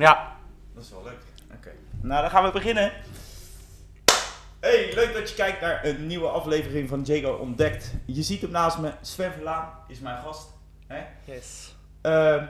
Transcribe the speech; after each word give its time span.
Ja, 0.00 0.36
Dat 0.74 0.84
is 0.84 0.90
wel 0.90 1.02
leuk. 1.04 1.22
Oké. 1.54 1.70
Nou, 2.00 2.20
dan 2.22 2.30
gaan 2.30 2.44
we 2.44 2.50
beginnen. 2.50 2.92
Hey, 4.60 4.94
leuk 4.94 5.14
dat 5.14 5.28
je 5.30 5.34
kijkt 5.36 5.60
naar 5.60 5.84
een 5.84 6.06
nieuwe 6.06 6.28
aflevering 6.28 6.88
van 6.88 7.02
Jago 7.02 7.32
Ontdekt. 7.32 7.92
Je 8.04 8.22
ziet 8.22 8.40
hem 8.40 8.50
naast 8.50 8.78
me. 8.78 8.92
Sven 9.00 9.32
Verlaan 9.32 9.72
is 9.88 9.98
mijn 9.98 10.22
gast. 10.22 10.48
Hè? 10.86 11.02
yes. 11.24 11.74
Ehm, 12.00 12.44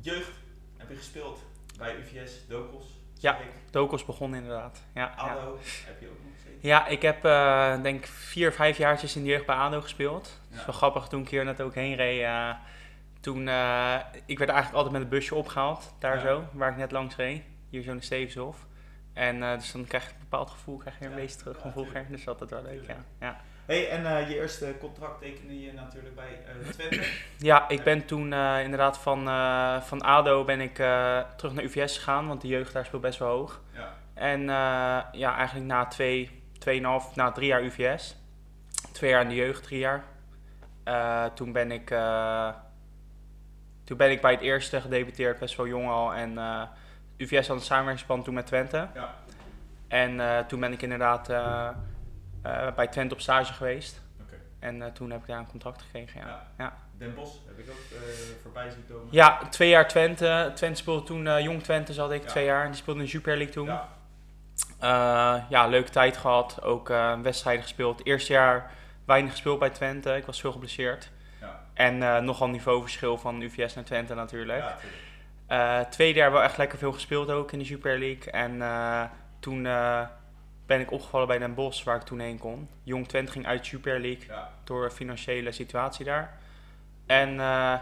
jeugd 0.00 0.30
heb 0.76 0.88
je 0.88 0.96
gespeeld 0.96 1.38
bij 1.78 1.94
UVS, 1.96 2.32
Dokos. 2.48 2.84
Ja. 3.18 3.38
Dokos 3.70 4.04
begonnen 4.04 4.40
inderdaad. 4.42 4.78
Ja, 4.94 5.00
ja. 5.16 5.22
ADO 5.22 5.58
heb 5.86 6.00
je 6.00 6.06
ook 6.08 6.18
nog 6.24 6.32
gezeten. 6.36 6.68
ja 6.68 6.86
ik 6.86 7.02
heb 7.02 7.24
eh, 7.24 7.82
denk 7.82 7.98
ik 7.98 8.06
vier, 8.06 8.52
vijf 8.52 8.76
jaartjes 8.78 9.16
in 9.16 9.22
de 9.22 9.28
jeugd 9.28 9.46
bij 9.46 9.56
ADO 9.56 9.80
gespeeld. 9.80 10.22
Dat 10.24 10.32
is 10.52 10.58
Ja. 10.58 10.66
wel 10.66 10.74
grappig, 10.74 11.06
toen 11.08 11.22
ik 11.22 11.28
hier 11.28 11.44
net 11.44 11.60
ook 11.60 11.74
heen 11.74 11.94
reed. 11.96 12.22
eh, 12.22 12.50
toen, 13.26 13.48
eh, 13.48 13.96
ik 14.26 14.38
werd 14.38 14.50
eigenlijk 14.50 14.72
altijd 14.72 14.92
met 14.92 15.02
een 15.02 15.08
busje 15.18 15.34
opgehaald, 15.34 15.94
daar 15.98 16.14
Ja. 16.14 16.20
zo, 16.20 16.44
waar 16.52 16.70
ik 16.70 16.76
net 16.76 16.90
langs 16.90 17.16
reed. 17.16 17.42
Hier 17.70 17.82
zo 17.82 17.90
in 17.90 17.96
de 17.96 18.02
Stevenshof. 18.02 18.66
En 19.12 19.42
eh, 19.42 19.54
dus 19.58 19.72
dan 19.72 19.84
krijg 19.86 20.04
je 20.04 20.10
een 20.10 20.16
bepaald 20.18 20.50
gevoel, 20.50 20.76
krijg 20.76 20.98
je 20.98 21.04
een 21.04 21.10
Ja. 21.10 21.16
beetje 21.16 21.36
terug 21.36 21.58
van 21.58 21.72
vroeger. 21.72 22.06
Dus 22.08 22.24
dat 22.24 22.42
is 22.42 22.50
wel 22.50 22.62
leuk, 22.62 22.86
ja. 22.86 22.96
Ja. 23.20 23.36
Hey, 23.66 23.88
en 23.90 24.06
eh, 24.16 24.28
je 24.28 24.34
eerste 24.40 24.74
contract 24.80 25.20
tekende 25.20 25.60
je 25.60 25.72
natuurlijk 25.72 26.14
bij 26.14 26.38
Twente. 26.70 27.06
Ja, 27.36 27.68
ik 27.68 27.82
ben 27.82 28.06
toen 28.06 28.22
inderdaad 28.62 28.98
van, 28.98 29.24
van 29.82 30.00
ADO 30.02 30.44
ben 30.44 30.60
ik 30.60 30.74
terug 31.36 31.52
naar 31.52 31.64
UVS 31.64 31.96
gegaan, 31.96 32.28
want 32.28 32.40
de 32.40 32.48
jeugd 32.48 32.72
daar 32.72 32.84
speelt 32.84 33.02
best 33.02 33.18
wel 33.18 33.28
hoog. 33.28 33.60
ja. 33.74 33.94
En 34.14 34.40
ja, 35.12 35.36
eigenlijk 35.36 35.66
na 35.66 35.86
twee, 35.86 36.42
tweeënhalf, 36.58 37.14
na 37.16 37.32
drie 37.32 37.46
jaar 37.46 37.62
UVS. 37.62 38.16
Twee 38.92 39.10
jaar 39.10 39.22
in 39.22 39.28
de 39.28 39.34
jeugd, 39.34 39.62
drie 39.62 39.78
jaar. 39.78 40.04
Toen, 41.34 41.52
ben 41.52 41.70
ik, 41.70 41.90
toen 43.86 43.96
ben 43.96 44.10
ik 44.10 44.20
bij 44.20 44.32
het 44.32 44.40
eerste 44.40 44.80
gedebuteerd, 44.80 45.38
best 45.38 45.56
wel 45.56 45.66
jong 45.66 45.88
al. 45.88 46.14
En 46.14 46.38
eh, 46.38 46.62
UVS 47.16 47.48
had 47.48 47.56
een 47.56 47.62
samenwerkingsplan 47.62 48.22
toen 48.22 48.34
met 48.34 48.46
Twente. 48.46 48.88
Ja. 48.94 49.14
En 49.88 50.20
eh, 50.20 50.38
toen 50.38 50.60
ben 50.60 50.72
ik 50.72 50.82
inderdaad 50.82 51.28
eh, 51.28 51.68
bij 52.76 52.86
Twente 52.86 53.14
op 53.14 53.20
stage 53.20 53.52
geweest. 53.52 54.04
En 54.58 54.92
toen 54.92 55.10
heb 55.10 55.20
ik 55.20 55.26
daar 55.26 55.38
een 55.38 55.46
contract 55.46 55.82
gekregen, 55.82 56.20
ja. 56.20 56.26
Ja. 56.26 56.42
ja. 56.58 56.76
Den 56.98 57.14
Bosch 57.14 57.36
heb 57.46 57.58
ik 57.58 57.70
ook 57.70 58.00
voorbij 58.42 58.70
zien 58.70 58.84
komen. 58.88 59.06
Ja, 59.10 59.38
twee 59.48 59.68
jaar 59.68 59.88
Twente. 59.88 60.50
Twente 60.54 60.80
speelde 60.80 61.02
toen, 61.02 61.42
jong 61.42 61.62
Twente 61.62 61.92
zat 61.92 62.12
ik, 62.12 62.22
Ja. 62.22 62.28
twee 62.28 62.44
jaar. 62.44 62.66
Die 62.66 62.74
speelde 62.74 63.00
in 63.00 63.06
de 63.06 63.10
Super 63.10 63.36
League 63.36 63.54
toen. 63.54 63.66
Ja. 64.80 65.46
Ja, 65.48 65.66
leuke 65.66 65.90
tijd 65.90 66.16
gehad. 66.16 66.62
Ook 66.62 66.88
wedstrijden 67.22 67.62
gespeeld. 67.62 68.06
Eerste 68.06 68.32
jaar 68.32 68.70
weinig 69.04 69.30
gespeeld 69.30 69.58
bij 69.58 69.70
Twente. 69.70 70.16
Ik 70.16 70.26
was 70.26 70.40
veel 70.40 70.52
geblesseerd. 70.52 71.10
En 71.74 72.02
eh, 72.02 72.18
nogal 72.18 72.48
niveauverschil 72.48 73.18
van 73.18 73.40
UVS 73.40 73.74
naar 73.74 73.84
Twente 73.84 74.14
natuurlijk. 74.14 74.64
Eh, 75.46 75.80
tweede 75.80 76.18
jaar 76.18 76.32
wel 76.32 76.42
echt 76.42 76.56
lekker 76.56 76.78
veel 76.78 76.92
gespeeld 76.92 77.30
ook 77.30 77.52
in 77.52 77.58
de 77.58 77.64
Super 77.64 77.98
League. 77.98 78.32
En 78.32 78.62
eh, 78.62 79.02
toen 79.40 79.66
eh, 79.66 80.00
ben 80.66 80.80
ik 80.80 80.90
opgevallen 80.90 81.26
bij 81.26 81.38
Den 81.38 81.54
Bosch, 81.54 81.84
waar 81.84 81.96
ik 81.96 82.02
toen 82.02 82.18
heen 82.18 82.38
kon. 82.38 82.68
Jong 82.82 83.08
Twente 83.08 83.32
ging 83.32 83.46
uit 83.46 83.58
de 83.58 83.64
Super 83.66 84.00
League 84.00 84.26
Ja. 84.26 84.50
door 84.64 84.84
een 84.84 84.90
financiële 84.90 85.52
situatie 85.52 86.04
daar. 86.04 86.38
En 87.06 87.28
eh, 87.40 87.74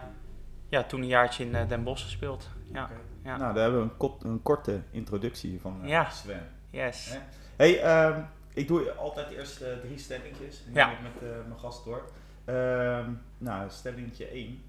ja, 0.68 0.82
toen 0.86 1.00
een 1.00 1.06
jaartje 1.06 1.44
in 1.44 1.66
Den 1.68 1.82
Bosch 1.82 2.04
gespeeld. 2.04 2.48
Ja, 2.72 2.90
ja. 3.24 3.36
Nou, 3.36 3.54
daar 3.54 3.62
hebben 3.62 3.80
we 3.80 3.86
een, 3.90 3.96
kot- 3.96 4.24
een 4.24 4.42
korte 4.42 4.80
introductie 4.90 5.60
van 5.60 5.78
eh, 5.82 5.88
Ja. 5.88 6.10
Sven. 6.10 6.48
yes. 6.70 7.10
Hè? 7.10 7.18
Hey, 7.56 7.80
ehm, 7.82 8.20
ik 8.54 8.68
doe 8.68 8.92
altijd 8.92 9.30
eerst 9.30 9.64
drie 9.82 9.98
stellingjes. 9.98 10.62
En 10.66 10.72
Ja. 10.74 10.86
ja. 10.86 10.92
ik 10.92 10.98
met 11.02 11.46
mijn 11.46 11.58
gast 11.60 11.84
door. 11.84 12.02
Ehm, 12.44 13.10
nou, 13.38 13.70
stellingetje 13.70 14.26
1. 14.34 14.62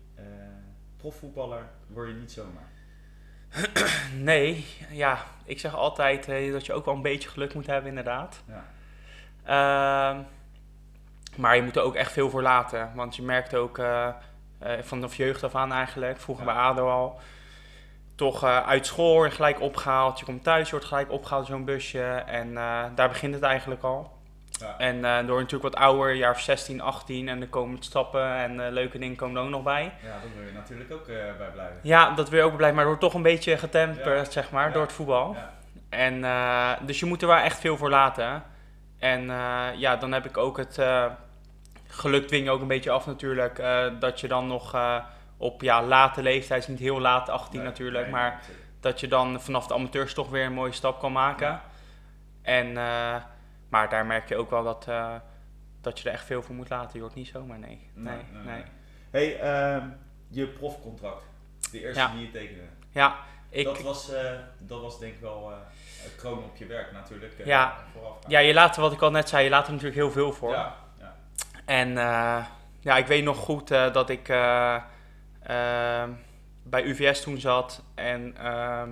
profvoetballer 0.98 1.64
word 1.88 2.08
je 2.08 2.14
niet 2.14 2.32
zomaar. 2.32 2.68
Nee, 4.20 4.66
ja, 4.92 5.18
ik 5.46 5.60
zeg 5.60 5.76
altijd 5.76 6.28
eh, 6.28 6.52
dat 6.52 6.66
je 6.66 6.74
ook 6.74 6.86
wel 6.86 6.94
een 6.94 7.02
beetje 7.02 7.30
geluk 7.30 7.54
moet 7.54 7.66
hebben, 7.68 7.90
inderdaad. 7.90 8.44
Ja. 8.48 8.64
Ehm, 9.44 10.22
maar 11.38 11.56
je 11.56 11.62
moet 11.62 11.76
er 11.76 11.82
ook 11.82 11.96
echt 11.96 12.12
veel 12.12 12.30
voor 12.30 12.42
laten. 12.42 12.92
Want 12.96 13.16
je 13.16 13.22
merkt 13.22 13.56
ook 13.56 13.78
eh, 13.78 14.08
eh, 14.60 14.72
vanaf 14.82 15.16
jeugd 15.16 15.44
af 15.44 15.56
aan 15.56 15.72
eigenlijk, 15.72 16.20
vroeger 16.20 16.46
Ja. 16.46 16.54
bij 16.54 16.62
ADO 16.62 16.90
al, 16.90 17.20
toch 18.16 18.44
eh, 18.44 18.68
uit 18.68 18.86
school 18.86 19.30
gelijk 19.30 19.62
opgehaald. 19.62 20.20
Je 20.20 20.26
komt 20.26 20.44
thuis, 20.44 20.66
je 20.66 20.72
wordt 20.72 20.86
gelijk 20.86 21.12
opgehaald 21.12 21.46
zo'n 21.46 21.66
busje. 21.66 22.04
En 22.26 22.58
eh, 22.58 22.84
daar 22.96 23.08
begint 23.10 23.34
het 23.34 23.44
eigenlijk 23.44 23.84
al. 23.84 24.15
Ja. 24.60 24.76
En 24.78 25.06
eh, 25.06 25.28
door 25.28 25.40
natuurlijk 25.42 25.74
wat 25.74 25.76
ouder, 25.84 26.14
jaar 26.16 26.32
of 26.32 26.40
16, 26.40 26.82
18, 26.82 27.28
en 27.30 27.42
er 27.42 27.48
komen 27.48 27.84
stappen 27.84 28.36
en 28.36 28.66
eh, 28.66 28.72
leuke 28.72 28.98
dingen 28.98 29.16
komen 29.16 29.38
er 29.38 29.44
ook 29.44 29.50
nog 29.50 29.64
bij. 29.64 29.84
ja, 30.04 30.10
daar 30.10 30.20
wil 30.38 30.46
je 30.46 30.54
natuurlijk 30.54 30.94
ook 30.94 31.08
eh, 31.08 31.16
bij 31.38 31.50
blijven. 31.54 31.80
Ja, 31.82 32.12
dat 32.12 32.30
wil 32.30 32.40
je 32.40 32.46
ook 32.46 32.56
blijven, 32.56 32.76
maar 32.78 32.86
wordt 32.86 33.02
toch 33.02 33.14
een 33.14 33.22
beetje 33.22 33.58
getemperd, 33.58 34.26
Ja. 34.26 34.32
zeg 34.32 34.52
maar, 34.52 34.68
Ja. 34.68 34.74
door 34.74 34.82
het 34.82 34.92
voetbal. 34.94 35.36
En, 35.90 36.22
dus 36.86 37.00
je 37.00 37.06
moet 37.06 37.22
er 37.22 37.28
wel 37.28 37.38
echt 37.38 37.60
veel 37.60 37.78
voor 37.78 37.90
laten. 37.90 38.44
En 39.00 39.26
ja, 39.78 39.96
dan 39.96 40.12
heb 40.12 40.26
ik 40.26 40.38
ook 40.38 40.58
het 40.58 40.80
geluk 41.88 42.28
dwing 42.28 42.44
je 42.44 42.52
ook 42.52 42.62
een 42.62 42.68
beetje 42.68 42.92
af 42.92 43.06
natuurlijk. 43.06 43.64
dat 44.00 44.20
je 44.20 44.28
dan 44.28 44.48
nog 44.48 44.76
op 45.38 45.62
ja, 45.62 45.84
late 45.84 46.22
leeftijd, 46.22 46.62
is 46.62 46.68
niet 46.68 46.80
heel 46.80 47.00
laat, 47.02 47.30
18 47.30 47.60
Nee, 47.60 47.68
natuurlijk, 47.68 48.04
nee, 48.04 48.12
maar 48.14 48.42
dat 48.80 49.00
je 49.00 49.08
dan 49.08 49.42
vanaf 49.42 49.68
de 49.68 49.74
amateurs 49.74 50.14
toch 50.14 50.30
weer 50.30 50.46
een 50.46 50.54
mooie 50.54 50.72
stap 50.72 51.00
kan 51.00 51.12
maken. 51.12 51.62
En, 52.42 52.78
maar 53.76 53.90
daar 53.90 54.06
merk 54.06 54.30
je 54.30 54.36
ook 54.36 54.50
wel 54.50 54.64
dat, 54.64 54.86
eh, 54.88 55.16
dat 55.82 56.00
je 56.00 56.10
er 56.10 56.16
echt 56.16 56.26
veel 56.26 56.42
voor 56.42 56.56
moet 56.56 56.70
laten. 56.70 56.92
Je 56.94 57.00
wordt 57.00 57.16
niet 57.16 57.28
zomaar, 57.28 57.60
nee. 57.60 57.90
Nee, 57.94 58.22
nee. 58.46 58.64
Hey, 59.12 59.40
ehm, 59.40 59.88
je 60.28 60.48
profcontract. 60.48 61.24
De 61.72 61.82
eerste 61.82 62.00
Ja. 62.00 62.12
die 62.12 62.22
je 62.22 62.32
tekende. 62.32 62.62
Ja, 62.90 63.16
ik, 63.50 63.66
dat, 63.66 63.82
was, 63.82 64.14
eh, 64.14 64.32
dat 64.58 64.82
was 64.82 65.00
denk 65.00 65.14
ik 65.14 65.22
wel 65.22 65.52
eh 65.52 65.58
een 66.06 66.16
kroon 66.16 66.44
op 66.44 66.56
je 66.56 66.66
werk 66.66 66.92
natuurlijk. 66.92 67.34
Ja. 67.46 67.76
voorafgaand. 67.94 68.32
ja, 68.32 68.40
je 68.40 68.54
laat 68.54 68.76
er, 68.76 68.82
wat 68.82 68.92
ik 68.92 69.02
al 69.02 69.12
net 69.12 69.30
zei, 69.30 69.44
je 69.44 69.50
laat 69.50 69.66
er 69.66 69.72
natuurlijk 69.72 70.00
heel 70.00 70.12
veel 70.12 70.34
voor. 70.34 70.52
Ja, 70.52 70.76
ja. 71.00 71.16
En 71.66 71.90
ja, 72.80 72.98
ik 72.98 73.08
weet 73.08 73.24
nog 73.24 73.38
goed 73.38 73.68
dat 73.68 74.10
ik 74.10 74.30
eh, 74.30 74.82
ehm, 75.44 76.12
bij 76.64 76.84
UVS 76.84 77.22
toen 77.22 77.40
zat. 77.40 77.84
En 77.96 78.38
ehm, 78.38 78.90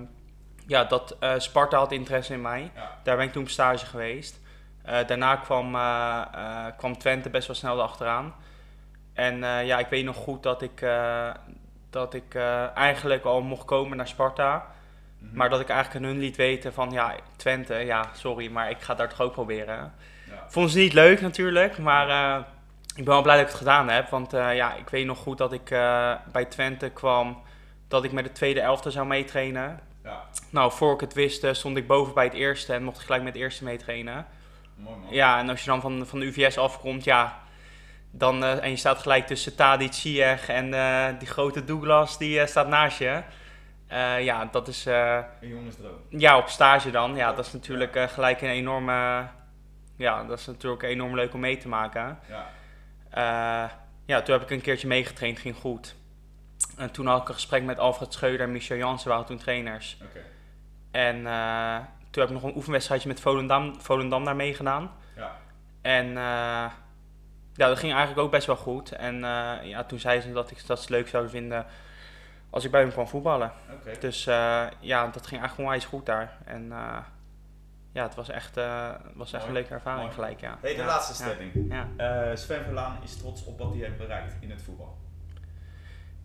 ja, 0.67 0.83
dat 0.83 1.17
Sparta 1.37 1.77
had 1.77 1.91
interesse 1.91 2.33
in 2.33 2.41
mij. 2.41 2.71
Ja. 2.75 2.99
Daar 3.03 3.17
ben 3.17 3.25
ik 3.25 3.31
toen 3.31 3.43
op 3.43 3.49
stage 3.49 3.85
geweest. 3.85 4.41
Eh, 4.83 5.07
daarna 5.07 5.35
kwam, 5.35 5.75
eh, 5.75 6.21
eh, 6.33 6.65
kwam 6.77 6.97
Twente 6.97 7.29
best 7.29 7.47
wel 7.47 7.55
snel 7.55 7.81
achteraan. 7.81 8.33
En 9.13 9.37
ja, 9.65 9.79
ik 9.79 9.87
weet 9.87 10.05
nog 10.05 10.15
goed 10.15 10.43
dat 10.43 10.61
ik, 10.61 10.85
dat 11.89 12.13
ik 12.13 12.35
eigenlijk 12.75 13.23
al 13.23 13.41
mocht 13.41 13.65
komen 13.65 13.97
naar 13.97 14.07
Sparta. 14.07 14.65
Mhm. 15.17 15.35
Maar 15.37 15.49
dat 15.49 15.59
ik 15.59 15.69
eigenlijk 15.69 16.05
aan 16.05 16.11
hun 16.11 16.19
liet 16.19 16.35
weten 16.35 16.73
van 16.73 16.91
ja, 16.91 17.15
Twente, 17.35 17.73
ja, 17.73 18.09
sorry, 18.13 18.51
maar 18.51 18.69
ik 18.69 18.81
ga 18.81 18.95
daar 18.95 19.09
toch 19.09 19.21
ook 19.21 19.31
proberen. 19.31 19.93
Ja. 20.29 20.43
Vonden 20.47 20.71
ze 20.71 20.77
niet 20.77 20.93
leuk 20.93 21.21
natuurlijk, 21.21 21.77
maar 21.77 22.39
ik 22.95 23.05
ben 23.05 23.13
wel 23.13 23.21
blij 23.21 23.35
dat 23.35 23.43
ik 23.43 23.49
het 23.49 23.59
gedaan 23.59 23.89
heb. 23.89 24.09
Want 24.09 24.31
ja, 24.31 24.73
ik 24.73 24.89
weet 24.89 25.05
nog 25.05 25.17
goed 25.17 25.37
dat 25.37 25.53
ik 25.53 25.69
bij 26.31 26.45
Twente 26.49 26.89
kwam, 26.89 27.41
dat 27.87 28.03
ik 28.03 28.11
met 28.11 28.23
de 28.23 28.31
tweede 28.31 28.61
elfte 28.61 28.91
zou 28.91 29.07
meetrainen. 29.07 29.79
Ja, 30.03 30.23
Nou, 30.49 30.71
voor 30.71 30.93
ik 30.93 30.99
het 30.99 31.13
wist, 31.13 31.45
stond 31.51 31.77
ik 31.77 31.87
boven 31.87 32.13
bij 32.13 32.25
het 32.25 32.33
eerste 32.33 32.73
en 32.73 32.83
mocht 32.83 32.97
ik 32.97 33.05
gelijk 33.05 33.23
met 33.23 33.33
het 33.33 33.41
eerste 33.41 33.63
meetrainen. 33.63 34.25
Mooi 34.83 34.97
man. 34.97 35.13
Ja, 35.13 35.39
en 35.39 35.49
als 35.49 35.59
je 35.59 35.69
dan 35.69 35.81
van, 35.81 36.07
van 36.07 36.19
de 36.19 36.25
UVS 36.25 36.57
afkomt, 36.57 37.03
ja, 37.03 37.43
dan, 38.15 38.43
eh, 38.43 38.63
en 38.63 38.69
je 38.69 38.75
staat 38.75 38.97
gelijk 38.97 39.27
tussen 39.27 39.55
Tadic, 39.55 39.93
Ziyech 39.93 40.49
en 40.49 40.73
eh, 40.73 41.19
die 41.19 41.27
grote 41.27 41.63
Douglas, 41.63 42.17
die 42.17 42.39
eh, 42.39 42.47
staat 42.47 42.67
naast 42.67 42.97
je. 42.97 43.21
Ja, 44.19 44.45
dat 44.51 44.67
is... 44.67 44.85
Een 44.85 45.25
jongensdroom. 45.39 45.99
ja, 46.09 46.37
op 46.37 46.47
stage 46.47 46.91
dan. 46.91 47.15
Ja, 47.15 47.33
dat 47.33 47.45
is 47.45 47.53
natuurlijk 47.53 48.09
gelijk 48.09 48.41
een 48.41 48.49
enorme... 48.49 49.27
Ja, 49.97 50.23
dat 50.23 50.39
is 50.39 50.45
natuurlijk 50.45 50.83
enorm 50.83 51.15
leuk 51.15 51.33
om 51.33 51.39
mee 51.39 51.57
te 51.57 51.67
maken. 51.67 52.19
Ja. 52.29 53.71
Ja, 54.05 54.21
toen 54.21 54.33
heb 54.33 54.43
ik 54.43 54.49
een 54.49 54.61
keertje 54.61 54.87
meegetraind, 54.87 55.39
ging 55.39 55.55
goed. 55.55 55.95
En 56.77 56.91
toen 56.91 57.05
had 57.05 57.21
ik 57.21 57.27
een 57.27 57.33
gesprek 57.33 57.63
met 57.63 57.79
Alfred 57.79 58.13
Schreuder 58.13 58.45
en 58.45 58.51
Michel 58.51 58.77
Jansen, 58.77 59.09
waren 59.09 59.25
toen 59.25 59.37
trainers. 59.37 59.97
Oké. 60.03 60.19
En 60.91 61.25
toen 62.13 62.21
heb 62.23 62.31
ik 62.31 62.41
nog 62.41 62.49
een 62.49 62.55
oefenwedstrijdje 62.57 63.07
met 63.07 63.19
Volendam, 63.19 63.81
Volendam 63.81 64.25
daar 64.25 64.35
meegedaan. 64.35 64.91
Ja. 65.15 65.35
En 65.81 66.07
eh, 66.07 66.71
ja, 67.53 67.67
dat 67.67 67.79
ging 67.79 67.91
eigenlijk 67.93 68.21
ook 68.21 68.31
best 68.31 68.47
wel 68.47 68.55
goed. 68.55 68.91
En 68.91 69.15
eh, 69.23 69.51
ja, 69.63 69.83
toen 69.83 69.99
zei 69.99 70.21
ze 70.21 70.31
dat 70.31 70.51
ik 70.51 70.67
dat 70.67 70.89
leuk 70.89 71.07
zouden 71.07 71.31
vinden 71.31 71.65
als 72.49 72.63
ik 72.65 72.71
bij 72.71 72.81
hem 72.81 72.91
kwam 72.91 73.07
voetballen. 73.07 73.51
Dus 73.99 74.27
eh, 74.27 74.65
ja, 74.79 75.03
dat 75.07 75.27
ging 75.27 75.41
eigenlijk 75.41 75.57
onwijs 75.57 75.85
goed 75.85 76.05
daar. 76.05 76.37
En 76.45 76.71
ja, 77.91 78.03
het 78.03 78.15
was 78.15 78.29
echt, 78.29 78.59
was 79.13 79.33
echt 79.33 79.45
een 79.45 79.53
leuke 79.53 79.73
ervaring 79.73 80.03
Mooi. 80.03 80.13
gelijk, 80.13 80.39
ja. 80.39 80.57
Hey, 80.61 80.71
de 80.75 80.77
Ja, 80.81 80.85
laatste 80.85 81.13
stelling. 81.13 81.51
Ja. 81.69 82.35
Sven 82.35 82.63
Verlaan 82.63 82.97
is 83.03 83.17
trots 83.17 83.45
op 83.45 83.57
wat 83.59 83.69
hij 83.73 83.79
heeft 83.79 83.97
bereikt 83.97 84.35
in 84.39 84.49
het 84.49 84.61
voetbal. 84.61 84.97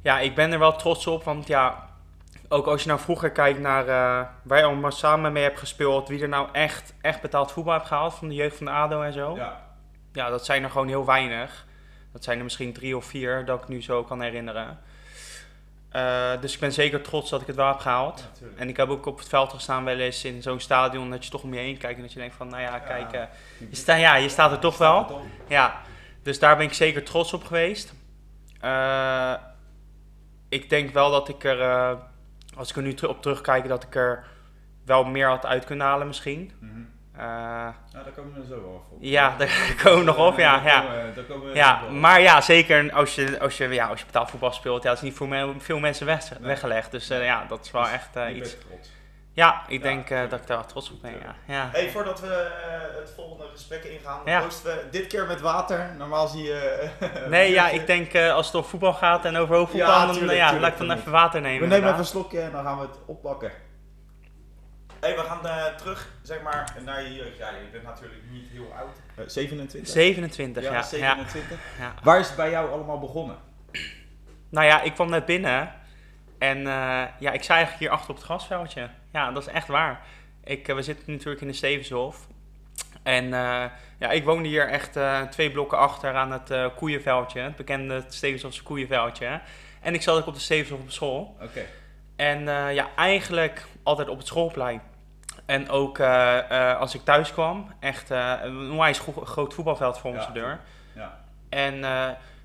ja, 0.02 0.18
ik 0.20 0.34
ben 0.34 0.52
er 0.52 0.58
wel 0.58 0.76
trots 0.76 1.06
op, 1.06 1.24
want 1.24 1.46
ja, 1.46 1.88
ook 2.48 2.66
als 2.66 2.82
je 2.82 2.88
nou 2.88 3.00
vroeger 3.00 3.30
kijkt 3.30 3.58
naar 3.60 3.82
eh, 3.82 4.28
waar 4.42 4.58
je 4.58 4.64
allemaal 4.64 4.92
samen 4.92 5.32
mee 5.32 5.42
hebt 5.42 5.58
gespeeld, 5.58 6.08
wie 6.08 6.22
er 6.22 6.28
nou 6.28 6.48
echt, 6.52 6.94
echt 7.00 7.20
betaald 7.20 7.52
voetbal 7.52 7.74
heeft 7.74 7.86
gehaald 7.86 8.14
van 8.14 8.28
de 8.28 8.34
jeugd 8.34 8.56
van 8.56 8.66
de 8.66 8.72
ADO 8.72 9.02
en 9.02 9.12
zo. 9.12 9.36
Ja. 9.36 9.66
Ja, 10.12 10.30
dat 10.30 10.44
zijn 10.44 10.62
er 10.62 10.70
gewoon 10.70 10.88
heel 10.88 11.04
weinig. 11.04 11.66
Dat 12.12 12.24
zijn 12.24 12.38
er 12.38 12.44
misschien 12.44 12.72
drie 12.72 12.96
of 12.96 13.04
vier 13.04 13.44
dat 13.44 13.62
ik 13.62 13.68
nu 13.68 13.82
zo 13.82 14.04
kan 14.04 14.22
herinneren. 14.22 14.78
Eh, 15.88 16.30
dus 16.40 16.54
ik 16.54 16.60
ben 16.60 16.72
zeker 16.72 17.02
trots 17.02 17.30
dat 17.30 17.40
ik 17.40 17.46
het 17.46 17.56
wel 17.56 17.66
heb 17.66 17.78
gehaald. 17.78 18.28
Ja. 18.40 18.46
En 18.56 18.68
ik 18.68 18.76
heb 18.76 18.88
ook 18.88 19.06
op 19.06 19.18
het 19.18 19.28
veld 19.28 19.52
gestaan 19.52 19.84
wel 19.84 19.98
eens 19.98 20.24
in 20.24 20.42
zo'n 20.42 20.60
stadion 20.60 21.10
dat 21.10 21.24
je 21.24 21.30
toch 21.30 21.42
om 21.42 21.54
je 21.54 21.60
heen 21.60 21.78
kijkt 21.78 21.96
en 21.96 22.02
dat 22.02 22.12
je 22.12 22.18
denkt 22.18 22.34
van, 22.34 22.48
nou 22.48 22.62
ja, 22.62 22.78
kijk, 22.78 23.12
eh, 23.12 23.22
je, 23.70 23.76
sta, 23.76 23.94
ja, 23.94 24.14
je 24.14 24.28
staat 24.28 24.52
er 24.52 24.58
toch 24.58 24.78
wel. 24.78 25.20
Ja, 25.48 25.80
dus 26.22 26.38
daar 26.38 26.56
ben 26.56 26.66
ik 26.66 26.72
zeker 26.72 27.04
trots 27.04 27.32
op 27.32 27.44
geweest. 27.44 27.94
Ik 30.48 30.70
denk 30.70 30.90
wel 30.90 31.10
dat 31.10 31.28
ik 31.28 31.44
er, 31.44 31.98
als 32.58 32.70
ik 32.70 32.76
er 32.76 32.82
nu 32.82 32.94
op 33.08 33.22
terugkijk, 33.22 33.68
dat 33.68 33.82
ik 33.82 33.94
er 33.94 34.24
wel 34.84 35.04
meer 35.04 35.26
had 35.28 35.46
uit 35.46 35.64
kunnen 35.64 35.86
halen 35.86 36.06
misschien. 36.06 36.52
Eh, 37.12 37.24
Nou, 37.24 37.74
daar 37.92 38.12
komen 38.16 38.34
we 38.40 38.46
zo 38.46 38.60
wel 38.60 38.86
op. 38.90 38.96
ja, 39.00 39.34
daar 39.38 39.74
komen 39.82 39.98
we 39.98 40.04
nog 40.04 40.26
op, 40.26 40.38
ja. 40.38 40.62
Ja. 40.64 40.84
daar 41.14 41.24
komen 41.24 41.48
we 41.48 41.54
Ja, 41.54 41.80
maar 41.90 42.20
ja, 42.20 42.40
zeker 42.40 42.92
als 42.92 43.14
je, 43.14 43.40
als 43.40 43.56
je, 43.56 43.68
ja, 43.68 43.86
als 43.86 44.00
je 44.00 44.06
betaalvoetbal 44.06 44.52
speelt, 44.52 44.82
ja, 44.82 44.88
dat 44.88 44.98
is 44.98 45.04
niet 45.04 45.14
voor 45.14 45.28
veel 45.58 45.78
mensen 45.78 46.06
weg, 46.06 46.28
weggelegd. 46.40 46.90
Dus 46.90 47.10
eh, 47.10 47.24
ja, 47.24 47.44
dat 47.48 47.64
is 47.64 47.70
wel 47.70 47.82
Dus 47.82 47.92
echt 47.92 48.08
je 48.14 48.34
iets. 48.34 48.58
trots. 48.58 48.90
Ja, 49.38 49.62
ik 49.68 49.82
Ja, 49.82 49.88
denk 49.88 50.10
eh, 50.10 50.20
dat 50.30 50.40
ik 50.40 50.46
daar 50.46 50.56
wel 50.56 50.66
trots 50.66 50.90
op 50.90 51.02
ben, 51.02 51.12
ja. 51.12 51.34
ja. 51.54 51.68
Hey, 51.72 51.90
voordat 51.90 52.20
we 52.20 52.26
eh, 52.34 53.00
het 53.00 53.12
volgende 53.16 53.46
gesprek 53.52 53.84
ingaan, 53.84 54.20
Ja. 54.24 54.40
proosten 54.40 54.76
we 54.76 54.88
dit 54.90 55.06
keer 55.06 55.26
met 55.26 55.40
water. 55.40 55.94
Normaal 55.98 56.28
zie 56.28 56.42
je... 56.42 56.90
eh, 57.00 57.26
Nee, 57.36 57.52
ja, 57.52 57.68
ik 57.68 57.86
denk 57.86 58.12
eh, 58.12 58.32
als 58.34 58.46
het 58.46 58.54
over 58.56 58.70
voetbal 58.70 58.92
gaat 58.92 59.24
en 59.24 59.36
over 59.36 59.56
hoofdvoetbal, 59.56 59.90
Ja, 59.90 60.06
dan 60.06 60.14
tuurlijk, 60.14 60.38
ja, 60.38 60.50
tuurlijk, 60.50 60.72
laat 60.72 60.80
ik 60.80 60.88
dan 60.88 60.96
even 60.98 61.12
water 61.12 61.40
nemen. 61.40 61.60
We 61.68 61.74
nemen 61.74 61.88
even 61.88 61.98
een 61.98 62.04
slokje 62.06 62.40
en 62.40 62.52
dan 62.52 62.64
gaan 62.64 62.78
we 62.78 62.86
het 62.86 62.96
oppakken. 63.06 63.52
Hey, 65.00 65.16
we 65.16 65.22
gaan 65.22 65.46
eh, 65.46 65.64
terug, 65.76 66.08
zeg 66.22 66.42
maar, 66.42 66.74
naar 66.84 67.02
je 67.02 67.14
jeugd. 67.14 67.36
Ja, 67.36 67.48
je 67.48 67.68
bent 67.72 67.84
natuurlijk 67.84 68.22
niet 68.30 68.48
heel 68.52 68.72
oud. 68.78 68.96
Eh, 69.16 69.24
27? 69.26 69.92
27, 69.92 70.62
ja. 70.62 70.68
ja, 70.70 70.76
ja, 70.76 70.82
27. 70.82 71.58
ja. 71.78 71.94
Waar 72.02 72.20
is 72.20 72.26
het 72.26 72.36
bij 72.36 72.50
jou 72.50 72.70
allemaal 72.72 72.98
begonnen? 72.98 73.36
Nou 74.48 74.66
ja, 74.66 74.80
ik 74.82 74.94
kwam 74.94 75.10
net 75.10 75.24
binnen 75.24 75.72
en 76.38 76.58
eh, 76.58 77.02
ja, 77.18 77.32
ik 77.32 77.42
zei 77.42 77.58
eigenlijk 77.58 77.78
hier 77.78 77.90
achter 77.90 78.10
op 78.10 78.16
het 78.16 78.24
grasveldje. 78.24 78.88
Ja, 79.12 79.30
dat 79.32 79.46
is 79.46 79.52
echt 79.52 79.68
waar. 79.68 80.00
Ik, 80.44 80.68
eh, 80.68 80.74
we 80.74 80.82
zitten 80.82 81.12
natuurlijk 81.12 81.40
in 81.40 81.46
de 81.46 81.52
Stevenshof. 81.52 82.26
En 83.02 83.24
eh, 83.24 83.64
ja, 83.98 84.10
ik 84.10 84.24
woonde 84.24 84.48
hier 84.48 84.68
echt 84.68 84.96
eh, 84.96 85.22
twee 85.22 85.50
blokken 85.50 85.78
achter 85.78 86.14
aan 86.14 86.32
het 86.32 86.74
koeienveldje, 86.76 87.40
het 87.40 87.56
bekende 87.56 88.04
Stevenshofse 88.08 88.62
koeienveldje. 88.62 89.40
En 89.80 89.94
ik 89.94 90.02
zat 90.02 90.18
ook 90.18 90.26
op 90.26 90.34
de 90.34 90.40
Stevenshof 90.40 90.80
op 90.80 90.90
school. 90.90 91.36
Oké. 91.42 91.64
En 92.16 92.44
ja, 92.74 92.88
eigenlijk 92.96 93.66
altijd 93.82 94.08
op 94.08 94.18
het 94.18 94.26
schoolplein. 94.26 94.82
En 95.46 95.68
ook 95.70 96.00
als 96.78 96.94
ik 96.94 97.04
thuis 97.04 97.32
kwam, 97.32 97.72
echt 97.80 98.10
een 98.10 98.70
onwijs 98.70 98.98
go- 98.98 99.24
groot 99.24 99.54
voetbalveld 99.54 99.98
voor 99.98 100.10
Ja, 100.12 100.16
onze 100.18 100.32
deur. 100.32 100.60
Ja. 100.92 101.20
En 101.48 101.80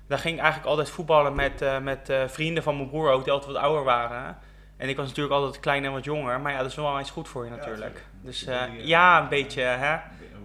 daar 0.06 0.18
ging 0.18 0.34
ik 0.36 0.40
eigenlijk 0.42 0.66
altijd 0.70 0.90
voetballen 0.90 1.34
met, 1.34 1.64
met 1.82 2.12
vrienden 2.26 2.62
van 2.62 2.76
mijn 2.76 2.88
broer 2.88 3.10
ook, 3.10 3.24
die 3.24 3.32
altijd 3.32 3.52
wat 3.52 3.62
ouder 3.62 3.84
waren. 3.84 4.38
En 4.76 4.88
ik 4.88 4.96
was 4.96 5.08
natuurlijk 5.08 5.34
altijd 5.34 5.60
klein 5.60 5.84
en 5.84 5.92
wat 5.92 6.04
jonger, 6.04 6.40
maar 6.40 6.52
ja, 6.52 6.58
dat 6.58 6.70
is 6.70 6.74
wel 6.74 6.98
eens 6.98 7.10
goed 7.10 7.28
voor 7.28 7.44
je 7.44 7.50
Ja, 7.50 7.56
natuurlijk. 7.56 7.94
tuurlijk. 7.94 8.06
dus 8.22 8.44
eh, 8.44 8.86
ja, 8.86 9.20
een 9.20 9.28
beetje, 9.28 9.60
hè. 9.62 9.96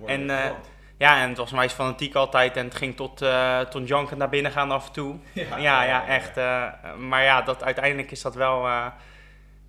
En, 0.05 0.29
eh. 0.29 0.51
Ja, 0.97 1.21
en 1.21 1.29
het 1.29 1.37
was 1.37 1.51
meest 1.51 1.75
fanatiek 1.75 2.15
altijd 2.15 2.57
en 2.57 2.65
het 2.65 2.75
ging 2.75 2.95
tot, 2.95 3.25
tot 3.69 3.87
janken 3.87 4.17
naar 4.17 4.29
binnen 4.29 4.51
gaan 4.51 4.71
af 4.71 4.87
en 4.87 4.91
toe. 4.93 5.15
Ja, 5.57 5.83
ja, 5.83 6.07
echt. 6.07 6.37
eh, 6.37 6.65
maar 6.97 7.23
ja, 7.23 7.41
dat, 7.41 7.63
uiteindelijk 7.63 8.11
is 8.11 8.21
dat 8.21 8.35
wel, 8.35 8.67
ja, 8.67 8.95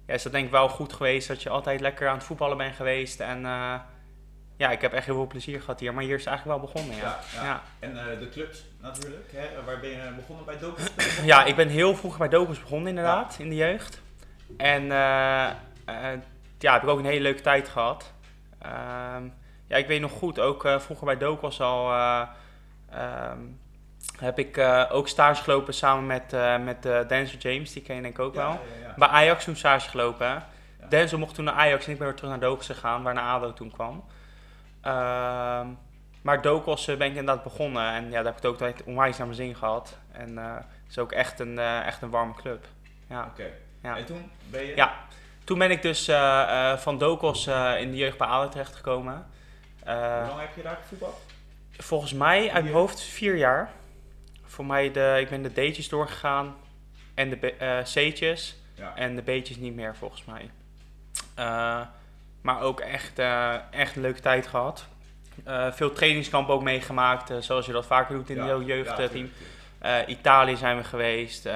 is 0.07 0.23
dat 0.23 0.33
denk 0.33 0.45
ik 0.45 0.51
wel 0.51 0.69
goed 0.69 0.93
geweest 0.93 1.29
dat 1.29 1.43
je 1.43 1.49
altijd 1.49 1.81
lekker 1.81 2.09
aan 2.09 2.15
het 2.15 2.25
voetballen 2.25 2.57
bent 2.57 2.75
geweest. 2.75 3.21
En 3.21 3.41
ja, 4.57 4.71
ik 4.71 4.81
heb 4.81 4.93
echt 4.93 5.07
heel 5.07 5.15
veel 5.15 5.27
plezier 5.27 5.61
gehad 5.61 5.81
hier, 5.81 5.95
maar 5.95 6.05
hier 6.05 6.15
is 6.15 6.25
het 6.25 6.29
eigenlijk 6.29 6.61
wel 6.61 6.71
begonnen, 6.71 6.97
ja. 6.97 7.03
Ja, 7.03 7.19
ja. 7.35 7.45
ja. 7.45 7.63
En 7.79 8.19
de 8.19 8.29
clubs 8.29 8.65
natuurlijk. 8.81 9.33
Hè? 9.35 9.65
Waar 9.65 9.81
ben 9.81 9.91
je 9.91 10.13
begonnen 10.17 10.45
bij 10.45 10.59
Doku? 10.59 10.83
Ja, 11.25 11.45
ik 11.45 11.57
ben 11.57 11.69
heel 11.69 11.97
vroeg 11.97 12.19
bij 12.19 12.29
Dokus 12.29 12.61
begonnen 12.61 12.89
inderdaad, 12.89 13.37
in 13.39 13.49
de 13.49 13.55
jeugd. 13.57 14.01
En 14.57 14.93
eh, 14.93 15.51
eh, 15.85 16.19
ja, 16.59 16.73
heb 16.73 16.83
ik 16.83 16.89
ook 16.89 16.99
een 16.99 17.05
hele 17.05 17.21
leuke 17.21 17.41
tijd 17.41 17.69
gehad. 17.69 18.13
Ehm, 18.59 19.25
ja, 19.67 19.77
ik 19.77 19.87
weet 19.87 20.01
nog 20.01 20.13
goed, 20.13 20.39
ook 20.39 20.65
eh, 20.65 20.79
vroeger 20.79 21.07
bij 21.07 21.19
Dokos 21.19 21.61
al 21.61 21.93
eh, 21.93 22.23
ehm, 22.91 23.39
heb 24.19 24.39
ik 24.39 24.59
ook 24.91 25.09
stage 25.09 25.43
gelopen 25.43 25.75
samen 25.75 26.07
met, 26.07 26.35
met 26.65 27.09
Denzel 27.09 27.39
James, 27.39 27.73
die 27.73 27.83
ken 27.83 27.97
je 27.97 28.03
denk 28.03 28.15
ik 28.15 28.25
ook 28.25 28.35
wel. 28.35 28.51
Ja, 28.51 28.61
ja, 28.81 28.87
ja. 28.87 28.95
Bij 28.97 29.09
Ajax 29.09 29.45
toen 29.45 29.57
stage 29.57 29.89
gelopen. 29.89 30.31
hè. 30.31 30.39
Denzel 30.89 31.19
mocht 31.19 31.35
toen 31.35 31.45
naar 31.45 31.55
Ajax 31.55 31.87
en 31.87 31.93
ik 31.93 31.99
ben 31.99 32.07
weer 32.07 32.17
terug 32.17 32.31
naar 32.31 32.41
Dokos 32.41 32.67
gegaan, 32.67 33.03
waar 33.03 33.15
naar 33.15 33.35
ADO 33.35 33.53
toen 33.53 33.71
kwam. 33.71 34.05
Ehm, 34.81 35.67
maar 36.23 36.43
Dokos 36.43 36.85
ben 36.85 37.01
ik 37.01 37.07
inderdaad 37.17 37.43
begonnen 37.43 37.93
en 37.93 38.05
ja, 38.05 38.11
daar 38.11 38.25
heb 38.25 38.37
ik 38.37 38.43
het 38.43 38.47
ook 38.47 38.61
altijd 38.61 38.83
onwijs 38.85 39.17
naar 39.17 39.27
mijn 39.27 39.39
zin 39.39 39.57
gehad. 39.57 39.99
En 40.13 40.37
het 40.37 40.65
is 40.89 40.99
ook 40.99 41.13
echt 41.13 41.41
een, 41.41 41.59
echt 41.59 42.03
een 42.03 42.11
warme 42.11 42.35
club. 42.35 42.67
Ja. 43.09 43.25
Oké. 43.31 43.51
Ja. 43.83 43.97
En 43.97 44.05
toen 44.05 44.31
ben 44.51 44.67
je... 44.67 44.77
Ja. 44.77 44.95
Toen 45.45 45.59
ben 45.59 45.71
ik 45.71 45.83
dus 45.83 46.09
eh, 46.09 46.43
eh, 46.73 46.79
van 46.79 46.99
Dokos 46.99 47.47
eh, 47.47 47.81
in 47.81 47.91
de 47.91 47.97
jeugd 47.97 48.19
bij 48.19 48.27
ADO 48.27 48.49
terechtgekomen. 48.49 49.27
Hoe 49.85 49.95
lang 49.95 50.41
heb 50.41 50.57
je 50.57 50.63
daar 50.63 50.79
gevoetbald? 50.83 51.29
volgens 51.79 52.13
mij 52.13 52.51
uit 52.51 52.63
mijn 52.63 52.77
hoofd 52.77 53.01
vier 53.01 53.37
jaar. 53.37 53.71
Voor 54.45 54.67
mij, 54.67 54.93
de, 54.93 55.17
ik 55.21 55.29
ben 55.29 55.43
de 55.43 55.53
D'tjes 55.53 55.89
doorgegaan 55.89 56.57
en 57.15 57.31
de 57.31 57.83
C'tjes. 57.83 58.57
Ja. 58.75 58.93
En 58.97 59.17
de 59.17 59.23
beetjes 59.23 59.57
niet 59.57 59.75
meer, 59.75 59.97
volgens 59.97 60.25
mij. 60.25 60.51
Maar 62.41 62.61
ook 62.61 62.81
echt, 62.81 63.19
echt 63.71 63.97
een 63.97 64.03
leuke 64.03 64.21
tijd 64.21 64.47
gehad. 64.47 64.89
Eh, 65.45 65.73
veel 65.73 65.93
trainingskampen 65.93 66.55
ook 66.55 66.63
meegemaakt, 66.63 67.33
zoals 67.45 67.67
je 67.67 67.73
dat 67.73 67.87
vaker 67.87 68.15
doet 68.15 68.31
in 68.31 68.37
Ja, 68.37 68.47
jouw 68.47 68.61
ja, 68.61 68.67
jeugdteam. 68.67 69.31
Eh 69.79 69.97
Italië 70.07 70.57
zijn 70.57 70.77
we 70.77 70.85
geweest. 70.85 71.49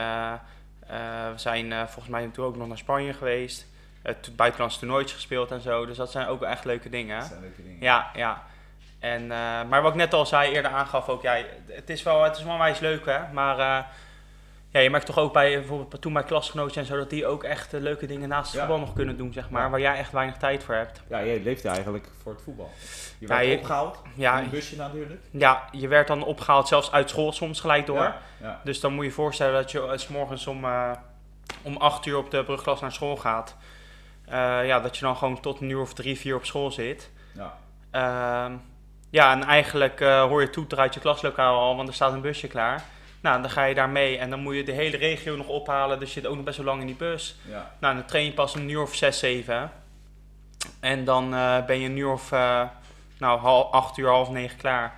Eh, 0.87 1.31
we 1.33 1.39
zijn 1.39 1.73
eh, 1.73 1.79
volgens 1.79 2.09
mij 2.09 2.29
toen 2.33 2.45
ook 2.45 2.57
nog 2.57 2.69
naar 2.69 2.79
Spanje 2.79 3.13
geweest. 3.13 3.67
Uh, 4.05 4.15
buitenlandse 4.37 4.79
toernooitjes 4.79 5.15
gespeeld 5.15 5.51
en 5.51 5.61
zo. 5.61 5.87
Dus 5.87 5.97
dat 5.97 6.11
zijn 6.11 6.27
ook 6.27 6.41
wel 6.41 6.49
echt 6.49 6.65
leuke 6.65 6.89
dingen. 6.89 7.19
Dat 7.19 7.29
zijn 7.29 7.41
leuke 7.41 7.63
dingen. 7.63 7.81
Ja, 7.81 8.11
ja. 8.15 8.43
En, 8.99 9.23
eh, 9.23 9.63
maar 9.69 9.83
wat 9.83 9.91
ik 9.91 9.99
net 9.99 10.15
al 10.15 10.27
zei, 10.27 10.53
eerder 10.53 10.71
aangaf 10.71 11.09
ook, 11.09 11.23
ja, 11.23 11.37
het 11.67 11.91
is 11.91 12.03
wel, 12.03 12.23
het 12.23 12.37
is 12.37 12.43
wel 12.43 12.59
wijs 12.59 12.79
leuk 12.79 13.07
hè. 13.07 13.33
Maar 13.33 13.87
ja, 14.75 14.81
je 14.81 14.91
merkt 14.91 15.07
toch 15.07 15.19
ook 15.19 15.33
bij 15.33 15.53
bijvoorbeeld 15.59 16.01
toen 16.01 16.13
mijn 16.13 16.25
klasgenootjes 16.25 16.77
en 16.77 16.85
zo, 16.85 16.97
dat 16.97 17.11
die 17.11 17.27
ook 17.27 17.45
echt 17.45 17.75
eh, 17.75 17.81
leuke 17.81 18.07
dingen 18.07 18.29
naast 18.29 18.47
het 18.53 18.61
Ja. 18.61 18.67
voetbal 18.67 18.79
nog 18.87 18.95
kunnen 18.95 19.17
doen, 19.17 19.33
zeg 19.33 19.51
maar. 19.51 19.71
Waar 19.71 19.81
jij 19.81 19.97
echt 19.97 20.13
weinig 20.13 20.37
tijd 20.37 20.65
voor 20.65 20.75
hebt. 20.75 21.03
Ja, 21.09 21.19
je 21.19 21.41
leefde 21.41 21.69
eigenlijk 21.69 22.09
voor 22.23 22.33
het 22.33 22.43
voetbal. 22.43 22.71
Je 23.19 23.27
Ja, 23.27 23.35
werd 23.37 23.47
je- 23.49 23.57
opgehaald. 23.57 24.03
Ja, 24.15 24.39
in 24.39 24.45
een 24.45 24.51
busje 24.51 24.77
natuurlijk. 24.77 25.21
ja, 25.31 25.63
je 25.73 25.89
werd 25.89 26.07
dan 26.07 26.25
opgehaald 26.25 26.69
zelfs 26.69 26.93
uit 26.93 27.11
school 27.11 27.33
soms 27.33 27.61
gelijk 27.61 27.87
door. 27.87 28.15
Ja. 28.41 28.61
Dus 28.65 28.81
dan 28.81 28.93
moet 28.93 29.03
je 29.05 29.09
je 29.09 29.15
voorstellen 29.17 29.55
dat 29.55 29.71
je 29.71 29.93
s 29.95 30.09
morgens 30.09 30.47
om, 30.47 30.65
eh 30.65 30.91
om 31.63 31.77
8 31.77 32.07
uur 32.07 32.17
op 32.17 32.31
de 32.31 32.45
brugklas 32.45 32.81
naar 32.81 32.93
school 32.93 33.17
gaat. 33.17 33.57
Eh, 34.25 34.67
ja, 34.67 34.81
dat 34.81 34.97
je 34.97 35.05
dan 35.05 35.17
gewoon 35.17 35.41
tot 35.41 35.61
een 35.61 35.71
uur 35.71 35.81
of 35.81 35.95
drie, 35.95 36.19
vier 36.19 36.37
op 36.37 36.45
school 36.45 36.71
zit. 36.71 37.11
Ja. 37.33 37.57
Ehm, 37.91 38.53
ja, 39.11 39.33
en 39.33 39.43
eigenlijk 39.45 40.01
hoor 40.01 40.41
je 40.41 40.51
toeter 40.51 40.79
uit 40.79 40.95
je 40.95 41.01
klaslokaal 41.01 41.59
al, 41.61 41.77
want 41.77 41.89
er 41.89 41.95
staat 41.95 42.13
een 42.13 42.21
busje 42.21 42.49
klaar. 42.49 42.83
Nou, 43.25 43.41
dan 43.43 43.51
ga 43.51 43.65
je 43.65 43.75
daar 43.75 43.89
mee 43.89 44.19
en 44.19 44.31
dan 44.31 44.41
moet 44.41 44.55
je 44.55 44.63
de 44.65 44.73
hele 44.73 44.97
regio 44.97 45.37
nog 45.37 45.47
ophalen. 45.49 45.99
Dus 45.99 46.15
je 46.15 46.21
zit 46.21 46.29
ook 46.31 46.35
nog 46.37 46.45
best 46.45 46.57
wel 46.57 46.67
lang 46.67 46.81
in 46.81 46.87
die 46.87 46.97
bus. 46.97 47.37
ja. 47.49 47.71
Nou, 47.79 47.95
dan 47.95 48.05
train 48.05 48.25
je 48.25 48.33
pas 48.33 48.55
een 48.55 48.69
uur 48.71 48.83
of 48.83 48.95
zes, 48.95 49.19
zeven. 49.19 49.71
En 50.81 51.05
dan 51.05 51.35
eh, 51.35 51.65
ben 51.65 51.81
je 51.81 51.89
een 51.89 51.97
uur 51.97 52.13
of, 52.13 52.33
eh, 52.33 52.63
nou, 53.19 53.41
hal, 53.41 53.73
acht 53.73 53.97
uur, 53.97 54.09
half 54.09 54.31
negen 54.31 54.57
klaar. 54.59 54.95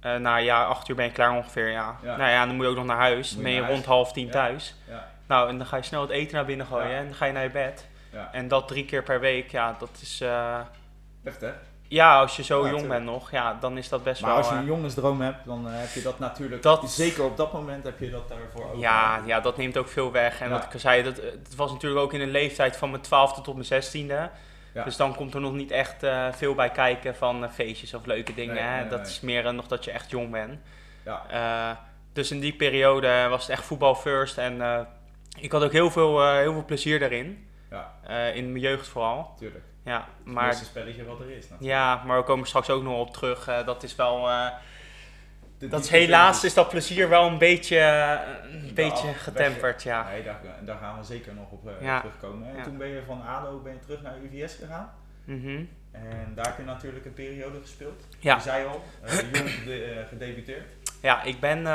Eh 0.00 0.16
nou 0.16 0.40
ja, 0.40 0.64
acht 0.64 0.88
uur 0.88 0.96
ben 0.96 1.04
je 1.04 1.12
klaar 1.12 1.36
ongeveer, 1.36 1.70
ja. 1.70 1.96
Ja. 2.02 2.16
Nou 2.16 2.30
ja, 2.30 2.46
dan 2.46 2.54
moet 2.54 2.64
je 2.64 2.70
ook 2.70 2.76
nog 2.76 2.86
naar 2.86 2.96
huis. 2.96 3.30
Dan 3.34 3.42
ben 3.42 3.52
je 3.52 3.66
rond 3.66 3.84
half 3.84 4.12
tien 4.12 4.26
Ja. 4.26 4.32
thuis. 4.32 4.74
Ja. 4.88 5.08
Nou, 5.26 5.48
en 5.48 5.58
dan 5.58 5.66
ga 5.66 5.76
je 5.76 5.82
snel 5.82 6.00
het 6.00 6.10
eten 6.10 6.34
naar 6.34 6.44
binnen 6.44 6.66
gooien 6.66 6.96
en 6.96 7.04
dan 7.04 7.14
ga 7.14 7.24
je 7.24 7.32
naar 7.32 7.42
je 7.42 7.50
bed. 7.50 7.86
ja. 8.12 8.28
En 8.32 8.48
dat 8.48 8.68
drie 8.68 8.84
keer 8.84 9.02
per 9.02 9.20
week, 9.20 9.50
ja, 9.50 9.76
dat 9.78 9.98
is... 10.02 10.20
Echt 11.24 11.40
hè? 11.40 11.50
Ja, 11.90 12.20
als 12.20 12.36
je 12.36 12.42
zo 12.42 12.64
Ja, 12.66 12.70
jong 12.70 12.88
bent 12.88 13.04
nog, 13.04 13.30
ja, 13.30 13.56
dan 13.60 13.78
is 13.78 13.88
dat 13.88 14.02
best 14.02 14.20
Maar 14.20 14.30
wel... 14.30 14.38
als 14.38 14.48
je 14.48 14.54
eh, 14.54 14.60
een 14.60 14.66
jongensdroom 14.66 15.20
hebt, 15.20 15.44
dan 15.46 15.66
eh, 15.68 15.72
heb 15.78 15.90
je 15.92 16.02
dat 16.02 16.18
natuurlijk. 16.18 16.62
Dat- 16.62 16.90
Zeker 16.90 17.24
op 17.24 17.36
dat 17.36 17.52
moment 17.52 17.84
heb 17.84 17.98
je 17.98 18.10
dat 18.10 18.28
daarvoor 18.28 18.64
ook. 18.72 18.80
Ja, 18.80 19.20
ja, 19.26 19.40
dat 19.40 19.56
neemt 19.56 19.76
ook 19.76 19.88
veel 19.88 20.12
weg. 20.12 20.40
En 20.40 20.48
Ja. 20.48 20.52
wat 20.54 20.64
ik 20.64 20.72
al 20.72 20.78
zei, 20.78 21.02
dat, 21.02 21.16
het 21.16 21.54
was 21.56 21.72
natuurlijk 21.72 22.00
ook 22.02 22.12
in 22.12 22.20
een 22.20 22.30
leeftijd 22.30 22.76
van 22.76 22.90
mijn 22.90 23.02
twaalfde 23.02 23.40
tot 23.42 23.54
mijn 23.54 23.66
zestiende. 23.66 24.30
Ja. 24.74 24.84
Dus 24.84 24.96
dan 24.96 25.14
komt 25.14 25.34
er 25.34 25.40
nog 25.40 25.52
niet 25.52 25.70
echt 25.70 26.02
eh, 26.02 26.26
veel 26.32 26.54
bij 26.54 26.70
kijken 26.70 27.16
van 27.16 27.44
eh, 27.44 27.50
feestjes 27.50 27.94
of 27.94 28.06
leuke 28.06 28.34
dingen. 28.34 28.54
Nee, 28.54 28.64
hè? 28.64 28.80
nee, 28.80 28.88
dat 28.88 29.00
nee. 29.00 29.08
is 29.10 29.20
meer 29.20 29.46
eh, 29.46 29.52
nog 29.52 29.66
dat 29.66 29.84
je 29.84 29.90
echt 29.90 30.10
jong 30.10 30.30
bent. 30.30 30.58
Ja. 31.04 31.22
Eh, 31.28 31.76
dus 32.12 32.30
in 32.30 32.40
die 32.40 32.52
periode 32.56 33.26
was 33.28 33.40
het 33.42 33.50
echt 33.50 33.64
voetbal 33.64 33.94
first. 33.94 34.38
En 34.38 34.60
eh, 34.62 34.80
ik 35.40 35.52
had 35.52 35.62
ook 35.64 35.72
heel 35.72 35.90
veel, 35.90 36.22
eh, 36.22 36.32
heel 36.36 36.52
veel 36.52 36.64
plezier 36.64 36.98
daarin. 36.98 37.48
Ja. 37.70 37.92
Eh, 38.06 38.36
in 38.36 38.50
mijn 38.52 38.64
jeugd 38.64 38.88
vooral. 38.88 39.34
Tuurlijk. 39.38 39.64
Ja, 39.84 40.08
Het 40.24 40.32
maar, 40.34 40.54
spelletje 40.54 41.04
wat 41.04 41.20
er 41.20 41.30
is. 41.30 41.42
natuurlijk. 41.48 41.62
ja, 41.62 42.02
maar 42.06 42.18
we 42.18 42.24
komen 42.24 42.46
straks 42.46 42.70
ook 42.70 42.82
nog 42.82 42.98
op 42.98 43.12
terug. 43.12 43.48
Eh, 43.48 43.66
dat 43.66 43.82
is 43.82 43.96
wel... 43.96 44.28
eh, 44.28 44.46
dat 45.58 45.84
is 45.84 45.88
helaas 45.90 46.44
is 46.44 46.54
dat 46.54 46.68
plezier 46.68 47.08
wel 47.08 47.26
een 47.26 47.38
beetje, 47.38 47.78
eh, 47.78 48.18
een 48.52 48.66
Ja, 48.66 48.72
beetje 48.72 49.12
getemperd, 49.14 49.82
ja. 49.82 50.08
Nee, 50.08 50.22
daar, 50.22 50.40
daar 50.64 50.78
gaan 50.78 50.98
we 50.98 51.04
zeker 51.04 51.34
nog 51.34 51.50
op 51.50 51.70
Ja. 51.80 52.00
terugkomen. 52.00 52.48
En 52.50 52.56
Ja. 52.56 52.62
toen 52.62 52.76
ben 52.78 52.88
je 52.88 53.02
van 53.06 53.22
ADO 53.26 53.58
ben 53.60 53.72
je 53.72 53.78
terug 53.78 54.02
naar 54.02 54.14
UVS 54.18 54.54
gegaan. 54.54 54.92
Mhm. 55.24 55.64
En 55.92 56.32
daar 56.34 56.46
heb 56.46 56.56
je 56.56 56.64
natuurlijk 56.64 57.04
een 57.04 57.14
periode 57.14 57.60
gespeeld. 57.60 58.06
Ja. 58.18 58.34
Je 58.34 58.40
zei 58.40 58.66
al, 58.66 58.82
jong 59.32 59.50
gede- 59.50 60.04
gedebuteerd. 60.08 60.66
Ja, 61.02 61.22
ik 61.22 61.40
ben 61.40 61.66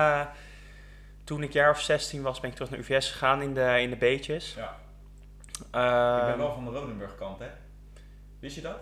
toen 1.24 1.44
ik 1.44 1.54
jaar 1.54 1.70
of 1.70 1.82
16 1.82 2.22
was, 2.22 2.40
ben 2.40 2.50
ik 2.50 2.56
terug 2.56 2.72
naar 2.72 2.80
UVS 2.80 3.12
gegaan 3.12 3.42
in 3.42 3.54
de, 3.54 3.82
in 3.82 3.90
de 3.90 3.96
beetjes. 3.96 4.54
Ja. 4.58 4.76
Ik 6.20 6.26
ben 6.28 6.38
wel 6.38 6.54
van 6.54 6.66
de 6.66 6.72
Rodenburg 6.72 7.16
kant, 7.16 7.40
hè? 7.40 7.48
Wist 8.46 8.58
je 8.58 8.62
dat? 8.62 8.78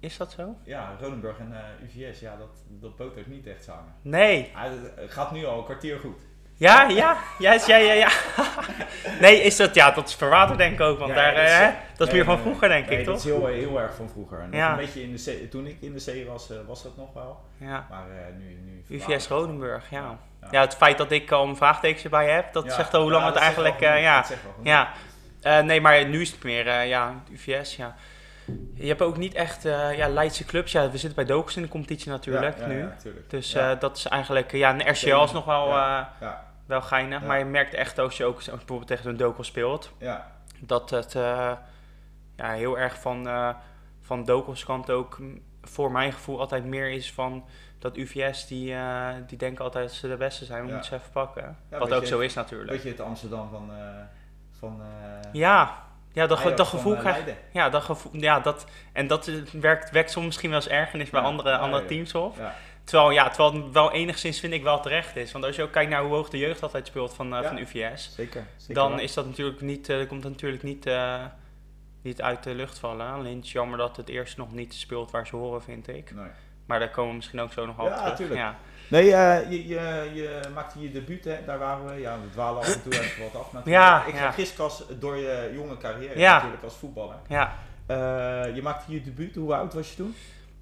Is 0.00 0.16
dat 0.16 0.32
zo? 0.32 0.56
Ja, 0.64 0.96
Rodenburg 1.00 1.38
en 1.38 1.52
eh, 1.52 2.04
UVS, 2.04 2.20
ja, 2.20 2.36
dat, 2.36 2.48
dat 2.68 2.96
botert 2.96 3.26
niet 3.26 3.46
echt 3.46 3.64
samen. 3.64 3.94
Nee. 4.02 4.52
Ah, 4.54 4.62
het 4.94 5.10
gaat 5.10 5.32
nu 5.32 5.44
al 5.44 5.58
een 5.58 5.64
kwartier 5.64 5.98
goed. 5.98 6.20
Ja, 6.54 6.88
ja, 6.88 7.16
ja, 7.38 7.60
ja, 7.66 7.76
ja, 7.76 7.92
ja. 7.92 8.08
nee, 9.20 9.42
is 9.42 9.56
dat, 9.56 9.74
ja, 9.74 9.90
dat 9.90 10.08
is 10.08 10.14
verwaterd 10.14 10.58
denk 10.58 10.72
ik 10.72 10.80
ook, 10.80 10.98
want 10.98 11.10
Ja, 11.10 11.16
daar, 11.16 11.34
dat 11.34 11.44
is, 11.44 11.50
eh, 11.50 11.66
eh, 11.66 11.74
dat 11.96 12.06
is 12.08 12.14
meer 12.14 12.24
van 12.24 12.38
vroeger 12.38 12.68
denk 12.68 12.88
nee, 12.88 12.98
ik, 12.98 13.04
dat 13.04 13.14
toch? 13.14 13.24
is 13.24 13.30
heel, 13.30 13.46
heel 13.46 13.80
erg 13.80 13.94
van 13.94 14.08
vroeger. 14.08 14.46
Ja. 14.50 14.70
een 14.70 14.76
beetje 14.76 15.02
in 15.02 15.10
de 15.10 15.18
zee, 15.18 15.48
toen 15.48 15.66
ik 15.66 15.76
in 15.80 15.92
de 15.92 15.98
zee 15.98 16.26
was, 16.26 16.50
eh, 16.50 16.56
was 16.66 16.82
dat 16.82 16.96
nog 16.96 17.12
wel. 17.12 17.40
Ja. 17.56 17.86
Maar 17.90 18.10
eh, 18.10 18.34
nu, 18.38 18.58
nu 18.64 18.96
UVS. 18.96 19.28
Rodenburg, 19.28 19.90
ja. 19.90 20.18
Ja. 20.40 20.48
Ja, 20.50 20.60
het 20.60 20.74
feit 20.74 20.98
dat 20.98 21.10
ik 21.10 21.30
al 21.30 21.46
een 21.48 21.56
vraagtekens 21.56 22.04
erbij 22.04 22.30
heb, 22.30 22.52
dat 22.52 22.72
zegt 22.72 22.94
al 22.94 23.02
hoe 23.02 23.10
lang 23.10 23.24
het 23.24 23.34
dat 23.34 23.42
eigenlijk, 23.42 23.80
eh, 23.80 24.02
ja. 24.02 24.20
dat. 24.20 24.36
Ja, 24.62 24.92
Eh, 25.42 25.60
nee, 25.60 25.80
maar 25.80 26.06
nu 26.06 26.20
is 26.20 26.30
het 26.30 26.42
meer, 26.42 26.66
eh, 26.68 26.88
ja, 26.88 27.22
UVS, 27.30 27.76
ja. 27.76 27.96
Je 28.74 28.86
hebt 28.86 29.02
ook 29.02 29.16
niet 29.16 29.34
echt, 29.34 29.64
eh, 29.64 29.96
ja, 29.96 30.08
Leidse 30.08 30.44
clubs. 30.44 30.72
Ja, 30.72 30.90
we 30.90 30.98
zitten 30.98 31.14
bij 31.14 31.24
Dokers 31.34 31.56
in 31.56 31.62
de 31.62 31.68
competitie 31.68 32.10
natuurlijk 32.10 32.56
Ja, 32.58 32.62
ja, 32.62 32.68
nu. 32.72 32.78
ja. 32.78 32.96
Dus 33.28 33.54
eh, 33.54 33.70
dat 33.78 33.96
is 33.96 34.06
eigenlijk, 34.06 34.52
eh, 34.52 34.58
ja, 34.58 34.70
een 34.74 34.90
RCL 34.90 35.22
is 35.22 35.32
nog 35.32 35.44
wel, 35.44 35.68
Ja, 35.68 36.44
wel 36.66 36.82
geinig. 36.82 37.22
Maar 37.22 37.38
je 37.38 37.44
merkt 37.44 37.74
echt 37.74 37.98
als 37.98 38.16
je 38.16 38.24
ook 38.24 38.44
bijvoorbeeld 38.44 38.86
tegen 38.86 39.10
een 39.10 39.16
Dokos 39.16 39.46
speelt, 39.46 39.92
ja, 39.98 40.32
dat 40.60 40.90
het 40.90 41.12
ja, 42.36 42.52
heel 42.52 42.78
erg 42.78 43.00
van, 43.00 43.28
van 44.00 44.24
Dokos 44.24 44.64
kant 44.64 44.90
ook 44.90 45.18
voor 45.62 45.90
mijn 45.92 46.12
gevoel 46.12 46.40
altijd 46.40 46.64
meer 46.64 46.90
is 46.90 47.12
van 47.12 47.44
dat 47.78 47.96
UVS 47.96 48.46
die, 48.46 48.74
die 49.26 49.38
denken 49.38 49.64
altijd 49.64 49.86
dat 49.86 49.94
ze 49.96 50.08
de 50.08 50.16
beste 50.16 50.44
zijn. 50.44 50.64
We 50.64 50.70
moeten 50.70 50.84
ze 50.88 50.94
even 50.94 51.10
pakken. 51.12 51.56
Wat 51.68 51.92
ook 51.92 52.00
je- 52.00 52.06
zo 52.06 52.18
is 52.18 52.34
natuurlijk. 52.34 52.70
Weet 52.70 52.82
je 52.82 52.88
het 52.88 53.00
Amsterdam 53.00 53.48
van... 53.50 53.70
van 54.58 54.82
Ja, 55.32 55.84
ja 56.16 56.26
dat, 56.26 56.38
Ajax 56.38 56.56
dat 56.56 56.66
gevoel 56.66 56.94
eh, 56.94 57.00
krijg? 57.00 57.24
Ja, 57.52 57.68
dat 57.68 57.82
gevoel, 57.82 58.12
ja, 58.20 58.40
dat, 58.40 58.66
en 58.92 59.06
dat 59.06 59.28
eh, 59.28 59.34
werkt, 59.52 59.90
werkt 59.90 60.10
soms 60.10 60.26
misschien 60.26 60.50
wel 60.50 60.58
eens 60.58 60.68
ergernis 60.68 61.10
bij 61.10 61.20
Ja, 61.20 61.26
andere, 61.26 61.48
ja, 61.50 61.56
andere 61.56 61.84
teams 61.84 62.14
op. 62.14 62.36
Ja, 62.36 62.54
Terwijl, 62.84 63.10
ja, 63.10 63.28
terwijl 63.28 63.64
het 63.64 63.72
wel 63.72 63.92
enigszins 63.92 64.40
vind 64.40 64.52
ik 64.52 64.62
wel 64.62 64.80
terecht 64.80 65.16
is. 65.16 65.32
Want 65.32 65.44
als 65.44 65.56
je 65.56 65.62
ook 65.62 65.72
kijkt 65.72 65.90
naar 65.90 66.02
hoe 66.02 66.12
hoog 66.14 66.28
de 66.28 66.38
jeugd 66.38 66.62
altijd 66.62 66.86
speelt 66.86 67.14
van, 67.14 67.34
eh, 67.34 67.42
van 67.42 67.58
UVS, 67.58 68.14
zeker. 68.14 68.46
zeker 68.56 68.74
dan 68.74 68.90
wel. 68.90 69.00
is 69.00 69.14
dat 69.14 69.26
natuurlijk 69.26 69.60
niet, 69.60 69.92
komt 70.08 70.22
dat 70.22 70.32
natuurlijk 70.32 70.62
niet, 70.62 70.90
niet 72.02 72.22
uit 72.22 72.42
de 72.42 72.54
lucht 72.54 72.78
vallen. 72.78 73.06
Alleen 73.06 73.36
het 73.36 73.44
is 73.44 73.52
jammer 73.52 73.78
dat 73.78 73.96
het 73.96 74.08
eerst 74.08 74.36
nog 74.36 74.52
niet 74.52 74.74
speelt 74.74 75.10
waar 75.10 75.26
ze 75.26 75.36
horen, 75.36 75.62
vind 75.62 75.88
ik. 75.88 76.14
Nee. 76.14 76.28
Maar 76.66 76.78
daar 76.78 76.90
komen 76.90 77.10
we 77.10 77.16
misschien 77.16 77.40
ook 77.40 77.52
zo 77.52 77.66
nog 77.66 77.76
wel 77.76 77.86
Ja, 77.86 77.96
terug. 78.00 78.16
tuurlijk. 78.16 78.40
Ja, 78.40 78.54
Nee, 78.88 79.12
eh, 79.12 79.50
je, 79.50 79.66
je, 79.68 80.10
je 80.14 80.40
maakte 80.54 80.80
je 80.80 80.90
debuut, 80.92 81.24
hè? 81.24 81.36
daar 81.46 81.58
waren 81.58 81.86
we. 81.86 82.00
Ja, 82.00 82.16
we 82.22 82.30
dwalen 82.30 82.60
af 82.60 82.74
en 82.74 82.82
toe 82.82 82.92
even 83.00 83.22
wat 83.22 83.40
af 83.42 83.52
natuurlijk. 83.52 83.84
Ja, 83.84 84.04
ik 84.06 84.14
ja. 84.14 84.68
door 84.98 85.16
je 85.16 85.50
jonge 85.54 85.76
carrière 85.76 86.18
Ja. 86.18 86.34
natuurlijk 86.34 86.62
als 86.62 86.76
voetballer. 86.76 87.16
ja. 87.28 87.52
Eh, 87.86 88.54
je 88.54 88.60
maakte 88.62 88.92
je 88.92 89.02
debuut, 89.02 89.34
hoe 89.34 89.54
oud 89.54 89.74
was 89.74 89.90
je 89.90 89.96
toen? 89.96 90.14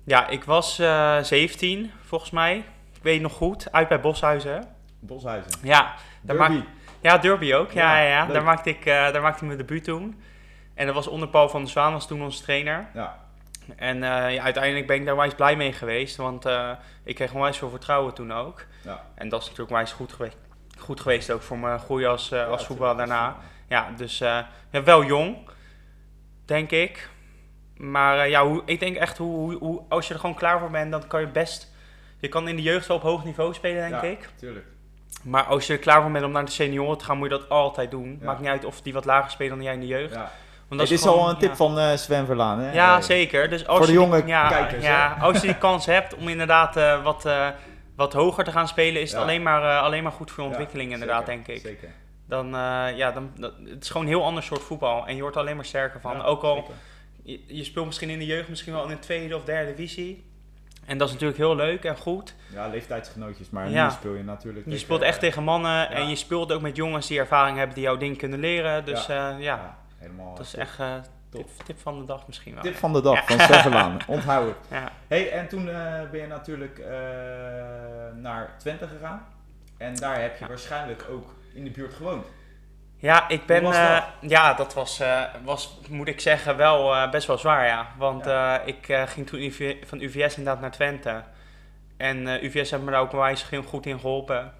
ja 0.04 0.28
ik 0.28 0.44
was 0.44 0.78
eh 0.78 1.18
17 1.22 1.90
volgens 2.04 2.30
mij. 2.30 2.56
Ik 2.96 3.02
weet 3.02 3.20
nog 3.20 3.32
goed, 3.32 3.72
uit 3.72 3.88
bij 3.88 4.00
Boshuizen. 4.00 4.64
Boshuizen. 5.00 5.50
Ja, 5.62 5.94
daar 6.20 6.36
Derby. 6.36 6.54
maak- 6.54 6.64
Ja, 7.00 7.18
Derby 7.18 7.54
ook. 7.54 7.70
Ja, 7.70 7.96
Ja, 7.98 8.08
ja. 8.08 8.26
Daar, 8.26 8.42
maakte 8.42 8.70
ik, 8.70 8.84
daar 8.84 9.20
maakte 9.22 9.40
ik 9.40 9.46
mijn 9.46 9.58
debuut 9.58 9.84
toen. 9.84 10.22
En 10.74 10.86
dat 10.86 10.94
was 10.94 11.06
onder 11.06 11.28
Paul 11.28 11.48
van 11.48 11.60
der 11.62 11.70
Zwaan, 11.70 11.92
was 11.92 12.06
toen 12.06 12.22
onze 12.22 12.42
trainer. 12.42 12.86
Ja, 12.94 13.23
En 13.76 14.02
eh, 14.02 14.34
ja, 14.34 14.42
uiteindelijk 14.42 14.86
ben 14.86 14.96
ik 14.96 15.04
daar 15.06 15.16
wijs 15.16 15.34
blij 15.34 15.56
mee 15.56 15.72
geweest, 15.72 16.16
want 16.16 16.44
eh, 16.46 16.70
ik 17.04 17.14
kreeg 17.14 17.32
onwijs 17.32 17.56
veel 17.58 17.70
vertrouwen 17.70 18.14
toen 18.14 18.32
ook. 18.32 18.64
ja. 18.82 19.02
En 19.14 19.28
dat 19.28 19.40
is 19.40 19.46
natuurlijk 19.48 19.76
wijs 19.76 19.92
goed 19.92 20.12
geweest, 20.12 20.36
goed 20.78 21.00
geweest 21.00 21.30
ook 21.30 21.42
voor 21.42 21.58
mijn 21.58 21.78
groei 21.78 22.04
als, 22.06 22.30
eh, 22.30 22.48
als 22.48 22.60
Ja, 22.60 22.66
tuurlijk. 22.66 22.96
daarna. 22.96 23.36
Ja, 23.68 23.90
dus 23.96 24.18
ja, 24.18 24.48
wel 24.84 25.04
jong, 25.04 25.36
denk 26.44 26.70
ik. 26.70 27.08
Maar 27.76 28.28
ja, 28.28 28.46
hoe, 28.46 28.62
ik 28.64 28.80
denk 28.80 28.96
echt, 28.96 29.18
hoe, 29.18 29.54
hoe, 29.54 29.82
als 29.88 30.08
je 30.08 30.14
er 30.14 30.20
gewoon 30.20 30.34
klaar 30.36 30.58
voor 30.58 30.70
bent, 30.70 30.92
dan 30.92 31.06
kan 31.06 31.20
je 31.20 31.26
best... 31.26 31.72
Je 32.18 32.28
kan 32.28 32.48
in 32.48 32.56
de 32.56 32.62
jeugd 32.62 32.86
wel 32.86 32.96
op 32.96 33.02
hoog 33.02 33.24
niveau 33.24 33.54
spelen, 33.54 33.90
denk 33.90 34.02
Ja, 34.02 34.08
ik. 34.08 34.28
tuurlijk. 34.36 34.66
Maar 35.22 35.42
als 35.44 35.66
je 35.66 35.72
er 35.72 35.78
klaar 35.78 36.02
voor 36.02 36.10
bent 36.10 36.24
om 36.24 36.30
naar 36.32 36.44
de 36.44 36.50
senioren 36.50 36.98
te 36.98 37.04
gaan, 37.04 37.16
moet 37.18 37.30
je 37.30 37.38
dat 37.38 37.48
altijd 37.48 37.90
doen. 37.90 38.16
Ja. 38.20 38.26
Maakt 38.26 38.40
niet 38.40 38.48
uit 38.48 38.64
of 38.64 38.80
die 38.82 38.92
wat 38.92 39.04
lager 39.04 39.30
spelen 39.30 39.54
dan 39.56 39.64
jij 39.64 39.74
in 39.74 39.80
de 39.80 39.86
jeugd. 39.86 40.14
Want 40.76 40.78
dat 40.78 40.88
dit 40.88 40.98
is 40.98 41.04
gewoon- 41.04 41.18
al 41.24 41.30
een 41.30 41.38
tip 41.38 41.50
ja. 41.50 41.56
van 41.56 41.78
eh, 41.78 41.96
Sven 41.96 42.26
Verlaan, 42.26 42.58
hè? 42.58 42.72
Ja, 42.72 43.00
zeker. 43.00 43.48
Dus 43.50 43.66
als 43.66 43.76
Voor 43.76 43.86
de 43.86 43.92
je 43.92 43.98
jonge 43.98 44.16
die, 44.18 44.26
ja, 44.26 44.48
kijkers, 44.48 44.84
Ja, 44.84 45.16
als 45.20 45.40
je 45.40 45.46
die 45.46 45.58
kans 45.68 45.86
hebt 45.86 46.14
om 46.14 46.28
inderdaad 46.28 46.76
eh, 46.76 47.02
wat, 47.02 47.24
eh, 47.26 47.48
wat 47.96 48.12
hoger 48.12 48.44
te 48.44 48.50
gaan 48.50 48.68
spelen, 48.68 49.02
is 49.02 49.12
het 49.12 49.20
alleen, 49.20 49.42
maar, 49.42 49.78
alleen 49.78 50.02
maar 50.02 50.12
goed 50.12 50.30
voor 50.30 50.42
je 50.42 50.48
ontwikkeling, 50.48 50.92
inderdaad, 50.92 51.26
zeker, 51.26 51.44
denk 51.44 51.58
ik. 51.58 51.66
Zeker. 51.66 51.88
Dan, 52.28 52.48
ja, 52.96 53.10
dan, 53.12 53.30
dat, 53.36 53.52
het 53.64 53.82
is 53.82 53.88
gewoon 53.90 54.02
een 54.06 54.12
heel 54.12 54.24
ander 54.24 54.42
soort 54.42 54.62
voetbal. 54.62 55.06
En 55.06 55.14
je 55.14 55.20
wordt 55.20 55.36
er 55.36 55.42
alleen 55.42 55.56
maar 55.56 55.64
sterker 55.64 56.00
van. 56.00 56.22
Ook 56.22 56.42
al, 56.42 56.54
zeker. 56.54 56.74
je, 57.22 57.56
je 57.56 57.64
speelt 57.64 57.86
misschien 57.86 58.10
in 58.10 58.18
de 58.18 58.26
jeugd 58.26 58.48
misschien 58.48 58.72
wel 58.72 58.82
in 58.82 58.88
de 58.88 58.98
tweede 58.98 59.36
of 59.36 59.44
derde 59.44 59.74
divisie. 59.74 60.24
En 60.86 60.98
dat 60.98 61.06
is 61.06 61.12
natuurlijk 61.12 61.40
heel 61.40 61.56
leuk 61.56 61.84
en 61.84 61.96
goed. 61.96 62.34
Ja, 62.52 62.66
leeftijdsgenootjes, 62.68 63.50
maar 63.50 63.70
Ja. 63.70 63.84
nu 63.84 63.90
speel 63.90 64.14
je 64.14 64.24
natuurlijk... 64.24 64.66
Je 64.68 64.78
speelt 64.78 65.02
echt 65.02 65.20
tegen 65.20 65.42
mannen 65.42 65.90
en 65.90 66.08
je 66.08 66.16
speelt 66.16 66.52
ook 66.52 66.60
met 66.60 66.76
jongens 66.76 67.06
die 67.06 67.18
ervaring 67.18 67.56
hebben 67.56 67.74
die 67.74 67.84
jouw 67.84 67.96
ding 67.96 68.18
kunnen 68.18 68.40
leren. 68.40 68.84
Dus 68.84 69.06
Ja, 69.38 69.76
helemaal... 70.04 70.34
dat 70.34 70.44
is 70.44 70.50
top. 70.50 70.60
echt 70.60 70.78
eh 70.78 70.94
tip, 71.30 71.48
tip 71.64 71.80
van 71.80 71.98
de 71.98 72.04
dag 72.04 72.26
misschien 72.26 72.54
wel. 72.54 72.62
Tip 72.62 72.76
van 72.76 72.92
de 72.92 73.00
dag 73.00 73.14
Ja. 73.14 73.22
van 73.36 73.40
Sven 73.46 73.60
Verlaan. 73.60 73.98
Onthoud 74.06 74.46
het. 74.46 74.56
Ja. 74.70 74.90
Hey, 75.08 75.30
en 75.30 75.48
toen 75.48 75.68
eh, 75.68 76.10
ben 76.10 76.20
je 76.20 76.26
natuurlijk 76.26 76.78
eh, 76.78 76.86
naar 78.14 78.54
Twente 78.58 78.86
gegaan. 78.86 79.26
En 79.78 79.94
daar 79.96 80.20
heb 80.20 80.36
je 80.36 80.42
Ja. 80.44 80.48
waarschijnlijk 80.48 81.04
ook 81.10 81.34
in 81.54 81.64
de 81.64 81.70
buurt 81.70 81.94
gewoond. 81.94 82.26
Ja, 82.96 83.28
ik 83.28 83.46
ben. 83.46 83.64
Eh, 83.64 83.94
dat? 83.94 84.30
ja, 84.30 84.54
dat 84.54 84.74
was, 84.74 85.00
eh, 85.00 85.22
was, 85.44 85.78
moet 85.88 86.08
ik 86.08 86.20
zeggen, 86.20 86.56
wel 86.56 86.94
eh, 86.94 87.10
best 87.10 87.26
wel 87.26 87.38
zwaar, 87.38 87.66
ja. 87.66 87.86
Want 87.98 88.26
eh, 88.26 88.54
ik 88.64 88.88
eh, 88.88 89.02
ging 89.02 89.26
toen 89.26 89.40
UV 89.40 89.76
van 89.86 90.00
UVS 90.00 90.36
inderdaad 90.36 90.60
naar 90.60 90.70
Twente. 90.70 91.22
En 91.96 92.28
eh, 92.28 92.42
UVS 92.42 92.70
heeft 92.70 92.82
me 92.82 92.90
daar 92.90 93.00
ook 93.00 93.12
wel 93.12 93.26
eens 93.26 93.48
heel 93.50 93.62
goed 93.62 93.86
in 93.86 94.00
geholpen. 94.00 94.52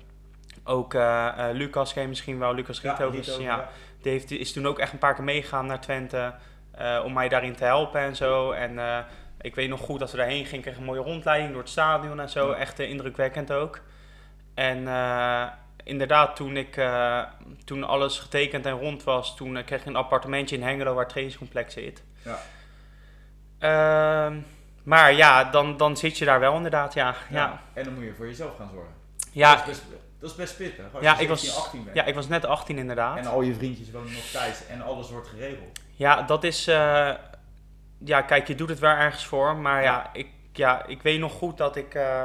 Ook 0.65 0.95
eh, 0.95 1.27
eh, 1.49 1.55
Lucas 1.57 1.93
ken 1.93 2.09
misschien 2.09 2.39
wel, 2.39 2.55
Lucas 2.55 2.81
Rietovers. 2.83 3.29
Rito, 3.29 3.43
ja, 3.43 3.69
Die 4.05 4.13
heeft, 4.13 4.31
is 4.31 4.53
toen 4.53 4.67
ook 4.67 4.79
echt 4.79 4.93
een 4.93 4.99
paar 4.99 5.15
keer 5.15 5.25
meegegaan 5.25 5.67
naar 5.67 5.81
Twente. 5.81 6.35
eh, 6.71 7.01
om 7.05 7.13
mij 7.13 7.29
daarin 7.29 7.55
te 7.55 7.65
helpen 7.65 8.01
en 8.01 8.17
zo. 8.17 8.51
En 8.51 8.79
eh, 8.79 8.99
ik 9.41 9.55
weet 9.55 9.69
nog 9.69 9.81
goed 9.81 9.99
dat 10.01 10.11
we 10.11 10.17
daarheen 10.17 10.45
gingen, 10.47 10.63
kregen 10.63 10.81
een 10.81 10.87
mooie 10.87 11.01
rondleiding 11.01 11.51
door 11.53 11.61
het 11.61 11.71
stadion 11.71 12.21
en 12.21 12.29
zo. 12.29 12.51
Ja. 12.51 12.57
Echt 12.57 12.81
eh, 12.81 12.91
indrukwekkend 12.91 13.53
ook. 13.53 13.81
En 14.55 14.79
inderdaad, 15.85 16.37
toen, 16.37 16.57
ik, 16.57 16.81
toen 17.65 17.85
alles 17.85 18.19
getekend 18.19 18.67
en 18.67 18.73
rond 18.79 19.05
was, 19.05 19.37
toen 19.37 19.65
kreeg 19.65 19.81
ik 19.81 19.87
een 19.87 19.97
appartementje 19.97 20.57
in 20.57 20.63
Hengelo 20.63 20.91
waar 20.93 21.03
het 21.03 21.09
trainingscomplex 21.09 21.73
zit. 21.75 22.03
Ja. 22.23 22.39
Ehm, 23.59 24.41
maar 24.83 25.13
ja, 25.13 25.45
dan, 25.45 25.77
dan 25.77 25.97
zit 25.97 26.19
je 26.19 26.25
daar 26.25 26.41
wel 26.41 26.57
inderdaad, 26.57 26.95
ja. 26.95 27.15
Ja. 27.31 27.37
Ja, 27.37 27.63
En 27.73 27.85
dan 27.85 27.95
moet 27.95 28.05
je 28.05 28.15
voor 28.15 28.27
jezelf 28.27 28.57
gaan 28.57 28.71
zorgen. 28.75 28.93
ja, 29.33 29.57
dat, 29.57 29.67
is 29.69 29.81
best, 29.89 30.04
dat 30.25 30.33
is 30.33 30.37
best 30.45 30.57
pittig. 30.57 30.85
Als 30.93 31.03
Ja, 31.03 31.15
je 31.17 31.23
ik 31.23 31.29
was- 31.29 31.41
17, 31.41 31.63
18 31.63 31.85
bent. 31.85 31.97
ja, 31.97 32.05
ik 32.05 32.15
was 32.15 32.29
net 32.29 32.45
18 32.47 32.79
inderdaad. 32.79 33.17
En 33.17 33.27
al 33.27 33.43
je 33.43 33.55
vriendjes 33.55 33.91
wonen 33.91 34.13
nog 34.13 34.25
thuis 34.33 34.67
en 34.67 34.83
alles 34.83 35.11
wordt 35.11 35.29
geregeld. 35.29 35.81
Ja, 35.97 36.23
dat 36.23 36.45
is. 36.45 36.67
eh, 36.69 37.11
ja, 37.99 38.21
kijk, 38.23 38.47
je 38.49 38.55
doet 38.55 38.69
het 38.69 38.79
wel 38.79 38.91
ergens 38.91 39.27
voor. 39.27 39.57
Maar 39.57 39.83
ja, 39.83 39.93
Ja. 39.93 40.11
ik, 40.13 40.27
ja 40.53 40.87
ik 40.87 41.03
weet 41.03 41.19
nog 41.21 41.33
goed 41.33 41.59
dat 41.59 41.77
ik. 41.77 41.95
eh, 41.95 42.25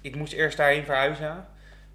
ik 0.00 0.16
moest 0.16 0.32
eerst 0.32 0.56
daarheen 0.56 0.84
verhuizen. 0.84 1.46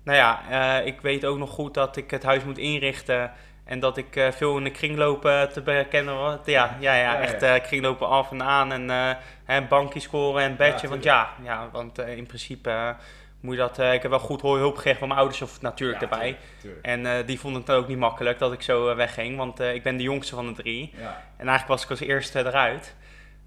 Nou 0.04 0.18
ja, 0.18 0.42
eh, 0.80 0.86
ik 0.86 1.02
weet 1.02 1.26
ook 1.26 1.38
nog 1.38 1.50
goed 1.50 1.74
dat 1.74 1.96
ik 1.98 2.12
het 2.12 2.24
huis 2.24 2.44
moet 2.44 2.58
inrichten. 2.58 3.32
En 3.64 3.80
dat 3.80 3.98
ik 3.98 4.30
veel 4.32 4.58
in 4.58 4.64
de 4.64 4.72
kringlopen 4.72 5.52
te 5.54 5.62
bekennen 5.62 6.16
was. 6.16 6.38
Ja, 6.46 6.78
ja, 6.80 6.94
ja, 6.96 7.20
echt 7.20 7.62
kringlopen 7.68 8.08
af 8.08 8.32
en 8.32 8.44
aan. 8.44 8.72
En 8.72 8.90
eh 8.90 9.16
hè, 9.46 9.62
bankje 9.62 10.00
scoren 10.00 10.44
en 10.44 10.56
bedje. 10.56 10.82
Ja, 10.82 10.90
want 10.90 11.04
ja, 11.04 11.30
ja 11.44 11.70
want 11.72 11.98
in 12.00 12.26
principe 12.28 12.96
moet 13.42 13.54
je 13.54 13.60
dat. 13.60 13.80
eh, 13.80 13.94
ik 13.94 14.02
heb 14.02 14.12
wel 14.12 14.20
goed 14.20 14.42
hulp 14.42 14.76
gekregen 14.76 15.00
van 15.00 15.08
mijn 15.08 15.20
ouders 15.20 15.42
of 15.42 15.62
natuurlijk 15.62 16.02
Ja, 16.02 16.10
erbij. 16.10 16.28
tuurlijk, 16.30 16.60
tuurlijk. 16.62 16.86
En 16.86 17.06
eh, 17.06 17.28
die 17.28 17.40
vonden 17.40 17.62
het 17.62 17.72
ook 17.72 17.88
niet 17.88 17.98
makkelijk 17.98 18.40
dat 18.40 18.54
ik 18.54 18.62
zo 18.62 18.90
eh, 18.90 18.96
wegging. 18.96 19.38
Want 19.38 19.60
ik 19.60 19.84
ben 19.84 19.98
de 19.98 20.04
jongste 20.04 20.36
van 20.36 20.48
de 20.48 20.54
drie. 20.62 20.94
Ja, 20.98 21.08
En 21.38 21.48
eigenlijk 21.48 21.68
was 21.68 21.84
ik 21.84 21.90
als 21.90 22.00
eerste 22.00 22.40
eruit. 22.40 22.96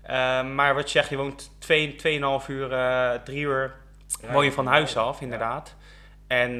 Eh, 0.02 0.42
maar 0.44 0.75
wat 0.75 0.84
je 0.92 0.99
zegt, 0.99 1.08
je 1.11 1.16
woont 1.16 1.50
2,5 1.58 2.46
uur, 2.49 2.72
eh 2.72 3.11
3 3.25 3.40
uur 3.40 3.75
woon 4.30 4.44
je 4.44 4.52
van 4.52 4.66
huis 4.66 4.96
af, 4.96 5.20
inderdaad. 5.20 5.76
En 6.26 6.56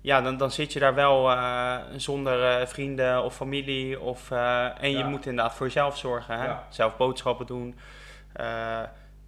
ja, 0.00 0.20
dan, 0.22 0.36
dan 0.36 0.50
zit 0.50 0.72
je 0.72 0.78
daar 0.80 0.94
wel 0.94 1.36
zonder 1.96 2.68
vrienden 2.68 3.22
of 3.24 3.34
familie. 3.34 4.00
Of, 4.00 4.30
en 4.80 4.90
je 4.90 5.04
moet 5.04 5.26
inderdaad 5.26 5.54
voor 5.54 5.66
jezelf 5.66 5.98
zorgen. 5.98 6.38
Hè? 6.38 6.44
Ja. 6.46 6.66
Zelf 6.70 6.96
boodschappen 6.96 7.46
doen. 7.46 7.78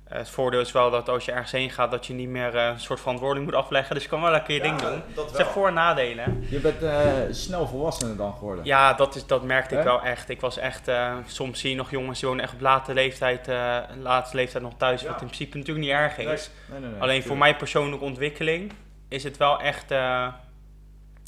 Eh, 0.09 0.19
het 0.19 0.31
voordeel 0.31 0.61
is 0.61 0.73
wel 0.73 0.91
dat 0.91 1.09
als 1.09 1.25
je 1.25 1.33
ergens 1.33 1.53
heen 1.53 1.71
gaat, 1.71 1.91
dat 1.91 2.07
je 2.07 2.13
niet 2.15 2.29
meer 2.29 2.57
eh, 2.57 2.67
een 2.67 2.81
soort 2.81 3.01
verantwoording 3.01 3.45
moet 3.45 3.55
afleggen. 3.55 3.95
Dus 3.95 4.03
je 4.05 4.09
kan 4.11 4.21
wel 4.23 4.35
een 4.35 4.43
keer 4.43 4.57
je 4.57 4.63
ding 4.63 4.81
doen. 4.81 5.03
Dat 5.15 5.27
Het 5.27 5.35
zijn 5.37 5.47
voor- 5.49 5.69
en 5.69 5.75
nadelen. 5.75 6.47
Je 6.51 6.59
bent 6.59 6.83
eh, 6.83 7.03
snel 7.31 7.67
volwassener 7.67 8.17
dan 8.17 8.33
geworden. 8.33 8.65
Ja, 8.65 8.93
dat, 8.95 9.15
is, 9.15 9.27
dat 9.27 9.43
merkte 9.43 9.77
ik 9.77 9.83
wel 9.85 10.03
echt. 10.03 10.29
Ik 10.29 10.41
was 10.41 10.57
echt, 10.59 10.89
eh, 10.89 11.15
soms 11.27 11.61
zie 11.61 11.71
je 11.71 11.77
nog 11.77 11.91
jongens 11.91 12.19
die 12.21 12.29
wonen 12.29 12.45
echt 12.45 12.55
op 12.55 12.61
late 12.61 12.95
leeftijd, 12.95 13.49
eh, 13.49 13.79
late 14.01 14.37
leeftijd 14.37 14.63
nog 14.65 14.73
thuis, 14.77 15.01
Ja. 15.01 15.07
wat 15.07 15.21
in 15.21 15.27
principe 15.27 15.57
natuurlijk 15.59 15.87
niet 15.87 15.95
erg 15.95 16.19
is. 16.19 16.51
nee, 16.71 16.81
nee, 16.81 16.91
nee, 16.91 17.01
Alleen 17.01 17.23
voor 17.23 17.39
mijn 17.39 17.57
persoonlijke 17.57 18.05
ontwikkeling 18.05 18.73
is 19.09 19.25
het 19.25 19.37
wel 19.37 19.61
echt, 19.61 19.91
eh, 19.91 20.27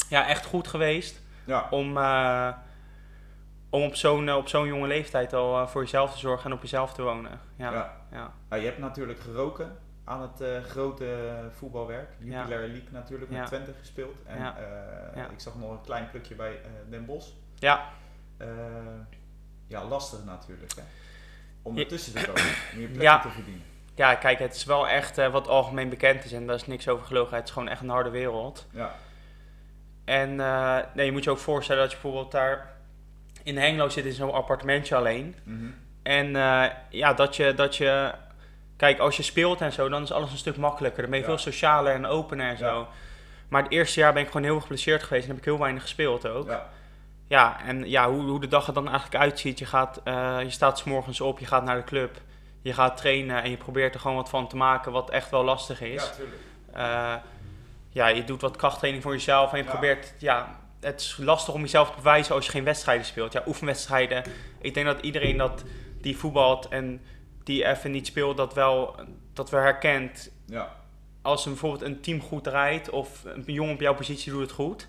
ja, 0.08 0.26
echt 0.28 0.44
goed 0.46 0.68
geweest 0.68 1.20
Ja. 1.46 1.66
om, 1.70 1.96
eh, 1.96 2.48
om 3.70 3.82
op 3.82 3.94
zo'n 3.94 4.28
eh, 4.28 4.36
op 4.36 4.48
zo'n 4.48 4.66
jonge 4.66 4.86
leeftijd 4.86 5.32
al 5.32 5.60
eh, 5.60 5.66
voor 5.68 5.82
jezelf 5.82 6.12
te 6.12 6.18
zorgen 6.18 6.50
en 6.50 6.56
op 6.56 6.62
jezelf 6.62 6.92
te 6.92 7.02
wonen. 7.02 7.40
Ja, 7.56 7.72
Ja. 7.72 7.96
ja. 8.12 8.32
Nou, 8.48 8.62
je 8.62 8.68
hebt 8.68 8.80
natuurlijk 8.80 9.20
geroken 9.20 9.76
aan 10.04 10.22
het 10.22 10.40
eh, 10.40 10.62
grote 10.62 11.28
voetbalwerk. 11.50 12.10
Ja. 12.18 12.38
Jupiler 12.38 12.58
League 12.68 12.88
natuurlijk 12.92 13.30
met 13.30 13.38
Ja. 13.40 13.44
Twente 13.46 13.72
gespeeld. 13.78 14.16
En 14.26 14.38
Ja. 14.38 14.56
Ja. 15.14 15.28
ik 15.30 15.40
zag 15.40 15.54
nog 15.54 15.70
een 15.70 15.80
klein 15.80 16.10
plukje 16.10 16.34
bij 16.34 16.52
eh, 16.52 16.70
Den 16.90 17.04
Bosch. 17.06 17.28
ja. 17.58 17.88
Ja, 19.66 19.84
lastig 19.84 20.24
natuurlijk 20.24 20.72
hè. 20.76 20.82
Om 21.62 21.76
Ja. 21.76 21.82
ertussen 21.82 22.12
te 22.14 22.26
komen, 22.26 22.42
plekje 22.74 23.02
Ja. 23.02 23.20
te 23.20 23.28
verdienen. 23.28 23.62
Ja, 23.94 24.14
kijk, 24.14 24.38
het 24.38 24.54
is 24.54 24.64
wel 24.64 24.88
echt 24.88 25.16
wat 25.30 25.48
algemeen 25.48 25.88
bekend 25.88 26.24
is 26.24 26.32
en 26.32 26.46
daar 26.46 26.54
is 26.54 26.66
niks 26.66 26.88
over 26.88 27.06
gelogen. 27.06 27.36
Het 27.36 27.44
is 27.46 27.50
gewoon 27.52 27.68
echt 27.68 27.80
een 27.80 27.88
harde 27.88 28.10
wereld. 28.10 28.66
Ja, 28.70 28.94
En 30.04 30.36
nee, 30.94 31.06
je 31.06 31.12
moet 31.12 31.24
je 31.24 31.30
ook 31.30 31.38
voorstellen 31.38 31.82
dat 31.82 31.90
je 31.92 31.98
bijvoorbeeld 32.00 32.32
daar 32.32 32.76
in 33.48 33.58
Hengelo 33.58 33.88
zit 33.88 34.04
in 34.04 34.12
zo'n 34.12 34.32
appartementje 34.32 34.96
alleen. 34.96 35.36
Mhm. 35.44 35.66
En 36.02 36.36
eh, 36.36 36.64
ja, 36.88 37.12
dat 37.12 37.36
je, 37.36 37.54
dat 37.54 37.76
je... 37.76 38.12
Kijk, 38.76 38.98
als 38.98 39.16
je 39.16 39.22
speelt 39.22 39.60
en 39.60 39.72
zo, 39.72 39.88
dan 39.88 40.02
is 40.02 40.12
alles 40.12 40.30
een 40.30 40.38
stuk 40.38 40.56
makkelijker. 40.56 41.00
Dan 41.02 41.10
ben 41.10 41.18
je 41.20 41.24
Ja. 41.24 41.30
veel 41.30 41.42
socialer 41.52 41.94
en 41.94 42.06
opener 42.06 42.48
en 42.50 42.58
zo. 42.58 42.86
Maar 43.48 43.62
het 43.62 43.72
eerste 43.72 44.00
jaar 44.00 44.12
ben 44.12 44.22
ik 44.22 44.28
gewoon 44.28 44.42
heel 44.42 44.60
geblesseerd 44.60 45.02
geweest 45.02 45.22
en 45.24 45.28
heb 45.30 45.38
ik 45.38 45.44
heel 45.44 45.58
weinig 45.58 45.82
gespeeld 45.82 46.26
ook. 46.28 46.48
Ja, 46.48 46.68
ja, 47.28 47.60
en 47.64 47.88
ja, 47.88 48.10
hoe, 48.10 48.22
hoe 48.22 48.40
de 48.40 48.48
dag 48.48 48.66
er 48.66 48.72
dan 48.74 48.88
eigenlijk 48.88 49.22
uitziet. 49.22 49.58
Je, 49.58 49.66
gaat, 49.66 50.00
eh, 50.04 50.36
je 50.42 50.50
staat 50.50 50.78
s 50.78 50.84
morgens 50.84 51.20
op, 51.20 51.38
je 51.38 51.46
gaat 51.46 51.64
naar 51.64 51.76
de 51.76 51.84
club. 51.84 52.20
Je 52.62 52.72
gaat 52.72 52.96
trainen 52.96 53.42
en 53.42 53.50
je 53.50 53.56
probeert 53.56 53.94
er 53.94 54.00
gewoon 54.00 54.16
wat 54.16 54.28
van 54.28 54.48
te 54.48 54.56
maken, 54.56 54.92
wat 54.92 55.10
echt 55.10 55.30
wel 55.30 55.44
lastig 55.44 55.80
is. 55.80 56.02
ja, 56.04 56.10
tuurlijk. 56.10 56.40
Eh, 56.72 57.14
ja, 57.90 58.06
je 58.08 58.24
doet 58.24 58.40
wat 58.40 58.56
krachttraining 58.56 59.02
voor 59.02 59.12
jezelf 59.12 59.52
en 59.52 59.58
je 59.58 59.64
Ja. 59.64 59.70
probeert, 59.70 60.14
ja, 60.18 60.58
het 60.80 61.00
is 61.00 61.16
lastig 61.20 61.54
om 61.54 61.60
jezelf 61.60 61.90
te 61.90 61.96
bewijzen 61.96 62.34
als 62.34 62.44
je 62.44 62.50
geen 62.50 62.64
wedstrijden 62.64 63.06
speelt. 63.06 63.32
Ja, 63.32 63.42
oefenwedstrijden. 63.46 64.24
Ik 64.60 64.74
denk 64.74 64.86
dat 64.86 65.00
iedereen 65.00 65.36
dat 65.36 65.64
die 66.00 66.16
voetbalt 66.16 66.68
en 66.68 67.00
die 67.44 67.66
even 67.66 67.90
niet 67.90 68.06
speelt, 68.06 68.36
dat 68.36 68.54
wel, 68.54 69.00
dat 69.32 69.50
wel 69.50 69.60
herkent. 69.60 70.30
Ja, 70.46 70.76
Als 71.22 71.44
een, 71.44 71.52
bijvoorbeeld 71.52 71.82
een 71.82 72.00
team 72.00 72.20
goed 72.20 72.46
rijdt 72.46 72.90
of 72.90 73.24
een 73.24 73.44
jongen 73.46 73.74
op 73.74 73.80
jouw 73.80 73.94
positie 73.94 74.32
doet 74.32 74.40
het 74.40 74.50
goed, 74.50 74.88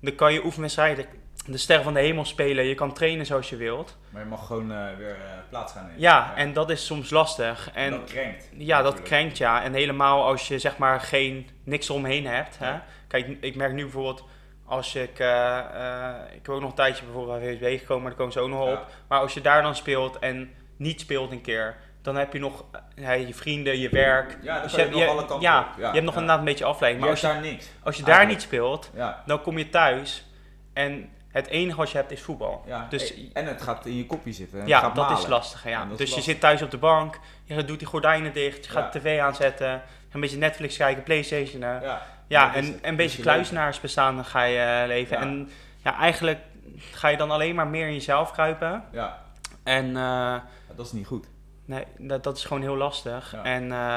dan 0.00 0.14
kan 0.14 0.32
je 0.32 0.44
oefenwedstrijden 0.44 1.06
de 1.46 1.58
sterren 1.58 1.84
van 1.84 1.94
de 1.94 2.00
hemel 2.00 2.24
spelen. 2.24 2.64
Je 2.64 2.74
kan 2.74 2.92
trainen 2.92 3.26
zoals 3.26 3.50
je 3.50 3.56
wilt. 3.56 3.96
maar 4.10 4.22
je 4.22 4.28
mag 4.28 4.46
gewoon 4.46 4.72
eh, 4.72 4.96
weer 4.96 5.14
eh, 5.14 5.48
plaats 5.48 5.72
gaan 5.72 5.84
nemen. 5.84 6.00
Ja, 6.00 6.36
en 6.36 6.52
dat 6.52 6.70
is 6.70 6.86
soms 6.86 7.10
lastig. 7.10 7.70
En 7.74 7.90
dat 7.90 8.04
krenkt. 8.04 8.48
Ja, 8.56 8.82
dat 8.82 9.02
krenkt 9.02 9.38
ja. 9.38 9.62
En 9.62 9.72
helemaal 9.72 10.24
als 10.24 10.48
je 10.48 10.58
zeg 10.58 10.78
maar 10.78 11.00
geen, 11.00 11.48
niks 11.64 11.88
eromheen 11.88 12.26
hebt. 12.26 12.58
Hè? 12.58 12.78
Kijk, 13.08 13.36
ik 13.40 13.56
merk 13.56 13.72
nu 13.72 13.82
bijvoorbeeld 13.82 14.24
als 14.72 14.94
ik... 14.94 15.18
eh, 15.18 15.58
eh, 15.58 16.14
ik 16.26 16.32
heb 16.34 16.48
ook 16.48 16.60
nog 16.60 16.70
een 16.70 16.76
tijdje 16.76 17.04
bijvoorbeeld 17.04 17.40
bij 17.40 17.56
VSB 17.56 17.78
gekomen, 17.80 18.02
maar 18.02 18.10
daar 18.10 18.18
komen 18.20 18.32
ze 18.32 18.40
ook 18.40 18.48
nog 18.48 18.66
Ja. 18.66 18.72
op. 18.72 18.86
Maar 19.08 19.20
als 19.20 19.34
je 19.34 19.40
daar 19.40 19.62
dan 19.62 19.74
speelt 19.76 20.18
en 20.18 20.50
niet 20.76 21.00
speelt 21.00 21.30
een 21.32 21.40
keer... 21.40 21.76
Dan 22.02 22.16
heb 22.16 22.32
je 22.32 22.38
nog 22.38 22.64
eh, 22.72 22.80
ja, 23.04 23.12
je 23.12 23.34
vrienden, 23.34 23.78
je 23.78 23.88
werk. 23.88 24.38
Ja, 24.42 24.54
dan 24.54 24.62
Dus 24.62 24.74
je 24.74 24.88
nog 24.90 25.06
alle 25.08 25.16
kanten 25.26 25.40
ja. 25.40 25.68
Ja, 25.78 25.86
je 25.86 25.92
hebt 25.92 26.02
nog 26.04 26.12
inderdaad 26.14 26.38
een 26.38 26.44
beetje 26.44 26.64
afleiding. 26.64 27.02
Maar 27.04 27.12
als 27.12 27.20
je, 27.20 27.26
daar 27.26 27.40
niks. 27.40 27.66
als 27.82 27.96
je 27.96 28.02
daar 28.02 28.26
niet 28.26 28.42
speelt, 28.42 28.90
dan 29.26 29.42
kom 29.42 29.58
je 29.58 29.68
thuis. 29.68 30.26
En 30.72 31.10
het 31.28 31.46
enige 31.46 31.76
wat 31.76 31.90
je 31.90 31.96
hebt 31.96 32.10
is 32.10 32.22
voetbal. 32.22 32.62
ja. 32.66 32.86
Dus- 32.90 33.14
en 33.32 33.46
het 33.46 33.62
gaat 33.62 33.86
in 33.86 33.96
je 33.96 34.06
kopje 34.06 34.32
zitten. 34.32 34.54
en 34.54 34.60
het 34.60 34.70
Ja, 34.70 34.78
gaat 34.78 34.94
dat 34.94 35.18
is 35.18 35.26
lastig. 35.26 35.64
Ja. 35.68 35.86
Dus 35.96 36.14
je 36.14 36.20
zit 36.20 36.40
thuis 36.40 36.62
op 36.62 36.70
de 36.70 36.78
bank, 36.78 37.18
je 37.44 37.64
doet 37.64 37.78
die 37.78 37.88
gordijnen 37.88 38.32
dicht, 38.32 38.64
je 38.64 38.70
gaat 38.70 38.92
de 38.92 38.98
tv 38.98 39.20
aanzetten, 39.20 39.82
een 40.12 40.20
beetje 40.20 40.36
Netflix 40.36 40.76
kijken, 40.76 41.02
Playstation. 41.02 41.60
Ja, 41.60 42.02
Ja, 42.32 42.54
en 42.54 42.78
een 42.82 42.96
beetje 42.96 43.16
je 43.16 43.22
kluizenaarsbestaan 43.22 44.24
ga 44.24 44.42
je 44.42 44.58
eh, 44.58 44.86
leven. 44.86 45.16
Ja. 45.16 45.22
En 45.22 45.50
ja, 45.82 45.98
eigenlijk 45.98 46.38
ga 46.76 47.08
je 47.08 47.16
dan 47.16 47.30
alleen 47.30 47.54
maar 47.54 47.66
meer 47.66 47.86
in 47.86 47.92
jezelf 47.92 48.32
kruipen. 48.32 48.84
Ja, 48.92 49.22
En 49.62 49.86
eh, 49.86 49.92
Ja, 49.92 50.44
dat 50.76 50.86
is 50.86 50.92
niet 50.92 51.06
goed. 51.06 51.26
nee, 51.64 51.84
dat, 51.98 52.24
dat 52.24 52.36
is 52.36 52.44
gewoon 52.44 52.62
heel 52.62 52.76
lastig. 52.76 53.32
Ja. 53.32 53.42
En 53.42 53.72
eh, 53.72 53.96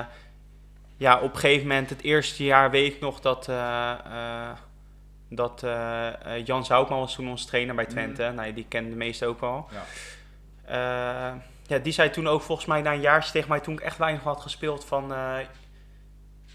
ja, 0.97 1.19
op 1.19 1.33
een 1.33 1.39
gegeven 1.39 1.67
moment, 1.67 1.89
het 1.89 2.01
eerste 2.01 2.43
jaar 2.43 2.71
weet 2.71 2.93
ik 2.93 3.01
nog 3.01 3.19
dat, 3.19 3.49
dat 5.29 5.63
Jan 6.43 6.65
Zoutman 6.65 6.99
was 6.99 7.15
toen 7.15 7.29
onze 7.29 7.45
trainer 7.45 7.75
bij 7.75 7.85
Twente. 7.85 8.31
Nou, 8.35 8.53
die 8.53 8.65
kende 8.67 8.89
de 8.89 8.95
meesten 8.95 9.27
ook 9.27 9.39
wel. 9.39 9.67
Ja. 9.71 9.83
Ja, 11.67 11.77
die 11.77 11.93
zei 11.93 12.09
toen 12.09 12.27
ook 12.27 12.41
volgens 12.41 12.67
mij 12.67 12.81
na 12.81 12.93
een 12.93 13.01
jaartje 13.01 13.31
tegen 13.31 13.49
mij, 13.49 13.59
toen 13.59 13.73
ik 13.73 13.79
echt 13.79 13.97
weinig 13.97 14.23
had 14.23 14.41
gespeeld, 14.41 14.85
van... 14.85 15.13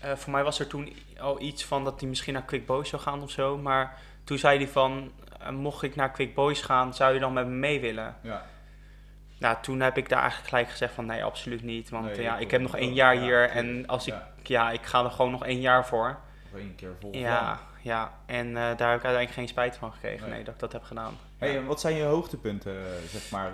eh, 0.00 0.12
voor 0.16 0.32
mij 0.32 0.42
was 0.44 0.58
er 0.60 0.66
toen 0.66 0.92
al 1.20 1.40
iets 1.40 1.64
van 1.64 1.84
dat 1.84 2.00
hij 2.00 2.08
misschien 2.08 2.32
naar 2.32 2.42
Quick 2.44 2.66
Boys 2.66 2.88
zou 2.88 3.02
gaan 3.02 3.22
of 3.22 3.30
zo. 3.30 3.58
Maar 3.58 3.98
toen 4.24 4.38
zei 4.38 4.58
hij 4.58 4.68
van, 4.68 5.12
eh, 5.40 5.48
mocht 5.50 5.82
ik 5.82 5.96
naar 5.96 6.10
Quick 6.10 6.34
Boys 6.34 6.60
gaan, 6.62 6.94
zou 6.94 7.14
je 7.14 7.20
dan 7.20 7.32
met 7.32 7.46
me 7.46 7.52
mee 7.54 7.80
willen? 7.80 8.16
Ja, 8.22 8.46
Nou, 9.38 9.56
toen 9.62 9.80
heb 9.80 9.96
ik 9.96 10.08
daar 10.08 10.18
eigenlijk 10.20 10.48
gelijk 10.48 10.70
gezegd 10.70 10.94
van, 10.94 11.06
nee, 11.06 11.24
absoluut 11.24 11.62
niet. 11.62 11.90
Want 11.90 12.04
Nee, 12.04 12.14
eh, 12.14 12.22
ja, 12.22 12.38
ik 12.38 12.50
heb 12.50 12.60
nog 12.60 12.76
één 12.76 12.94
jaar 12.94 13.14
ja, 13.14 13.20
hier 13.20 13.50
en 13.50 13.86
als 13.86 14.06
ik, 14.06 14.14
Ja. 14.42 14.70
ik 14.70 14.82
ga 14.86 15.04
er 15.04 15.10
gewoon 15.10 15.30
nog 15.30 15.44
één 15.44 15.60
jaar 15.60 15.86
voor. 15.86 16.18
nog 16.52 16.60
één 16.60 16.74
keer 16.74 16.90
vol. 17.00 17.14
Ja, 17.14 17.58
ja. 17.82 18.12
En 18.26 18.54
daar 18.54 18.68
heb 18.68 18.78
ik 18.80 18.86
uiteindelijk 18.88 19.30
geen 19.32 19.48
spijt 19.48 19.76
van 19.76 19.92
gekregen, 19.92 20.20
Nee. 20.26 20.34
nee, 20.34 20.44
dat 20.44 20.54
ik 20.54 20.60
dat 20.60 20.72
heb 20.72 20.82
gedaan. 20.82 21.16
Hey, 21.38 21.56
en 21.56 21.64
wat 21.66 21.80
zijn 21.80 21.94
je 21.96 22.02
hoogtepunten, 22.02 22.74
zeg 23.08 23.30
maar, 23.30 23.50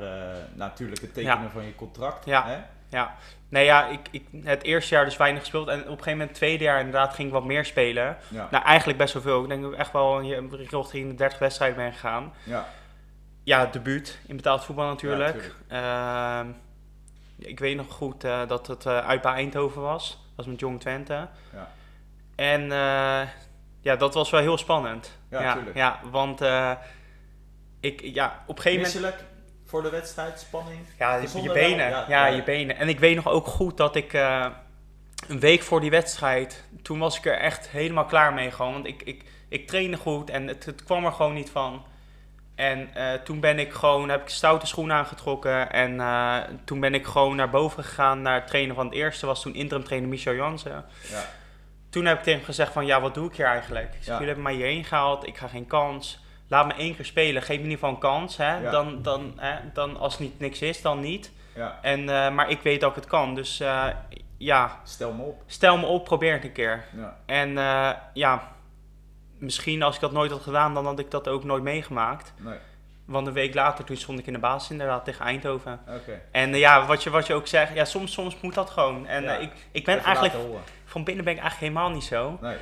natuurlijk 0.55 1.01
het 1.01 1.15
tekenen 1.15 1.51
van 1.51 1.65
je 1.65 1.75
contract. 1.75 2.25
Ja. 2.89 3.15
Nee, 3.49 3.65
ja, 3.65 3.87
ik, 3.87 4.01
ik, 4.11 4.25
het 4.43 4.63
eerste 4.63 4.95
jaar 4.95 5.05
dus 5.05 5.17
weinig 5.17 5.41
gespeeld. 5.41 5.69
En 5.69 5.81
op 5.81 5.85
een 5.85 5.91
gegeven 5.91 6.11
moment, 6.11 6.29
het 6.29 6.39
tweede 6.39 6.65
jaar 6.65 6.79
inderdaad, 6.79 7.15
ging 7.15 7.29
ik 7.29 7.35
wat 7.35 7.45
meer 7.45 7.65
spelen. 7.65 8.17
Ja. 8.29 8.49
Nou, 8.51 8.65
eigenlijk 8.65 8.99
best 8.99 9.13
wel 9.13 9.23
veel. 9.23 9.43
Ik 9.43 9.49
denk 9.49 9.63
dat 9.63 9.73
ik 9.73 9.79
echt 9.79 9.93
wel 9.93 10.23
richting 10.23 11.09
de 11.09 11.15
30 11.15 11.39
wedstrijden 11.39 11.77
ben 11.77 11.93
gegaan. 11.93 12.33
ja. 12.45 12.67
Ja, 13.47 13.67
debuut 13.67 14.19
in 14.27 14.37
betaald 14.37 14.65
voetbal 14.65 14.87
natuurlijk. 14.87 15.33
tuurlijk. 15.33 15.55
Ehm, 15.69 16.49
ik 17.39 17.59
weet 17.59 17.77
nog 17.77 17.93
goed 17.93 18.25
eh, 18.25 18.49
dat 18.49 18.67
het 18.67 18.87
eh, 18.87 18.99
uit 18.99 19.23
bij 19.23 19.33
Eindhoven 19.33 19.83
was. 19.83 20.09
Dat 20.09 20.37
was 20.37 20.47
met 20.47 20.61
Jong 20.61 20.81
Twente. 20.81 21.29
Ja. 21.53 21.71
En 22.35 22.63
eh, 22.63 23.29
ja, 23.81 23.97
dat 23.97 24.15
was 24.15 24.31
wel 24.31 24.41
heel 24.41 24.59
spannend. 24.59 25.19
Ja, 25.31 25.43
ja, 25.43 25.59
ja, 25.75 26.01
want 26.11 26.41
ik, 27.81 28.01
ja, 28.01 28.43
op 28.47 28.57
een 28.57 28.63
gegeven 28.63 29.01
moment... 29.01 29.25
Voor 29.67 29.83
de 29.83 29.91
wedstrijd, 29.91 30.41
spanning. 30.41 30.79
Ja, 30.99 31.15
je, 31.15 31.21
Gezonde 31.21 31.49
je 31.49 31.55
benen. 31.55 32.05
ja, 32.09 32.27
je 32.27 32.43
benen. 32.43 32.77
En 32.77 32.89
ik 32.89 32.99
weet 32.99 33.17
nog 33.17 33.29
ook 33.29 33.47
goed 33.47 33.77
dat 33.77 33.97
ik 33.97 34.13
eh, 34.13 34.47
een 35.29 35.41
week 35.41 35.63
voor 35.63 35.81
die 35.81 35.91
wedstrijd, 35.91 36.65
toen 36.83 36.99
was 36.99 37.19
ik 37.19 37.27
er 37.27 37.39
echt 37.39 37.69
helemaal 37.69 38.05
klaar 38.05 38.33
mee 38.33 38.51
gewoon. 38.51 38.73
Want 38.73 38.87
ik, 38.87 39.03
ik, 39.03 39.25
ik 39.49 39.67
trainde 39.67 39.97
goed 39.97 40.31
en 40.31 40.47
het, 40.47 40.65
het 40.65 40.85
kwam 40.85 41.05
er 41.05 41.13
gewoon 41.13 41.35
niet 41.35 41.51
van. 41.51 41.85
En 42.55 42.95
eh, 42.95 43.13
toen 43.13 43.41
ben 43.41 43.59
ik 43.59 43.73
gewoon, 43.73 44.09
heb 44.09 44.23
ik 44.23 44.29
stoute 44.29 44.67
schoenen 44.67 44.97
aangetrokken 44.97 45.73
en 45.73 46.01
eh, 46.01 46.37
toen 46.65 46.81
ben 46.81 46.95
ik 46.95 47.07
gewoon 47.07 47.37
naar 47.37 47.51
boven 47.51 47.85
gegaan 47.85 48.23
naar 48.23 48.35
het 48.35 48.47
trainen 48.47 48.75
van 48.75 48.85
het 48.87 48.95
eerste, 48.95 49.27
was 49.27 49.43
toen 49.43 49.55
interim 49.55 49.85
trainer 49.85 50.09
Michel 50.09 50.35
Jansen. 50.35 50.85
Ja. 51.11 51.25
Toen 51.91 52.05
heb 52.05 52.17
ik 52.17 52.23
tegen 52.23 52.39
hem 52.39 52.47
gezegd 52.49 52.73
van, 52.73 52.87
ja, 52.87 53.01
wat 53.01 53.15
doe 53.15 53.29
ik 53.29 53.37
hier 53.37 53.47
eigenlijk? 53.47 53.87
Ik 53.87 53.97
zeg, 53.97 54.05
Ja. 54.07 54.13
jullie 54.13 54.27
hebben 54.27 54.45
mij 54.45 54.55
hierheen 54.55 54.85
gehaald, 54.85 55.27
ik 55.27 55.37
ga 55.37 55.49
geen 55.49 55.67
kans. 55.67 56.25
Laat 56.49 56.67
me 56.67 56.75
één 56.75 56.97
keer 56.97 57.05
spelen, 57.05 57.43
geef 57.43 57.57
me 57.57 57.63
in 57.65 57.71
ieder 57.71 57.79
geval 57.79 57.91
een 57.95 57.99
kans. 58.01 58.37
Hè? 58.37 58.57
Ja. 58.59 58.71
Dan, 58.71 59.03
dan, 59.03 59.33
hè? 59.37 59.57
dan 59.73 59.97
als 59.99 60.13
het 60.13 60.21
niet 60.23 60.39
niks 60.41 60.61
is, 60.63 60.83
dan 60.83 61.01
niet. 61.01 61.33
ja, 61.55 61.79
En, 61.83 62.09
eh, 62.09 62.31
maar 62.31 62.51
ik 62.51 62.61
weet 62.61 62.81
dat 62.81 62.91
ik 62.91 62.97
het 62.97 63.07
kan. 63.07 63.35
Dus 63.35 63.61
eh, 63.61 63.87
ja, 64.37 64.81
stel 64.85 65.13
me 65.13 65.23
op. 65.23 65.43
stel 65.47 65.79
me 65.79 65.87
op, 65.87 66.05
probeer 66.05 66.33
het 66.33 66.45
een 66.45 66.53
keer. 66.53 66.85
Ja. 66.97 67.17
En 67.27 67.59
eh, 67.59 67.91
ja, 68.13 68.43
misschien 69.39 69.83
als 69.83 69.95
ik 69.95 70.01
dat 70.01 70.13
nooit 70.13 70.31
had 70.31 70.43
gedaan, 70.43 70.75
dan 70.75 70.87
had 70.87 70.99
ik 70.99 71.11
dat 71.11 71.29
ook 71.29 71.45
nooit 71.45 71.63
meegemaakt. 71.63 72.33
Nee, 72.37 72.59
Want 73.05 73.27
een 73.27 73.33
week 73.33 73.55
later, 73.55 73.85
toen 73.85 73.97
stond 73.97 74.19
ik 74.19 74.27
in 74.27 74.33
de 74.33 74.39
basis 74.39 74.71
inderdaad 74.71 75.05
tegen 75.05 75.25
Eindhoven. 75.25 75.81
oké. 75.89 76.21
En 76.33 76.55
ja, 76.55 76.87
wat 76.87 77.03
je, 77.03 77.11
wat 77.11 77.27
je 77.27 77.35
ook 77.35 77.47
zegt, 77.47 77.75
ja, 77.75 77.85
soms, 77.85 78.13
soms 78.13 78.41
moet 78.41 78.55
dat 78.55 78.71
gewoon. 78.71 79.07
En 79.07 79.23
Ja. 79.23 79.37
ik, 79.37 79.53
ik 79.71 79.85
ben 79.85 79.95
Even 79.99 80.07
eigenlijk, 80.15 80.35
van 80.85 81.05
binnen 81.05 81.25
ben 81.25 81.35
ik 81.35 81.41
eigenlijk 81.41 81.73
helemaal 81.73 81.95
niet 81.95 82.05
zo. 82.05 82.39
Nee, 82.41 82.57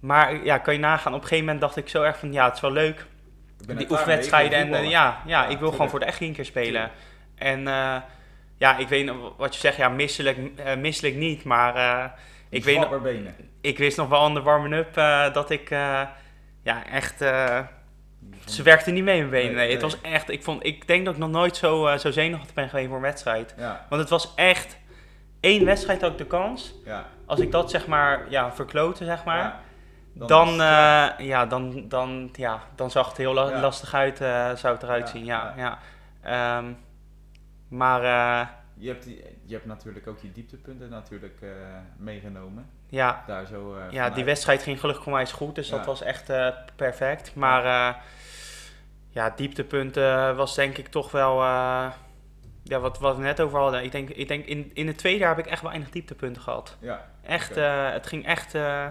Maar 0.00 0.44
ja, 0.44 0.58
kan 0.58 0.74
je 0.74 0.80
nagaan, 0.80 1.14
op 1.14 1.20
een 1.20 1.26
gegeven 1.26 1.44
moment 1.44 1.60
dacht 1.60 1.76
ik 1.76 1.88
zo 1.88 2.02
erg 2.02 2.18
van, 2.18 2.32
ja, 2.32 2.44
het 2.44 2.54
is 2.54 2.60
wel 2.60 2.72
leuk. 2.72 3.06
die 3.66 3.90
oefenwedstrijden. 3.90 4.58
En 4.58 4.74
eh, 4.74 4.90
ja, 4.90 5.22
ja, 5.26 5.46
ik 5.46 5.58
wil 5.58 5.70
gewoon 5.70 5.90
voor 5.90 5.98
de 5.98 6.04
echt 6.04 6.20
een 6.20 6.32
keer 6.32 6.44
spelen. 6.44 6.90
En 7.34 7.68
eh, 7.68 7.96
ja, 8.56 8.76
ik 8.76 8.88
weet 8.88 9.10
wat 9.36 9.54
je 9.54 9.60
zegt, 9.60 9.76
ja, 9.76 9.88
misselijk, 9.88 10.38
eh, 10.56 10.76
misselijk 10.76 11.14
niet. 11.14 11.44
Maar 11.44 12.14
ik, 12.48 12.64
weet 12.64 12.78
nog, 12.78 13.02
benen. 13.02 13.34
ik 13.60 13.78
wist 13.78 13.96
nog 13.96 14.08
wel 14.08 14.20
aan 14.20 14.34
de 14.34 14.42
warming-up 14.42 14.94
dat 15.34 15.50
ik 15.50 15.68
ja, 16.62 16.86
echt. 16.90 17.18
ze 18.44 18.62
werkte 18.62 18.90
niet 18.90 19.04
mee 19.04 19.20
met 19.20 19.30
mijn 19.30 19.42
benen. 19.42 19.56
Nee, 19.56 19.66
Nee, 19.66 19.72
het 19.72 19.82
was 19.82 20.00
echt. 20.00 20.30
Ik, 20.30 20.42
vond, 20.42 20.66
ik 20.66 20.86
denk 20.86 21.04
dat 21.04 21.14
ik 21.14 21.20
nog 21.20 21.30
nooit 21.30 21.56
zo, 21.56 21.96
zo 21.96 22.10
zenuwachtig 22.10 22.54
ben 22.54 22.68
geweest 22.68 22.86
voor 22.88 22.96
een 22.96 23.02
wedstrijd. 23.02 23.54
Ja, 23.58 23.86
Want 23.88 24.00
het 24.00 24.10
was 24.10 24.32
echt. 24.34 24.76
één 25.40 25.64
wedstrijd 25.64 26.00
had 26.00 26.10
ik 26.10 26.18
de 26.18 26.26
kans. 26.26 26.74
ja. 26.84 27.06
Als 27.26 27.40
ik 27.40 27.52
dat 27.52 27.70
zeg 27.70 27.86
maar 27.86 28.26
ja, 28.28 28.54
verkloten, 28.54 29.06
zeg 29.06 29.24
maar. 29.24 29.38
ja. 29.38 29.60
Dan, 30.26 30.46
is 30.46 30.52
het, 30.52 30.60
eh, 31.18 31.26
ja, 31.26 31.46
dan, 31.46 31.88
dan, 31.88 32.28
ja, 32.32 32.60
dan 32.74 32.90
zag 32.90 33.08
het 33.08 33.16
heel 33.16 33.34
la- 33.34 33.50
Ja. 33.50 33.60
lastig 33.60 33.94
uit, 33.94 34.20
eh, 34.20 34.54
zou 34.54 34.74
het 34.74 34.82
eruit 34.82 35.04
Ja, 35.06 35.10
zien. 35.12 35.24
Ja, 35.24 35.52
ja. 35.56 35.78
ja. 36.22 36.58
Ehm, 36.58 36.72
maar 37.68 38.02
eh, 38.02 38.46
je, 38.74 38.88
hebt 38.88 39.04
die, 39.04 39.24
je 39.44 39.54
hebt 39.54 39.66
natuurlijk 39.66 40.06
ook 40.06 40.18
je 40.20 40.32
dieptepunten 40.32 40.90
natuurlijk 40.90 41.38
eh, 41.42 41.48
meegenomen. 41.96 42.70
Ja, 42.88 43.24
daar 43.26 43.46
zo 43.46 43.74
eh, 43.74 43.92
ja 43.92 44.10
die 44.10 44.24
wedstrijd 44.24 44.62
ging 44.62 44.80
gelukkig 44.80 45.06
onwijs 45.06 45.32
goed, 45.32 45.54
dus 45.54 45.68
dat 45.68 45.86
was 45.86 46.02
echt 46.02 46.30
eh, 46.30 46.48
perfect. 46.76 47.34
Maar 47.34 47.64
eh 47.64 47.94
ja, 49.10 49.30
dieptepunten 49.36 50.36
was 50.36 50.54
denk 50.54 50.78
ik 50.78 50.88
toch 50.88 51.10
wel, 51.10 51.40
eh, 51.42 51.86
ja, 52.62 52.78
wat, 52.78 52.98
wat 52.98 53.16
we 53.16 53.22
net 53.22 53.40
over 53.40 53.58
hadden. 53.58 53.84
Ik 53.84 53.92
denk, 53.92 54.08
ik 54.08 54.28
denk 54.28 54.44
in, 54.44 54.70
in 54.74 54.86
het 54.86 54.98
tweede 54.98 55.18
jaar 55.18 55.36
heb 55.36 55.44
ik 55.46 55.50
echt 55.50 55.62
weinig 55.62 55.90
dieptepunten 55.90 56.42
gehad. 56.42 56.76
Ja, 56.80 57.04
Echt, 57.22 57.56
eh, 57.56 57.90
het 57.90 58.06
ging 58.06 58.26
echt, 58.26 58.54
eh, 58.54 58.86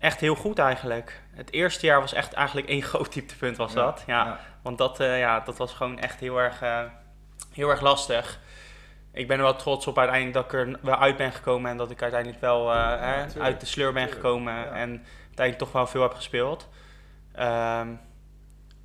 echt 0.00 0.20
heel 0.20 0.34
goed 0.34 0.58
eigenlijk. 0.58 1.22
Het 1.30 1.52
eerste 1.52 1.86
jaar 1.86 2.00
was 2.00 2.12
echt 2.12 2.32
eigenlijk 2.32 2.68
één 2.68 2.82
groot 2.90 3.12
dieptepunt 3.12 3.56
was 3.56 3.72
dat. 3.72 4.02
Ja. 4.06 4.40
Want 4.62 4.78
dat, 4.78 5.00
eh, 5.00 5.18
ja, 5.18 5.40
dat 5.40 5.58
was 5.58 5.72
gewoon 5.72 5.98
echt 5.98 6.20
heel 6.20 6.40
erg, 6.40 6.62
eh, 6.62 6.82
heel 7.52 7.68
erg 7.68 7.80
lastig. 7.80 8.40
Ik 9.12 9.28
ben 9.28 9.36
er 9.36 9.42
wel 9.42 9.56
trots 9.56 9.86
op 9.86 9.98
uiteindelijk 9.98 10.36
dat 10.36 10.44
ik 10.44 10.52
er 10.52 10.78
wel 10.82 10.96
uit 10.96 11.16
ben 11.16 11.32
gekomen 11.32 11.70
en 11.70 11.76
dat 11.76 11.90
ik 11.90 12.02
uiteindelijk 12.02 12.40
wel 12.40 12.70
hè, 12.70 13.26
tuurlijk, 13.26 13.40
uit 13.40 13.60
de 13.60 13.66
sleur 13.66 13.92
ben 13.92 14.02
tuurlijk, 14.02 14.24
gekomen 14.24 14.72
en 14.72 15.04
uiteindelijk 15.26 15.58
toch 15.58 15.72
wel 15.72 15.86
veel 15.86 16.02
heb 16.02 16.14
gespeeld. 16.14 16.68
Ehm, 17.32 17.88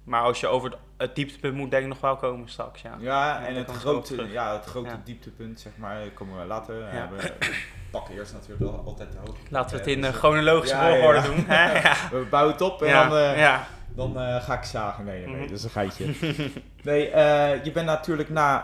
maar 0.04 0.22
als 0.22 0.40
je 0.40 0.48
over 0.48 0.70
het, 0.70 0.80
het 0.98 1.16
dieptepunt 1.16 1.56
moet, 1.56 1.72
denk 1.72 1.84
ik 1.84 1.90
nog 1.90 2.00
wel 2.02 2.16
komen 2.16 2.50
straks. 2.50 2.82
Ja. 2.82 2.96
Ja, 3.00 3.46
en 3.46 3.56
het 3.56 3.72
grote, 3.72 4.28
ja, 4.28 4.54
het 4.54 4.66
grote 4.66 4.90
Ja. 4.90 5.02
dieptepunt, 5.04 5.60
zeg 5.60 5.72
maar, 5.78 6.10
komen 6.14 6.40
we 6.40 6.46
later. 6.46 6.94
Ja. 6.94 7.10
We 7.16 7.34
pakken 7.92 8.16
eerst 8.16 8.34
natuurlijk 8.34 8.60
wel 8.72 8.84
altijd 8.86 9.12
de 9.12 9.18
hoogte. 9.18 9.42
Laten 9.50 9.72
we 9.72 9.78
het 9.78 9.88
in 9.88 10.02
dus, 10.02 10.10
de 10.10 10.14
eh, 10.14 10.20
chronologische 10.20 10.76
volgorde 10.78 11.22
doen. 11.22 11.46
We 12.22 12.28
bouwen 12.30 12.54
het 12.54 12.62
op 12.62 12.82
en 12.82 12.94
dan, 13.10 13.18
eh, 13.18 13.60
dan 13.96 14.20
eh, 14.20 14.44
ga 14.44 14.54
ik 14.58 14.64
zagen. 14.64 15.06
Nee, 15.06 15.18
nee, 15.18 15.26
nee, 15.28 15.36
Mhm. 15.36 15.48
dat 15.48 15.58
is 15.58 15.64
een 15.64 15.70
geitje. 15.70 16.06
nee, 16.84 17.02
je 17.64 17.72
bent 17.74 17.86
natuurlijk 17.86 18.30
na 18.30 18.64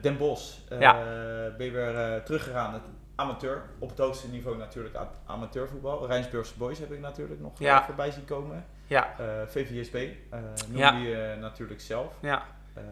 Den 0.00 0.16
Bosch, 0.16 0.54
ben 0.68 1.66
je 1.66 1.70
weer 1.70 2.22
teruggegaan 2.24 2.72
het 2.72 2.82
amateur. 3.14 3.62
Op 3.78 3.88
het 3.88 3.98
hoogste 3.98 4.28
niveau 4.28 4.56
natuurlijk 4.56 4.96
amateurvoetbal. 5.26 6.06
Rijnsburgse 6.06 6.54
Boys 6.56 6.78
heb 6.78 6.92
ik 6.92 7.00
natuurlijk 7.00 7.40
nog 7.40 7.52
voorbij 7.86 8.10
zien 8.10 8.24
komen. 8.24 8.64
Ja, 8.88 9.14
Eh, 9.18 9.26
VVSB, 9.46 9.94
eh 9.94 10.38
noemde 10.66 10.78
Ja. 10.78 10.96
je 10.96 11.36
natuurlijk 11.40 11.80
zelf. 11.80 12.12
ja. 12.20 12.42
Eh, 12.74 12.82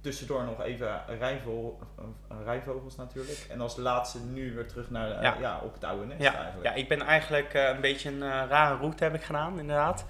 tussendoor 0.00 0.44
nog 0.44 0.62
even 0.62 1.00
rijvogel, 1.18 1.80
eh, 2.28 2.36
rijvogels 2.44 2.96
natuurlijk. 2.96 3.46
En 3.50 3.60
als 3.60 3.76
laatste 3.76 4.18
nu 4.32 4.54
weer 4.54 4.66
terug 4.68 4.90
naar 4.90 5.08
de- 5.08 5.22
Ja. 5.22 5.34
ja. 5.40 5.60
op 5.64 5.74
het 5.74 5.84
oude 5.84 6.06
nest 6.06 6.20
Ja, 6.22 6.34
eigenlijk. 6.34 6.64
ja, 6.64 6.74
ik 6.74 6.88
ben 6.88 7.02
eigenlijk 7.02 7.54
eh, 7.54 7.68
een 7.68 7.80
beetje 7.80 8.08
een 8.10 8.22
eh, 8.22 8.42
rare 8.48 8.76
route 8.76 9.04
heb 9.04 9.14
ik 9.14 9.22
gedaan, 9.22 9.58
inderdaad. 9.58 10.06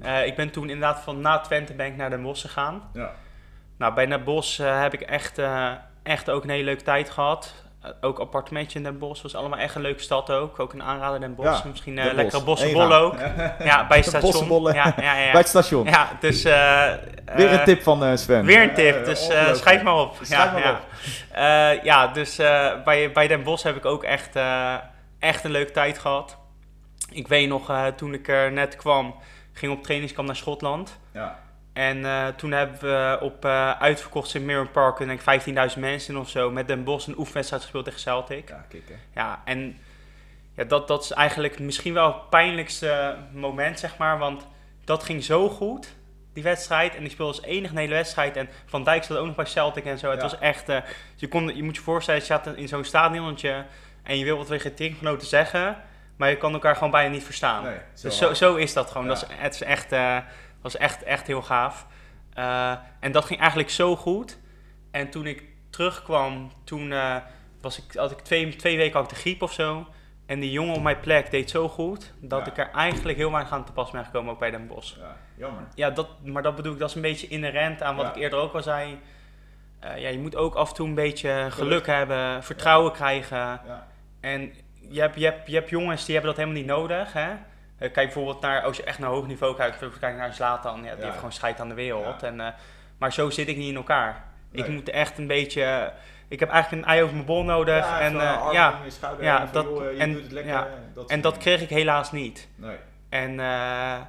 Eh, 0.00 0.26
ik 0.26 0.36
ben 0.36 0.50
toen 0.50 0.70
inderdaad 0.70 1.00
van 1.00 1.20
na 1.20 1.38
Twente 1.38 1.74
ben 1.74 1.86
ik 1.86 1.96
naar 1.96 2.10
Den 2.10 2.22
Bosch 2.22 2.40
gegaan. 2.42 2.90
Ja. 2.92 3.10
Nou, 3.76 3.94
bij 3.94 4.06
Den 4.06 4.24
Bosch 4.24 4.60
eh, 4.60 4.80
heb 4.80 4.92
ik 4.92 5.00
echt, 5.00 5.38
eh, 5.38 5.72
echt 6.02 6.30
ook 6.30 6.42
een 6.44 6.50
hele 6.50 6.64
leuke 6.64 6.82
tijd 6.82 7.10
gehad. 7.10 7.61
Eh, 7.82 7.90
ook 8.00 8.18
appartementje 8.18 8.78
in 8.78 8.84
Den 8.84 8.98
Bosch 8.98 9.22
was 9.22 9.34
allemaal 9.34 9.58
echt 9.58 9.74
een 9.74 9.80
leuke 9.82 10.02
stad 10.02 10.30
ook. 10.30 10.60
Ook 10.60 10.72
een 10.72 10.82
aanrader 10.82 11.20
Den 11.20 11.34
Bosch. 11.34 11.62
Ja, 11.62 11.68
Misschien 11.70 11.96
Den 11.96 12.08
eh 12.08 12.14
lekkere 12.14 12.42
bossenbollen 12.42 12.98
ook. 13.00 13.14
Ja, 13.64 13.86
bij 13.86 13.96
het 13.98 14.06
station. 14.06 14.62
Ja, 14.62 14.94
ja, 14.96 15.16
ja. 15.16 15.30
Bij 15.30 15.40
het 15.40 15.48
station. 15.48 15.84
Ja, 15.86 16.08
dus... 16.20 16.44
eh, 16.44 16.92
Weer 17.34 17.52
een 17.52 17.64
tip 17.64 17.82
van 17.82 18.04
eh, 18.04 18.16
Sven. 18.16 18.44
Weer 18.44 18.62
een 18.62 18.74
tip, 18.74 19.04
dus 19.04 19.28
eh, 19.28 19.54
schrijf 19.54 19.82
maar 19.82 19.94
op. 19.94 20.16
Schrijf 20.22 20.44
ja, 20.44 20.52
maar 20.52 20.62
ja. 20.62 20.70
op. 20.72 20.78
Eh, 21.78 21.84
ja, 21.84 22.06
dus 22.08 22.38
eh, 22.38 22.70
bij, 22.84 23.12
bij 23.12 23.28
Den 23.28 23.42
Bosch 23.42 23.64
heb 23.64 23.76
ik 23.76 23.84
ook 23.84 24.04
echt, 24.04 24.36
eh, 24.36 24.74
echt 25.18 25.44
een 25.44 25.50
leuke 25.50 25.72
tijd 25.72 25.98
gehad. 25.98 26.36
Ik 27.10 27.28
weet 27.28 27.48
nog, 27.48 27.70
eh, 27.70 27.86
toen 27.86 28.14
ik 28.14 28.28
er 28.28 28.52
net 28.52 28.76
kwam, 28.76 29.14
ging 29.52 29.72
op 29.72 29.82
trainingskamp 29.82 30.26
naar 30.26 30.36
Schotland. 30.36 30.98
Ja. 31.12 31.38
En 31.72 32.04
eh, 32.04 32.26
toen 32.28 32.52
hebben 32.52 32.80
we 32.80 33.18
op 33.20 33.44
eh, 33.44 33.70
uitverkocht 33.70 34.28
St. 34.28 34.40
Mirren 34.40 34.70
Park, 34.70 34.98
denk 34.98 35.20
ik 35.20 35.70
15.000 35.74 35.78
mensen 35.78 36.16
of 36.16 36.28
zo, 36.28 36.50
met 36.50 36.68
Den 36.68 36.84
Bosch 36.84 37.06
een 37.06 37.18
oefenwedstrijd 37.18 37.62
gespeeld 37.62 37.84
tegen 37.84 38.00
Celtic. 38.00 38.48
Ja, 38.48 38.64
kikken. 38.68 38.98
Ja, 39.14 39.42
en 39.44 39.78
ja, 40.56 40.64
dat, 40.64 40.88
dat 40.88 41.04
is 41.04 41.10
eigenlijk 41.10 41.58
misschien 41.58 41.94
wel 41.94 42.06
het 42.06 42.30
pijnlijkste 42.30 43.16
moment, 43.32 43.78
zeg 43.78 43.96
maar. 43.96 44.18
Want 44.18 44.46
dat 44.84 45.02
ging 45.02 45.24
zo 45.24 45.48
goed, 45.48 45.94
die 46.32 46.42
wedstrijd. 46.42 46.96
En 46.96 47.04
ik 47.04 47.10
speelde 47.10 47.32
als 47.32 47.42
enige 47.42 47.72
een 47.72 47.80
hele 47.80 47.94
wedstrijd. 47.94 48.36
En 48.36 48.48
Van 48.66 48.84
Dijk 48.84 49.04
zat 49.04 49.16
ook 49.16 49.26
nog 49.26 49.34
bij 49.34 49.44
Celtic 49.44 49.84
en 49.84 49.98
zo. 49.98 50.10
Het 50.10 50.22
was 50.22 50.38
echt... 50.38 50.68
eh, 50.68 50.78
je, 51.14 51.28
kon, 51.28 51.56
je 51.56 51.62
moet 51.62 51.76
je 51.76 51.82
voorstellen, 51.82 52.20
je 52.20 52.26
zat 52.26 52.46
in 52.46 52.68
zo'n 52.68 52.84
stadionnetje... 52.84 53.64
en 54.02 54.18
je 54.18 54.24
wil 54.24 54.36
wat 54.36 54.46
tegen 54.46 54.70
je 54.70 54.76
teamgenoten 54.76 55.26
zeggen... 55.26 55.76
maar 56.16 56.30
je 56.30 56.36
kan 56.36 56.52
elkaar 56.52 56.74
gewoon 56.74 56.90
bijna 56.90 57.10
niet 57.10 57.24
verstaan. 57.24 57.62
Nee, 57.62 57.76
dus 57.92 58.20
hard. 58.20 58.36
zo, 58.36 58.46
zo 58.46 58.54
is 58.54 58.72
dat 58.72 58.90
gewoon. 58.90 59.06
Ja. 59.06 59.12
Dat 59.12 59.22
is, 59.22 59.36
het 59.36 59.54
is 59.54 59.62
echt, 59.62 59.92
was 60.62 60.76
echt, 60.76 61.02
echt 61.02 61.26
heel 61.26 61.42
gaaf. 61.42 61.86
Eh, 62.34 62.72
en 63.00 63.12
dat 63.12 63.24
ging 63.24 63.40
eigenlijk 63.40 63.70
zo 63.70 63.96
goed. 63.96 64.38
En 64.90 65.10
toen 65.10 65.26
ik 65.26 65.44
terugkwam, 65.70 66.52
toen 66.64 66.92
eh, 66.92 67.16
was 67.60 67.78
ik, 67.78 67.94
had 67.94 68.10
ik 68.10 68.18
twee, 68.18 68.56
twee 68.56 68.76
weken 68.76 68.92
had 69.00 69.02
ik 69.10 69.16
de 69.16 69.20
griep 69.20 69.42
of 69.42 69.52
zo. 69.52 69.86
En 70.26 70.40
die 70.40 70.50
jongen 70.50 70.74
op 70.74 70.82
mijn 70.82 71.00
plek 71.00 71.30
deed 71.30 71.50
zo 71.50 71.68
goed, 71.68 72.12
dat 72.20 72.46
Ja. 72.46 72.52
ik 72.52 72.58
er 72.58 72.70
eigenlijk 72.70 73.18
heel 73.18 73.30
weinig 73.30 73.52
aan 73.52 73.64
te 73.64 73.72
pas 73.72 73.90
ben 73.90 74.04
gekomen, 74.04 74.32
ook 74.32 74.38
bij 74.38 74.50
Den 74.50 74.66
Bosch. 74.66 74.96
Ja, 74.96 75.16
jammer. 75.36 75.62
Ja, 75.74 75.90
dat, 75.90 76.08
maar 76.24 76.42
dat 76.42 76.56
bedoel 76.56 76.72
ik, 76.72 76.78
dat 76.78 76.88
is 76.88 76.94
een 76.94 77.00
beetje 77.02 77.28
inherent 77.28 77.82
aan 77.82 77.96
wat 77.96 78.04
Ja. 78.04 78.10
ik 78.12 78.16
eerder 78.16 78.38
ook 78.38 78.52
al 78.54 78.62
zei. 78.62 78.98
Eh, 79.80 79.98
ja, 79.98 80.08
je 80.08 80.18
moet 80.18 80.36
ook 80.36 80.54
af 80.54 80.68
en 80.68 80.74
toe 80.74 80.86
een 80.88 80.94
beetje 80.94 81.28
geluk, 81.28 81.52
Geluk. 81.52 81.86
hebben, 81.86 82.44
vertrouwen 82.44 82.92
krijgen. 82.92 83.38
Ja. 83.38 83.86
En 84.20 84.52
je 84.88 85.00
hebt, 85.00 85.14
je, 85.18 85.24
hebt, 85.24 85.46
je 85.48 85.54
hebt 85.54 85.68
jongens 85.70 86.04
die 86.04 86.14
hebben 86.14 86.34
dat 86.34 86.40
helemaal 86.44 86.62
niet 86.62 86.70
nodig. 86.72 87.12
Hè? 87.12 87.30
Eh, 87.82 87.92
kijk 87.92 88.06
bijvoorbeeld 88.06 88.40
naar, 88.40 88.62
als 88.62 88.76
je 88.76 88.82
echt 88.82 88.98
naar 88.98 89.08
hoog 89.10 89.26
niveau 89.26 89.56
kijkt, 89.56 89.98
kijk 89.98 90.16
naar 90.16 90.32
Zlatan, 90.32 90.76
ja, 90.84 90.90
die 90.90 90.98
Ja. 90.98 91.04
heeft 91.04 91.16
gewoon 91.16 91.32
scheid 91.32 91.60
aan 91.60 91.68
de 91.68 91.74
wereld. 91.74 92.20
Ja. 92.20 92.26
En, 92.26 92.40
eh, 92.40 92.46
maar 92.98 93.12
zo 93.12 93.30
zit 93.30 93.48
ik 93.48 93.56
niet 93.56 93.68
in 93.68 93.76
elkaar. 93.76 94.24
Ik 94.50 94.68
moet 94.68 94.88
echt 94.88 95.18
een 95.18 95.26
beetje, 95.26 95.92
ik 96.28 96.40
heb 96.40 96.48
eigenlijk 96.50 96.82
een 96.82 96.88
ei 96.88 97.02
over 97.02 97.14
mijn 97.14 97.26
bol 97.26 97.44
nodig. 97.44 97.84
Ja, 97.86 98.00
en 98.00 98.20
eh, 98.20 98.42
arm 98.42 98.52
ja, 98.52 98.78
ja, 99.20 99.46
van, 99.46 99.52
dat- 99.52 99.64
joh, 99.64 100.00
en- 100.00 100.12
doet 100.12 100.22
het 100.22 100.32
lekker. 100.32 100.52
ja. 100.52 100.66
eh, 100.66 100.72
dat 100.94 101.10
en 101.10 101.20
dat 101.20 101.36
kreeg 101.38 101.60
ik 101.62 101.68
helaas 101.68 102.12
niet. 102.12 102.48
Nee. 102.54 102.76
En 103.08 103.40
eh, 103.40 104.00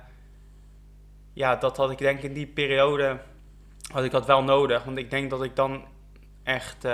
ja, 1.34 1.56
dat 1.56 1.78
had 1.78 1.92
ik 1.92 1.98
denk 1.98 2.22
in 2.22 2.34
die 2.34 2.48
periode, 2.48 3.18
had 3.94 4.04
ik 4.04 4.12
dat 4.12 4.26
wel 4.26 4.44
nodig. 4.44 4.84
Want 4.84 4.98
ik 4.98 5.10
denk 5.10 5.30
dat 5.30 5.44
ik 5.44 5.56
dan 5.56 5.86
echt 6.44 6.86
eh, 6.86 6.92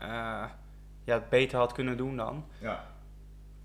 eh, 0.00 0.44
ja, 1.04 1.14
het 1.14 1.28
beter 1.28 1.58
had 1.58 1.72
kunnen 1.72 1.96
doen 1.96 2.16
dan. 2.16 2.46
Ja. 2.58 2.84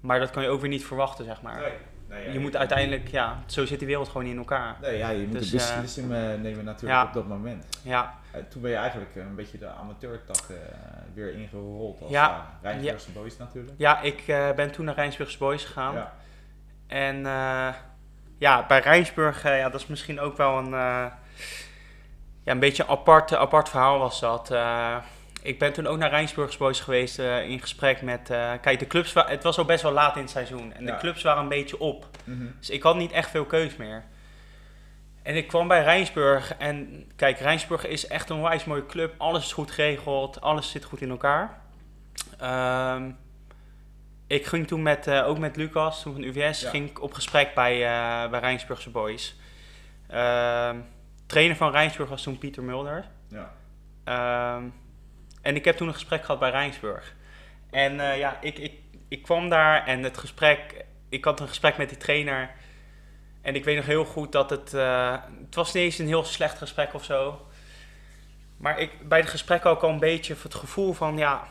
Maar 0.01 0.19
dat 0.19 0.29
kan 0.29 0.43
je 0.43 0.49
ook 0.49 0.61
weer 0.61 0.69
niet 0.69 0.85
verwachten, 0.85 1.25
zeg 1.25 1.41
maar. 1.41 1.59
Nee. 1.59 1.71
Nee, 2.11 2.25
ja, 2.25 2.31
Je 2.31 2.39
moet 2.39 2.55
uiteindelijk, 2.55 3.07
ja, 3.07 3.39
zo 3.45 3.65
zit 3.65 3.79
die 3.79 3.87
wereld 3.87 4.07
gewoon 4.07 4.23
niet 4.23 4.31
in 4.33 4.39
elkaar. 4.39 4.75
Nee, 4.81 4.97
ja, 4.97 5.09
je 5.09 5.27
moet 5.27 5.31
Dus, 5.39 5.51
een 5.51 5.59
eh, 5.59 5.65
beslissing 5.65 6.11
eh, 6.13 6.19
nemen 6.41 6.65
natuurlijk 6.65 7.01
ja. 7.01 7.05
op 7.05 7.13
dat 7.13 7.27
moment. 7.27 7.65
Ja, 7.83 8.13
Eh, 8.31 8.41
toen 8.49 8.61
ben 8.61 8.71
je 8.71 8.77
eigenlijk 8.77 9.15
eh, 9.15 9.23
een 9.23 9.35
beetje 9.35 9.57
de 9.57 9.67
amateurtak 9.67 10.37
eh, 10.49 10.55
weer 11.13 11.33
ingerold 11.33 12.01
als 12.01 12.11
Ja. 12.11 12.27
ja. 12.27 12.69
Rijnsburgse 12.69 13.11
Boys 13.11 13.37
natuurlijk. 13.37 13.73
ja 13.77 14.01
ik 14.01 14.23
eh, 14.27 14.51
ben 14.51 14.71
toen 14.71 14.85
naar 14.85 14.95
Rijnsburgse 14.95 15.37
Boys 15.37 15.65
gegaan. 15.65 15.93
Ja. 15.93 16.13
En 16.87 17.25
eh, 17.25 17.67
ja, 18.37 18.65
bij 18.67 18.79
Rijnsburg, 18.79 19.43
eh, 19.43 19.57
ja, 19.57 19.69
dat 19.69 19.81
is 19.81 19.87
misschien 19.87 20.19
ook 20.19 20.37
wel 20.37 20.57
een, 20.57 20.73
eh, 20.73 21.05
ja, 22.43 22.51
een 22.51 22.59
beetje 22.59 22.83
een 22.83 22.89
apart, 22.89 23.35
apart 23.35 23.69
verhaal 23.69 23.99
was 23.99 24.19
dat. 24.19 24.51
Ik 25.41 25.59
ben 25.59 25.73
toen 25.73 25.87
ook 25.87 25.97
naar 25.97 26.09
Rijnsburgse 26.09 26.57
Boys 26.57 26.79
geweest 26.79 27.19
eh, 27.19 27.49
in 27.49 27.59
gesprek 27.61 28.01
met... 28.01 28.29
eh, 28.29 28.51
kijk, 28.61 28.79
de 28.79 28.87
clubs, 28.87 29.13
wa- 29.13 29.27
het 29.27 29.43
was 29.43 29.57
al 29.57 29.65
best 29.65 29.83
wel 29.83 29.91
laat 29.91 30.15
in 30.15 30.21
het 30.21 30.31
seizoen. 30.31 30.73
En 30.73 30.85
Ja. 30.85 30.91
de 30.93 30.99
clubs 30.99 31.23
waren 31.23 31.43
een 31.43 31.49
beetje 31.49 31.79
op. 31.79 32.07
Mhm. 32.23 32.45
Dus 32.59 32.69
ik 32.69 32.83
had 32.83 32.95
niet 32.95 33.11
echt 33.11 33.29
veel 33.29 33.45
keus 33.45 33.75
meer. 33.75 34.03
En 35.23 35.35
ik 35.35 35.47
kwam 35.47 35.67
bij 35.67 35.83
Rijnsburg. 35.83 36.55
En 36.57 37.05
kijk, 37.15 37.39
Rijnsburg 37.39 37.85
is 37.87 38.07
echt 38.07 38.29
een 38.29 38.35
onwijs 38.35 38.65
mooie 38.65 38.85
club. 38.85 39.13
Alles 39.17 39.43
is 39.45 39.53
goed 39.53 39.71
geregeld. 39.71 40.41
Alles 40.41 40.71
zit 40.71 40.83
goed 40.83 41.01
in 41.01 41.09
elkaar. 41.09 41.61
Ehm, 42.39 43.11
ik 44.27 44.45
ging 44.45 44.67
toen 44.67 44.81
met, 44.81 45.07
eh, 45.07 45.27
ook 45.27 45.37
met 45.37 45.55
Lucas, 45.55 46.01
toen 46.01 46.13
van 46.13 46.23
UVS, 46.23 46.61
Ja. 46.61 46.69
ging 46.69 46.89
ik 46.89 47.01
op 47.01 47.13
gesprek 47.13 47.53
bij, 47.53 47.79
bij 48.29 48.39
Rijnsburgse 48.39 48.89
Boys. 48.89 49.35
Ehm, 50.07 50.77
trainer 51.25 51.55
van 51.55 51.71
Rijnsburg 51.71 52.09
was 52.09 52.23
toen 52.23 52.37
Pieter 52.37 52.63
Mulder. 52.63 53.05
Ja. 53.27 53.51
Ehm, 54.03 54.63
en 55.41 55.55
ik 55.55 55.65
heb 55.65 55.77
toen 55.77 55.87
een 55.87 55.93
gesprek 55.93 56.21
gehad 56.21 56.39
bij 56.39 56.49
Rijnsburg. 56.49 57.13
En 57.71 57.99
eh, 57.99 58.17
ja, 58.17 58.37
ik, 58.41 58.57
ik, 58.59 58.73
ik 59.07 59.23
kwam 59.23 59.49
daar 59.49 59.85
en 59.85 60.03
het 60.03 60.17
gesprek... 60.17 60.85
Ik 61.09 61.23
had 61.23 61.39
een 61.39 61.47
gesprek 61.47 61.77
met 61.77 61.89
die 61.89 61.97
trainer. 61.97 62.49
En 63.41 63.55
ik 63.55 63.63
weet 63.63 63.75
nog 63.75 63.85
heel 63.85 64.05
goed 64.05 64.31
dat 64.31 64.49
het... 64.49 64.73
eh, 64.73 65.15
het 65.45 65.55
was 65.55 65.73
niet 65.73 65.83
eens 65.83 65.97
een 65.97 66.07
heel 66.07 66.23
slecht 66.23 66.57
gesprek 66.57 66.93
of 66.93 67.03
zo. 67.03 67.45
Maar 68.57 68.79
ik, 68.79 69.07
bij 69.07 69.19
het 69.19 69.29
gesprek 69.29 69.65
ook 69.65 69.81
al 69.81 69.89
een 69.89 69.99
beetje 69.99 70.35
het 70.43 70.55
gevoel 70.55 70.93
van... 70.93 71.17
Ja, 71.17 71.43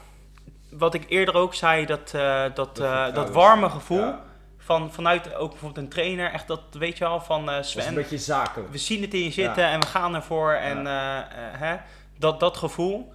wat 0.71 0.95
ik 0.95 1.05
eerder 1.09 1.35
ook 1.35 1.55
zei, 1.55 1.87
dat, 1.87 2.15
eh, 2.15 2.43
dat, 2.55 2.77
Dat 2.77 3.15
dat 3.15 3.31
warme 3.31 3.71
gevoel... 3.71 3.99
Ja. 3.99 4.29
Van, 4.59 4.93
vanuit 4.93 5.35
ook 5.35 5.51
bijvoorbeeld 5.51 5.85
een 5.85 5.91
trainer. 5.91 6.33
Echt 6.33 6.47
dat, 6.47 6.61
weet 6.71 6.99
je 6.99 7.05
wel, 7.05 7.21
van 7.21 7.45
was 7.45 7.57
een 7.75 7.83
Sven 7.83 7.95
beetje 7.95 8.19
zakelijk. 8.19 8.71
we 8.71 8.79
zien 8.79 9.03
het 9.03 9.15
in 9.15 9.23
je 9.23 9.31
zitten 9.31 9.65
en 9.65 9.81
we 9.81 9.87
gaan 9.87 10.15
ervoor. 10.15 10.53
En 10.53 10.87
hè, 11.59 11.77
dat, 12.19 12.41
dat 12.41 12.57
gevoel, 12.57 13.13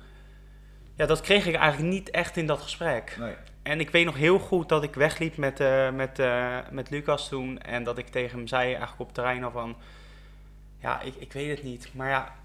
ja, 0.96 1.06
dat 1.06 1.22
kreeg 1.22 1.46
ik 1.46 1.56
eigenlijk 1.56 1.94
niet 1.94 2.10
echt 2.10 2.38
in 2.38 2.46
dat 2.46 2.62
gesprek. 2.62 3.16
Nee. 3.20 3.34
En 3.64 3.80
ik 3.80 3.90
weet 3.90 4.06
nog 4.06 4.16
heel 4.16 4.40
goed 4.40 4.70
dat 4.70 4.84
ik 4.84 4.94
wegliep 4.94 5.38
met, 5.38 5.60
eh, 5.60 5.90
met, 5.90 6.20
eh, 6.20 6.58
met 6.72 6.90
Lucas 6.90 7.30
toen. 7.30 7.60
En 7.60 7.84
dat 7.84 7.98
ik 7.98 8.08
tegen 8.08 8.38
hem 8.38 8.48
zei, 8.48 8.66
eigenlijk 8.68 9.00
op 9.00 9.06
het 9.06 9.16
terrein 9.16 9.44
al 9.44 9.52
van... 9.52 9.76
Ja, 10.78 11.02
ik, 11.02 11.16
ik 11.16 11.34
weet 11.34 11.50
het 11.50 11.64
niet. 11.64 11.90
Maar 11.94 12.10
ja, 12.10 12.36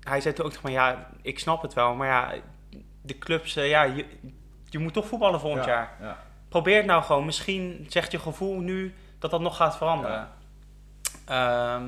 hij 0.00 0.20
zei 0.20 0.34
toen 0.34 0.46
ook 0.46 0.62
me, 0.62 0.70
ja, 0.70 1.08
ik 1.22 1.38
snap 1.38 1.62
het 1.62 1.74
wel. 1.74 1.94
Maar 1.94 2.08
ja, 2.08 2.34
de 3.02 3.18
clubs, 3.18 3.56
eh, 3.56 3.68
ja, 3.68 3.82
je, 3.82 4.06
je 4.68 4.78
moet 4.78 4.92
toch 4.92 5.06
voetballen 5.06 5.40
volgend 5.40 5.64
ja. 5.64 5.70
jaar. 5.70 5.96
Ja. 6.00 6.18
probeer 6.48 6.76
het 6.76 6.86
nou 6.86 7.02
gewoon. 7.02 7.24
Misschien 7.24 7.86
zegt 7.88 8.12
je 8.12 8.18
gevoel 8.18 8.60
nu 8.60 8.94
dat 9.18 9.30
dat 9.30 9.40
nog 9.40 9.56
gaat 9.56 9.76
veranderen. 9.76 10.28
Ja, 11.26 11.82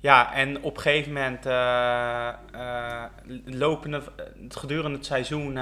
ja 0.00 0.34
en 0.34 0.62
op 0.62 0.76
een 0.76 0.82
gegeven 0.82 1.12
moment, 1.12 1.46
uh, 1.46 2.28
uh, 2.54 3.04
lopende, 3.44 4.02
gedurende 4.48 4.96
het 4.96 5.06
seizoen, 5.06 5.58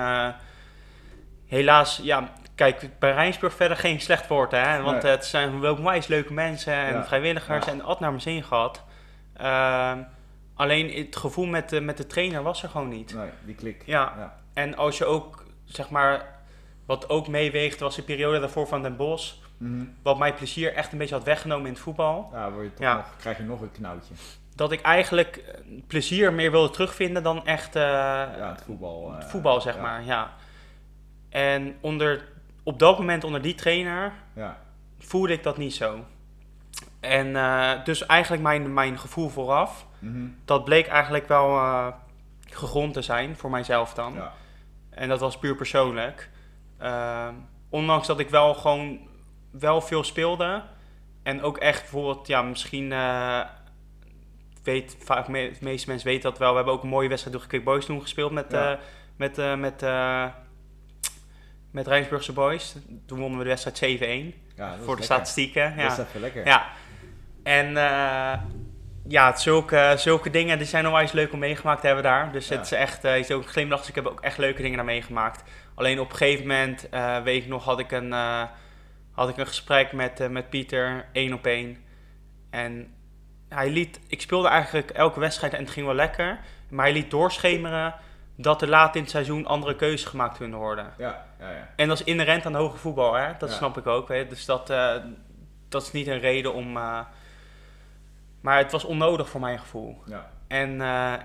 helaas, 1.47 2.01
ja, 2.03 2.33
kijk, 2.55 2.89
bij 2.99 3.13
Rijnsburg 3.13 3.55
verder 3.55 3.77
geen 3.77 4.01
slecht 4.01 4.27
woord, 4.27 4.51
hè. 4.51 4.83
Want 4.83 5.03
het 5.03 5.27
zijn 5.27 5.61
wel 5.61 6.03
leuke 6.09 6.33
mensen 6.33 6.73
en 6.73 6.95
ja. 6.95 7.05
vrijwilligers 7.05 7.65
ja. 7.67 7.73
en 7.73 7.81
altijd 7.81 8.01
naar 8.01 8.11
mijn 8.11 8.23
zin 8.23 8.45
gehad. 8.45 8.85
Ehm, 9.37 9.99
alleen 10.55 11.05
het 11.05 11.17
gevoel 11.17 11.47
met 11.47 11.69
de, 11.69 11.81
met 11.81 11.97
de 11.97 12.07
trainer 12.07 12.43
was 12.43 12.63
er 12.63 12.69
gewoon 12.69 12.89
niet. 12.89 13.15
Nee, 13.15 13.29
die 13.45 13.55
klik. 13.55 13.83
Ja. 13.87 14.15
ja. 14.17 14.39
En 14.55 14.77
als 14.77 14.99
je 14.99 15.05
ook, 15.05 15.45
zeg 15.65 15.91
maar, 15.91 16.39
wat 16.87 17.09
ook 17.09 17.29
meeweegt 17.29 17.81
was 17.81 17.97
de 17.97 18.03
periode 18.03 18.41
daarvoor 18.41 18.67
van 18.67 18.83
Den 18.83 18.97
Bosch. 18.97 19.35
-hmm. 19.67 19.95
Wat 20.03 20.19
mijn 20.19 20.35
plezier 20.35 20.75
echt 20.75 20.93
een 20.93 20.99
beetje 20.99 21.15
had 21.15 21.25
weggenomen 21.25 21.67
in 21.67 21.73
het 21.73 21.83
voetbal. 21.83 22.31
Ja, 22.33 22.51
word 22.51 22.65
je 22.65 22.75
toch 22.75 22.95
Nog, 22.95 23.17
krijg 23.17 23.37
je 23.37 23.43
nog 23.43 23.61
een 23.61 23.73
knoutje. 23.73 24.15
Dat 24.55 24.73
ik 24.73 24.81
eigenlijk 24.81 25.63
plezier 25.87 26.33
meer 26.33 26.51
wilde 26.51 26.71
terugvinden 26.71 27.23
dan 27.23 27.47
echt... 27.47 27.77
Uh, 27.77 27.83
ja, 27.83 28.51
het 28.51 28.63
voetbal. 28.63 29.15
Uh, 29.15 29.23
voetbal, 29.23 29.61
zeg 29.61 29.79
maar, 29.79 30.05
ja. 30.05 30.31
En 31.29 31.77
onder, 31.81 32.29
op 32.63 32.79
dat 32.79 32.99
moment 32.99 33.25
onder 33.25 33.43
die 33.43 33.55
trainer 33.55 34.13
ja. 34.33 34.57
voelde 34.99 35.33
ik 35.33 35.43
dat 35.43 35.57
niet 35.57 35.75
zo. 35.75 36.05
En 37.01 37.27
uh, 37.27 37.85
dus 37.85 38.07
eigenlijk 38.07 38.43
mijn, 38.43 38.75
mijn 38.75 38.99
gevoel 38.99 39.29
vooraf, 39.29 39.87
-hmm. 39.99 40.37
dat 40.45 40.65
bleek 40.65 40.87
eigenlijk 40.87 41.29
wel 41.29 41.59
gegrond 42.51 42.93
te 42.93 43.03
zijn 43.03 43.37
voor 43.37 43.51
mijzelf 43.51 43.95
dan. 43.95 44.15
Ja. 44.15 44.33
En 44.91 45.09
dat 45.09 45.21
was 45.21 45.39
puur 45.39 45.55
persoonlijk. 45.55 46.31
Uh, 46.83 47.29
ondanks 47.69 48.07
dat 48.07 48.19
ik 48.19 48.31
wel 48.31 48.55
gewoon 48.55 48.99
wel 49.51 49.81
veel 49.81 50.05
speelde. 50.05 50.63
En 51.23 51.43
ook 51.43 51.59
echt 51.59 51.81
bijvoorbeeld, 51.81 52.27
ja, 52.27 52.43
misschien 52.43 52.91
uh, 52.91 53.41
weet 54.63 54.97
vaak 55.05 55.29
me, 55.29 55.51
de 55.51 55.65
meeste 55.65 55.89
mensen 55.89 56.09
weten 56.09 56.31
dat 56.31 56.39
wel. 56.39 56.51
We 56.51 56.57
hebben 56.57 56.75
ook 56.75 56.83
een 56.83 56.89
mooie 56.89 57.09
wedstrijd 57.09 57.37
door 57.37 57.47
Quick 57.47 57.65
Boys 57.65 57.85
toen 57.85 58.01
gespeeld 58.03 58.33
met, 58.33 58.47
ja. 58.51 58.73
uh, 58.73 58.79
met, 59.17 59.39
uh, 59.39 59.55
met, 59.55 59.85
met 61.71 61.87
Rijnsburgse 61.87 62.33
Boys. 62.33 62.77
Toen 63.07 63.19
wonnen 63.19 63.39
we 63.39 63.45
de 63.45 63.51
wedstrijd 63.51 63.99
7-1. 64.01 64.03
Ja, 64.57 64.69
voor 64.71 64.77
de 64.77 64.87
lekker. 64.87 65.05
statistieken. 65.05 65.75
Ja. 65.77 65.89
Dat 65.89 65.99
is 65.99 66.05
even 66.05 66.21
lekker. 66.21 66.47
Ja. 66.47 66.67
En 67.43 67.77
ja, 69.09 69.37
zulke, 69.37 69.95
zulke 69.97 70.31
dingen 70.31 70.59
die 70.59 70.67
zijn 70.67 70.87
onwijs 70.87 71.13
leuk 71.13 71.33
om 71.33 71.39
meegemaakt 71.39 71.81
te 71.81 71.87
hebben 71.87 72.05
daar. 72.05 72.33
Dus 72.33 72.49
Ja. 72.49 72.57
het 72.57 72.65
is 72.65 72.73
echt, 72.73 73.05
uh, 73.05 73.19
is 73.19 73.31
ook 73.31 73.43
een 73.43 73.49
glimlach. 73.49 73.79
Dus 73.79 73.89
ik 73.89 73.95
heb 73.95 74.07
ook 74.07 74.21
echt 74.21 74.39
leuke 74.39 74.63
dingen 74.63 74.77
daar 74.77 74.85
meegemaakt. 74.87 75.43
Alleen 75.75 76.01
op 76.01 76.11
een 76.11 76.17
gegeven 76.17 76.47
moment, 76.47 76.89
eh, 76.89 77.23
weet 77.23 77.43
ik 77.43 77.49
nog, 77.49 77.65
had 77.65 77.79
ik 77.79 77.93
een, 77.93 78.13
eh, 78.13 78.43
had 79.19 79.29
ik 79.29 79.37
een 79.37 79.47
gesprek 79.47 79.93
met, 79.93 80.21
eh, 80.21 80.29
met 80.29 80.51
Pieter, 80.51 81.07
één 81.13 81.33
op 81.33 81.47
één. 81.47 81.77
En 82.51 82.95
hij 83.49 83.71
liet, 83.71 84.01
ik 84.07 84.21
speelde 84.21 84.49
eigenlijk 84.49 84.91
elke 84.91 85.21
wedstrijd 85.21 85.53
en 85.55 85.61
het 85.61 85.71
ging 85.71 85.87
wel 85.87 85.95
lekker. 85.95 86.39
Maar 86.71 86.85
hij 86.85 86.95
liet 86.95 87.11
doorschemeren 87.11 87.95
dat 88.37 88.63
er 88.63 88.69
laat 88.69 88.95
in 88.97 89.01
het 89.03 89.11
seizoen 89.11 89.47
andere 89.47 89.77
keuzes 89.77 90.05
gemaakt 90.09 90.37
kunnen 90.37 90.59
worden. 90.59 90.93
Ja, 90.99 91.27
ja, 91.41 91.51
ja. 91.51 91.69
En 91.77 91.89
dat 91.89 91.99
is 92.01 92.05
inherent 92.07 92.47
aan 92.47 92.55
hoge 92.55 92.77
voetbal, 92.77 93.15
hè? 93.15 93.33
dat 93.39 93.51
Ja. 93.51 93.55
snap 93.57 93.77
ik 93.79 93.87
ook. 93.87 94.09
Hè? 94.09 94.27
Dus 94.27 94.45
dat, 94.45 94.71
eh, 94.71 94.95
dat 95.69 95.83
is 95.83 95.93
niet 95.93 96.07
een 96.07 96.21
reden 96.21 96.55
om. 96.55 96.77
eh, 96.77 97.01
maar 98.41 98.59
het 98.59 98.73
was 98.73 98.85
onnodig 98.85 99.29
voor 99.29 99.41
mijn 99.41 99.59
gevoel. 99.59 100.03
ja. 100.07 100.31
En 100.49 100.77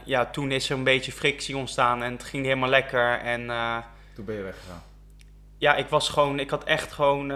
ja, 0.06 0.26
toen 0.32 0.52
is 0.52 0.70
er 0.70 0.78
een 0.78 0.84
beetje 0.84 1.12
frictie 1.12 1.58
ontstaan 1.58 2.04
en 2.04 2.12
het 2.12 2.24
ging 2.24 2.44
helemaal 2.46 2.70
lekker. 2.70 3.20
En 3.20 3.46
Toen 4.16 4.26
ben 4.26 4.36
je 4.36 4.42
weggegaan. 4.42 4.84
ja, 5.58 5.76
ik 5.76 5.88
was 5.88 6.10
gewoon, 6.10 6.40
ik 6.40 6.50
had 6.50 6.64
echt 6.64 6.92
gewoon, 6.92 7.32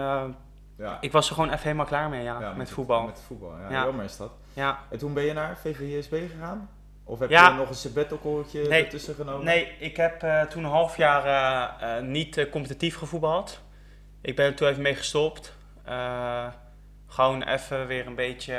Ja. 0.78 0.98
ik 1.00 1.12
was 1.12 1.28
er 1.28 1.34
gewoon 1.34 1.50
even 1.50 1.62
helemaal 1.62 1.86
klaar 1.86 2.08
mee, 2.08 2.22
ja, 2.22 2.40
Ja, 2.40 2.52
met 2.52 2.70
voetbal. 2.70 3.02
Met 3.06 3.22
voetbal, 3.26 3.56
ja. 3.58 3.70
Ja. 3.70 3.84
Jammer 3.84 4.04
is 4.04 4.16
dat. 4.16 4.30
Ja, 4.52 4.78
En 4.90 4.98
toen 4.98 5.14
ben 5.14 5.24
je 5.24 5.32
naar 5.32 5.56
VVSB 5.56 6.14
gegaan? 6.30 6.70
Of 7.04 7.18
heb 7.18 7.30
je 7.30 7.52
nog 7.56 7.68
een 7.68 7.74
sabbaticaltje 7.74 8.68
Nee. 8.68 8.84
ertussen 8.84 9.14
genomen? 9.14 9.44
nee, 9.44 9.76
ik 9.78 9.96
heb 9.96 10.22
eh, 10.22 10.42
toen 10.42 10.64
een 10.64 10.70
half 10.70 10.96
jaar 10.96 11.24
eh, 11.24 11.96
eh, 11.96 12.04
niet 12.04 12.46
competitief 12.50 12.96
gevoetbald. 12.96 13.60
Ik 14.20 14.36
ben 14.36 14.46
er 14.46 14.54
toen 14.54 14.68
even 14.68 14.82
mee 14.82 14.94
gestopt. 14.94 15.54
Gewoon 17.06 17.42
even 17.42 17.86
weer 17.86 18.06
een 18.06 18.14
beetje... 18.14 18.54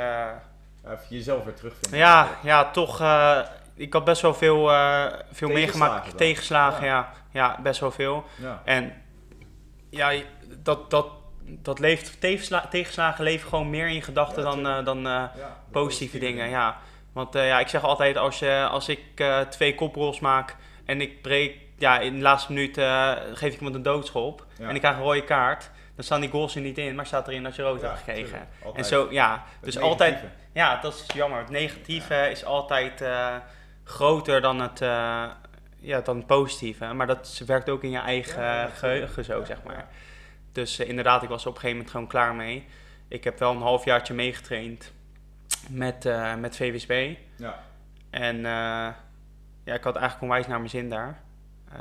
even 0.84 0.98
jezelf 1.08 1.44
weer 1.44 1.54
terugvinden. 1.54 1.98
Ja, 1.98 2.28
ja 2.42 2.70
toch. 2.70 3.02
ik 3.74 3.92
had 3.92 4.04
best 4.04 4.22
wel 4.22 4.34
veel, 4.34 4.70
veel 5.32 5.48
meegemaakt. 5.48 6.16
Tegenslagen, 6.16 6.86
Ja. 6.86 7.12
ja. 7.30 7.58
best 7.62 7.80
wel 7.80 7.90
veel. 7.90 8.24
En 8.64 8.92
ja, 9.90 10.12
dat, 10.62 10.90
dat, 10.90 11.06
dat 11.62 11.78
leeft, 11.78 12.20
tegensla- 12.20 12.66
tegenslagen 12.70 13.24
leven 13.24 13.48
gewoon 13.48 13.70
meer 13.70 13.86
in 13.86 13.94
je 13.94 14.02
gedachten 14.02 14.42
Ja, 14.42 14.50
dan, 14.50 14.66
eh, 14.66 14.84
dan 14.84 14.98
eh, 14.98 15.12
Ja, 15.36 15.56
positieve 15.70 16.18
dingen. 16.18 16.48
Ja. 16.48 16.76
Want 17.12 17.34
eh, 17.34 17.46
ja, 17.46 17.60
ik 17.60 17.68
zeg 17.68 17.82
altijd, 17.82 18.16
als, 18.16 18.38
je, 18.38 18.66
als 18.70 18.88
ik 18.88 19.00
twee 19.48 19.74
koprolls 19.74 20.20
maak 20.20 20.56
en 20.84 21.00
ik 21.00 21.22
breek, 21.22 21.56
ja, 21.78 21.98
in 21.98 22.14
de 22.14 22.22
laatste 22.22 22.52
minuut 22.52 22.74
geef 23.34 23.52
ik 23.52 23.58
iemand 23.58 23.74
een 23.74 23.82
doodschop 23.82 24.46
en 24.58 24.74
ik 24.74 24.80
krijg 24.80 24.96
een 24.96 25.02
rode 25.02 25.24
kaart, 25.24 25.70
dan 25.94 26.04
staan 26.04 26.20
die 26.20 26.30
goals 26.30 26.54
er 26.54 26.60
niet 26.60 26.78
in, 26.78 26.94
maar 26.94 27.06
staat 27.06 27.28
erin 27.28 27.42
dat 27.42 27.56
je 27.56 27.62
rood 27.62 27.80
Ja, 27.80 27.86
hebt 27.86 27.98
gekregen. 27.98 28.48
En 28.74 28.84
zo, 28.84 29.06
ja, 29.10 29.44
dus 29.60 29.78
altijd, 29.78 30.18
ja, 30.52 30.80
dat 30.80 30.94
is 30.94 31.14
jammer. 31.14 31.38
Het 31.38 31.50
negatieve 31.50 32.30
is 32.30 32.44
altijd 32.44 33.04
groter 33.84 34.40
dan 34.40 34.60
het, 34.60 34.78
ja, 35.80 36.00
dan 36.04 36.16
het 36.16 36.26
positieve. 36.26 36.92
Maar 36.92 37.06
dat 37.06 37.42
werkt 37.46 37.68
ook 37.68 37.82
in 37.82 37.90
je 37.90 37.98
eigen 37.98 38.42
Ja, 38.42 38.66
geheugen 38.66 39.24
zo, 39.24 39.44
zeg 39.44 39.62
maar. 39.64 39.86
Dus 40.52 40.78
eh, 40.78 40.88
inderdaad, 40.88 41.22
ik 41.22 41.28
was 41.28 41.42
er 41.42 41.48
op 41.48 41.54
een 41.54 41.60
gegeven 41.60 41.76
moment 41.84 41.90
gewoon 41.96 42.06
klaar 42.10 42.34
mee. 42.34 42.64
Ik 43.08 43.24
heb 43.24 43.38
wel 43.38 43.50
een 43.52 43.60
halfjaartje 43.62 44.14
meegetraind 44.14 44.92
met, 45.68 46.06
eh, 46.06 46.34
met 46.34 46.56
VWSB. 46.56 47.14
Ja. 47.36 47.62
En 48.10 48.36
eh, 48.36 48.42
ja, 49.64 49.74
ik 49.74 49.84
had 49.84 49.96
eigenlijk 49.96 50.22
onwijs 50.22 50.46
naar 50.46 50.58
mijn 50.58 50.70
zin 50.70 50.88
daar. 50.88 51.20
Eh, 51.72 51.78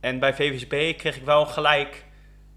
en 0.00 0.18
bij 0.18 0.34
VWSB 0.34 0.96
kreeg 0.96 1.16
ik 1.16 1.24
wel 1.24 1.46
gelijk 1.46 2.04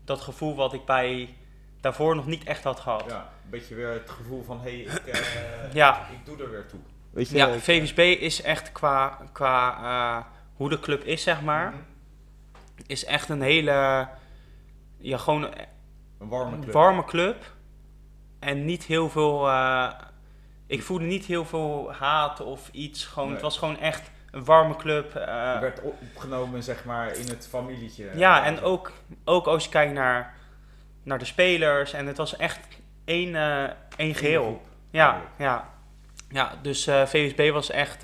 dat 0.05 0.21
gevoel 0.21 0.55
wat 0.55 0.73
ik 0.73 0.85
bij 0.85 1.35
daarvoor 1.81 2.15
nog 2.15 2.25
niet 2.25 2.43
echt 2.43 2.63
had 2.63 2.79
gehad. 2.79 3.03
ja, 3.09 3.29
een 3.43 3.49
beetje 3.49 3.75
weer 3.75 3.89
het 3.89 4.09
gevoel 4.09 4.43
van, 4.43 4.57
hé, 4.61 4.83
hey, 4.85 4.95
ik, 4.95 5.05
eh, 5.07 5.73
Ja. 5.81 6.07
ik 6.11 6.25
doe 6.25 6.41
er 6.43 6.49
weer 6.49 6.65
toe. 6.65 6.79
Weet 7.11 7.29
je? 7.29 7.35
Ja, 7.35 7.47
ik- 7.47 7.61
VWSB 7.61 7.97
is 7.99 8.41
echt 8.41 8.71
qua, 8.71 9.17
qua 9.31 9.77
eh, 10.17 10.25
hoe 10.55 10.69
de 10.69 10.79
club 10.79 11.03
is, 11.03 11.23
zeg 11.23 11.41
maar, 11.41 11.69
Mhm. 11.69 11.77
is 12.87 13.05
echt 13.05 13.29
een 13.29 13.41
hele, 13.41 14.07
ja, 15.07 15.17
gewoon 15.17 15.43
Een 16.19 16.27
warme 16.29 16.59
club. 16.59 16.73
warme 16.73 17.03
club. 17.05 17.53
En 18.39 18.65
niet 18.65 18.83
heel 18.83 19.09
veel, 19.09 19.47
eh, 19.49 19.91
ik 20.67 20.83
voelde 20.83 21.05
niet 21.05 21.25
heel 21.25 21.45
veel 21.45 21.93
haat 21.93 22.41
of 22.41 22.69
iets. 22.71 23.05
Gewoon, 23.05 23.25
Nee. 23.25 23.33
Het 23.33 23.43
was 23.43 23.57
gewoon 23.57 23.79
echt 23.79 24.11
een 24.31 24.43
warme 24.45 24.75
club. 24.75 25.15
eh, 25.15 25.23
Je 25.53 25.57
werd 25.61 25.81
opgenomen, 25.81 26.63
zeg 26.63 26.85
maar, 26.85 27.15
in 27.17 27.27
het 27.27 27.47
familietje. 27.49 28.11
ja, 28.15 28.45
en 28.45 28.61
ook, 28.61 28.91
ook 29.23 29.45
als 29.47 29.63
je 29.63 29.69
kijkt 29.69 29.93
naar, 29.93 30.33
naar 31.03 31.19
de 31.19 31.25
spelers. 31.25 31.93
En 31.93 32.07
het 32.07 32.17
was 32.17 32.35
echt 32.37 32.67
één, 33.05 33.35
eh, 33.35 33.63
één 33.95 34.15
geheel. 34.15 34.61
Ja, 34.89 35.21
ja. 35.37 35.69
ja, 36.29 36.51
dus 36.61 36.87
eh 36.87 37.05
VSB 37.05 37.49
was 37.51 37.69
echt 37.71 38.03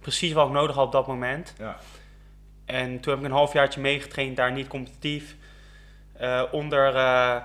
precies 0.00 0.32
wat 0.32 0.46
ik 0.46 0.52
nodig 0.52 0.76
had 0.76 0.86
op 0.86 0.92
dat 0.92 1.06
moment. 1.06 1.54
Ja. 1.58 1.76
En 2.64 3.00
toen 3.00 3.12
heb 3.12 3.20
ik 3.22 3.28
een 3.28 3.36
halfjaartje 3.36 3.80
meegetraind, 3.80 4.36
daar 4.36 4.52
niet 4.52 4.68
competitief. 4.68 5.36
Eh, 6.18 6.42
onder 6.50 6.94
eh, 6.94 7.36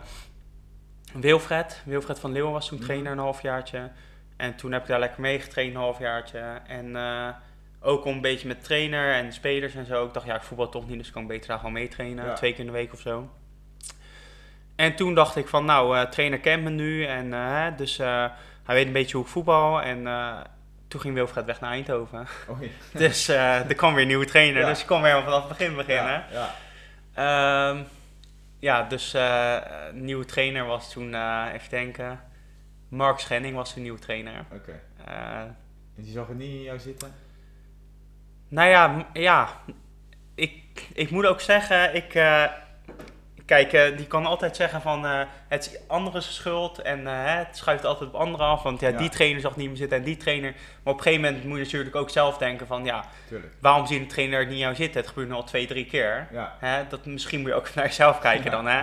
Wilfred. 1.14 1.82
Wilfred 1.86 2.20
van 2.20 2.32
Leeuwen 2.32 2.52
was 2.52 2.68
toen 2.68 2.78
Mhm. 2.78 2.86
trainer 2.88 3.12
een 3.12 3.18
halfjaartje. 3.18 3.90
En 4.38 4.56
toen 4.56 4.72
heb 4.72 4.82
ik 4.82 4.88
daar 4.88 5.00
lekker 5.00 5.22
meegetraind 5.22 5.74
een 5.74 5.80
halfjaartje. 5.82 6.62
En 6.68 6.96
eh, 6.96 7.28
ook 7.82 8.06
om 8.06 8.14
een 8.16 8.22
beetje 8.22 8.48
met 8.48 8.64
trainer 8.64 9.14
en 9.14 9.34
spelers 9.34 9.76
en 9.76 9.86
zo. 9.86 10.06
Ik 10.06 10.14
dacht, 10.14 10.26
ja, 10.26 10.36
ik 10.36 10.42
voetbal 10.42 10.70
toch 10.70 10.88
niet, 10.88 10.98
dus 10.98 11.08
ik 11.08 11.14
kan 11.14 11.28
beter 11.28 11.48
daar 11.48 11.58
gewoon 11.58 11.74
meetrainen. 11.74 12.26
Ja. 12.26 12.34
Twee 12.34 12.52
keer 12.52 12.60
in 12.60 12.66
de 12.66 12.72
week 12.72 12.94
of 12.94 13.00
zo. 13.00 13.30
En 14.76 14.96
toen 14.96 15.14
dacht 15.14 15.36
ik 15.36 15.48
van, 15.48 15.66
nou, 15.66 16.10
trainer 16.10 16.40
kent 16.40 16.64
me 16.64 16.70
nu. 16.70 17.06
En 17.06 17.34
dus 17.78 17.98
hij 17.98 18.32
weet 18.76 18.86
een 18.86 18.92
beetje 18.94 19.16
hoe 19.18 19.26
ik 19.26 19.32
voetbal. 19.32 19.82
En 19.82 20.04
toen 20.88 21.02
ging 21.02 21.14
Wilfred 21.14 21.46
weg 21.46 21.60
naar 21.62 21.72
Eindhoven. 21.72 22.28
Oh, 22.50 22.62
ja. 22.62 22.68
Dus 23.00 23.28
er 23.28 23.76
kwam 23.76 23.94
weer 23.94 24.02
een 24.02 24.08
nieuwe 24.08 24.26
trainer. 24.26 24.62
Ja. 24.62 24.68
Dus 24.68 24.82
ik 24.82 24.88
kon 24.88 25.02
weer 25.02 25.24
vanaf 25.24 25.48
het 25.48 25.58
begin 25.58 25.76
beginnen. 25.76 26.24
Ja, 27.14 27.76
ja. 28.62 28.84
Dus 28.84 29.14
eh 29.14 29.58
nieuwe 29.94 30.26
trainer 30.26 30.66
was 30.66 30.92
toen, 30.92 31.14
eh, 31.14 31.46
even 31.54 31.70
denken. 31.70 32.20
Mark 32.90 33.20
Schenning 33.20 33.56
was 33.56 33.74
de 33.74 33.80
nieuwe 33.80 34.00
trainer. 34.00 34.46
Oké. 34.54 34.82
Eh, 35.06 35.40
En 35.96 36.04
die 36.04 36.12
zag 36.12 36.30
er 36.30 36.36
niet 36.36 36.50
in 36.54 36.62
jou 36.62 36.80
zitten? 36.80 37.12
nou 38.48 38.70
ja, 38.70 39.08
ja 39.14 39.50
ik, 40.36 40.88
ik 40.94 41.10
moet 41.12 41.26
ook 41.26 41.42
zeggen, 41.42 41.96
ik, 41.96 42.14
kijk, 43.52 43.74
eh, 43.74 43.98
die 43.98 44.08
kan 44.08 44.26
altijd 44.26 44.56
zeggen 44.56 44.82
van 44.82 45.06
eh, 45.06 45.22
het 45.48 45.80
is 46.14 46.36
schuld 46.36 46.82
en 46.82 47.08
eh, 47.08 47.14
het 47.16 47.58
schuift 47.58 47.86
altijd 47.86 48.10
op 48.10 48.16
anderen 48.16 48.46
af. 48.46 48.64
Want 48.64 48.80
ja, 48.80 48.90
Ja. 48.90 48.98
die 48.98 49.10
trainer 49.10 49.42
zag 49.42 49.56
niet 49.56 49.68
meer 49.68 49.78
zitten 49.78 49.98
en 49.98 50.04
die 50.04 50.18
trainer. 50.18 50.52
Maar 50.52 50.94
op 50.94 50.98
een 50.98 51.04
gegeven 51.04 51.26
moment 51.26 51.44
moet 51.44 51.58
je 51.58 51.64
natuurlijk 51.64 51.96
ook 51.96 52.10
zelf 52.10 52.38
denken 52.38 52.68
van 52.68 52.86
ja, 52.86 53.06
Tuurlijk. 53.28 53.54
waarom 53.60 53.86
zie 53.86 54.00
je 54.00 54.06
de 54.06 54.12
trainer 54.12 54.48
niet 54.48 54.60
jou 54.60 54.76
zitten? 54.76 55.00
Het 55.02 55.10
gebeurt 55.10 55.28
nu 55.28 55.34
al 55.34 55.44
twee, 55.44 55.68
drie 55.68 55.86
keer. 55.86 56.28
Ja. 56.32 56.56
Hè? 56.60 56.88
Dat, 56.88 57.06
misschien 57.06 57.40
moet 57.40 57.50
je 57.50 57.56
ook 57.56 57.74
naar 57.76 57.86
jezelf 57.86 58.20
kijken 58.20 58.52
dan 58.52 58.68
hè. 58.68 58.82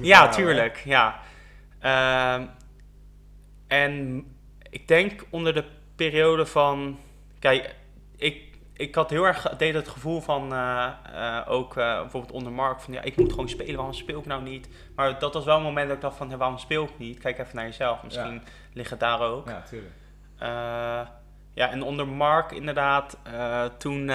Ja, 0.00 0.28
tuurlijk. 0.28 0.82
Ja. 0.84 1.20
Ehm, 1.80 2.42
en 3.68 4.24
ik 4.70 4.88
denk 4.88 5.24
onder 5.30 5.54
de 5.54 5.64
periode 5.96 6.46
van. 6.46 6.98
Kijk, 7.38 7.74
ik, 8.16 8.42
ik 8.76 8.94
had 8.94 9.10
heel 9.10 9.24
erg 9.24 9.56
deed 9.56 9.74
het 9.74 9.88
gevoel 9.88 10.20
van. 10.20 10.52
eh, 10.52 10.88
eh, 11.14 11.48
ook 11.50 11.76
eh, 11.76 12.00
bijvoorbeeld 12.00 12.32
onder 12.32 12.52
Mark. 12.52 12.80
Van 12.80 12.94
ja, 12.94 13.02
ik 13.02 13.16
moet 13.16 13.30
gewoon 13.30 13.48
spelen. 13.48 13.74
Waarom 13.76 13.92
speel 13.94 14.18
ik 14.18 14.26
nou 14.26 14.42
niet? 14.42 14.68
Maar 14.96 15.18
dat 15.18 15.34
was 15.34 15.44
wel 15.44 15.56
een 15.56 15.62
moment 15.62 15.86
dat 15.86 15.96
ik 15.96 16.02
dacht 16.02 16.16
van. 16.16 16.36
Waarom 16.36 16.58
speel 16.58 16.84
ik 16.84 16.98
niet? 16.98 17.18
Kijk 17.18 17.38
even 17.38 17.56
naar 17.56 17.64
jezelf. 17.64 18.02
Misschien 18.02 18.42
ligt 18.72 18.90
het 18.90 19.00
daar 19.00 19.20
ook. 19.20 19.48
Ja, 19.48 19.62
tuurlijk. 19.62 19.94
Ja, 21.54 21.70
en 21.70 21.82
onder 21.82 22.08
Mark 22.08 22.52
inderdaad, 22.52 23.18
toen, 23.78 24.10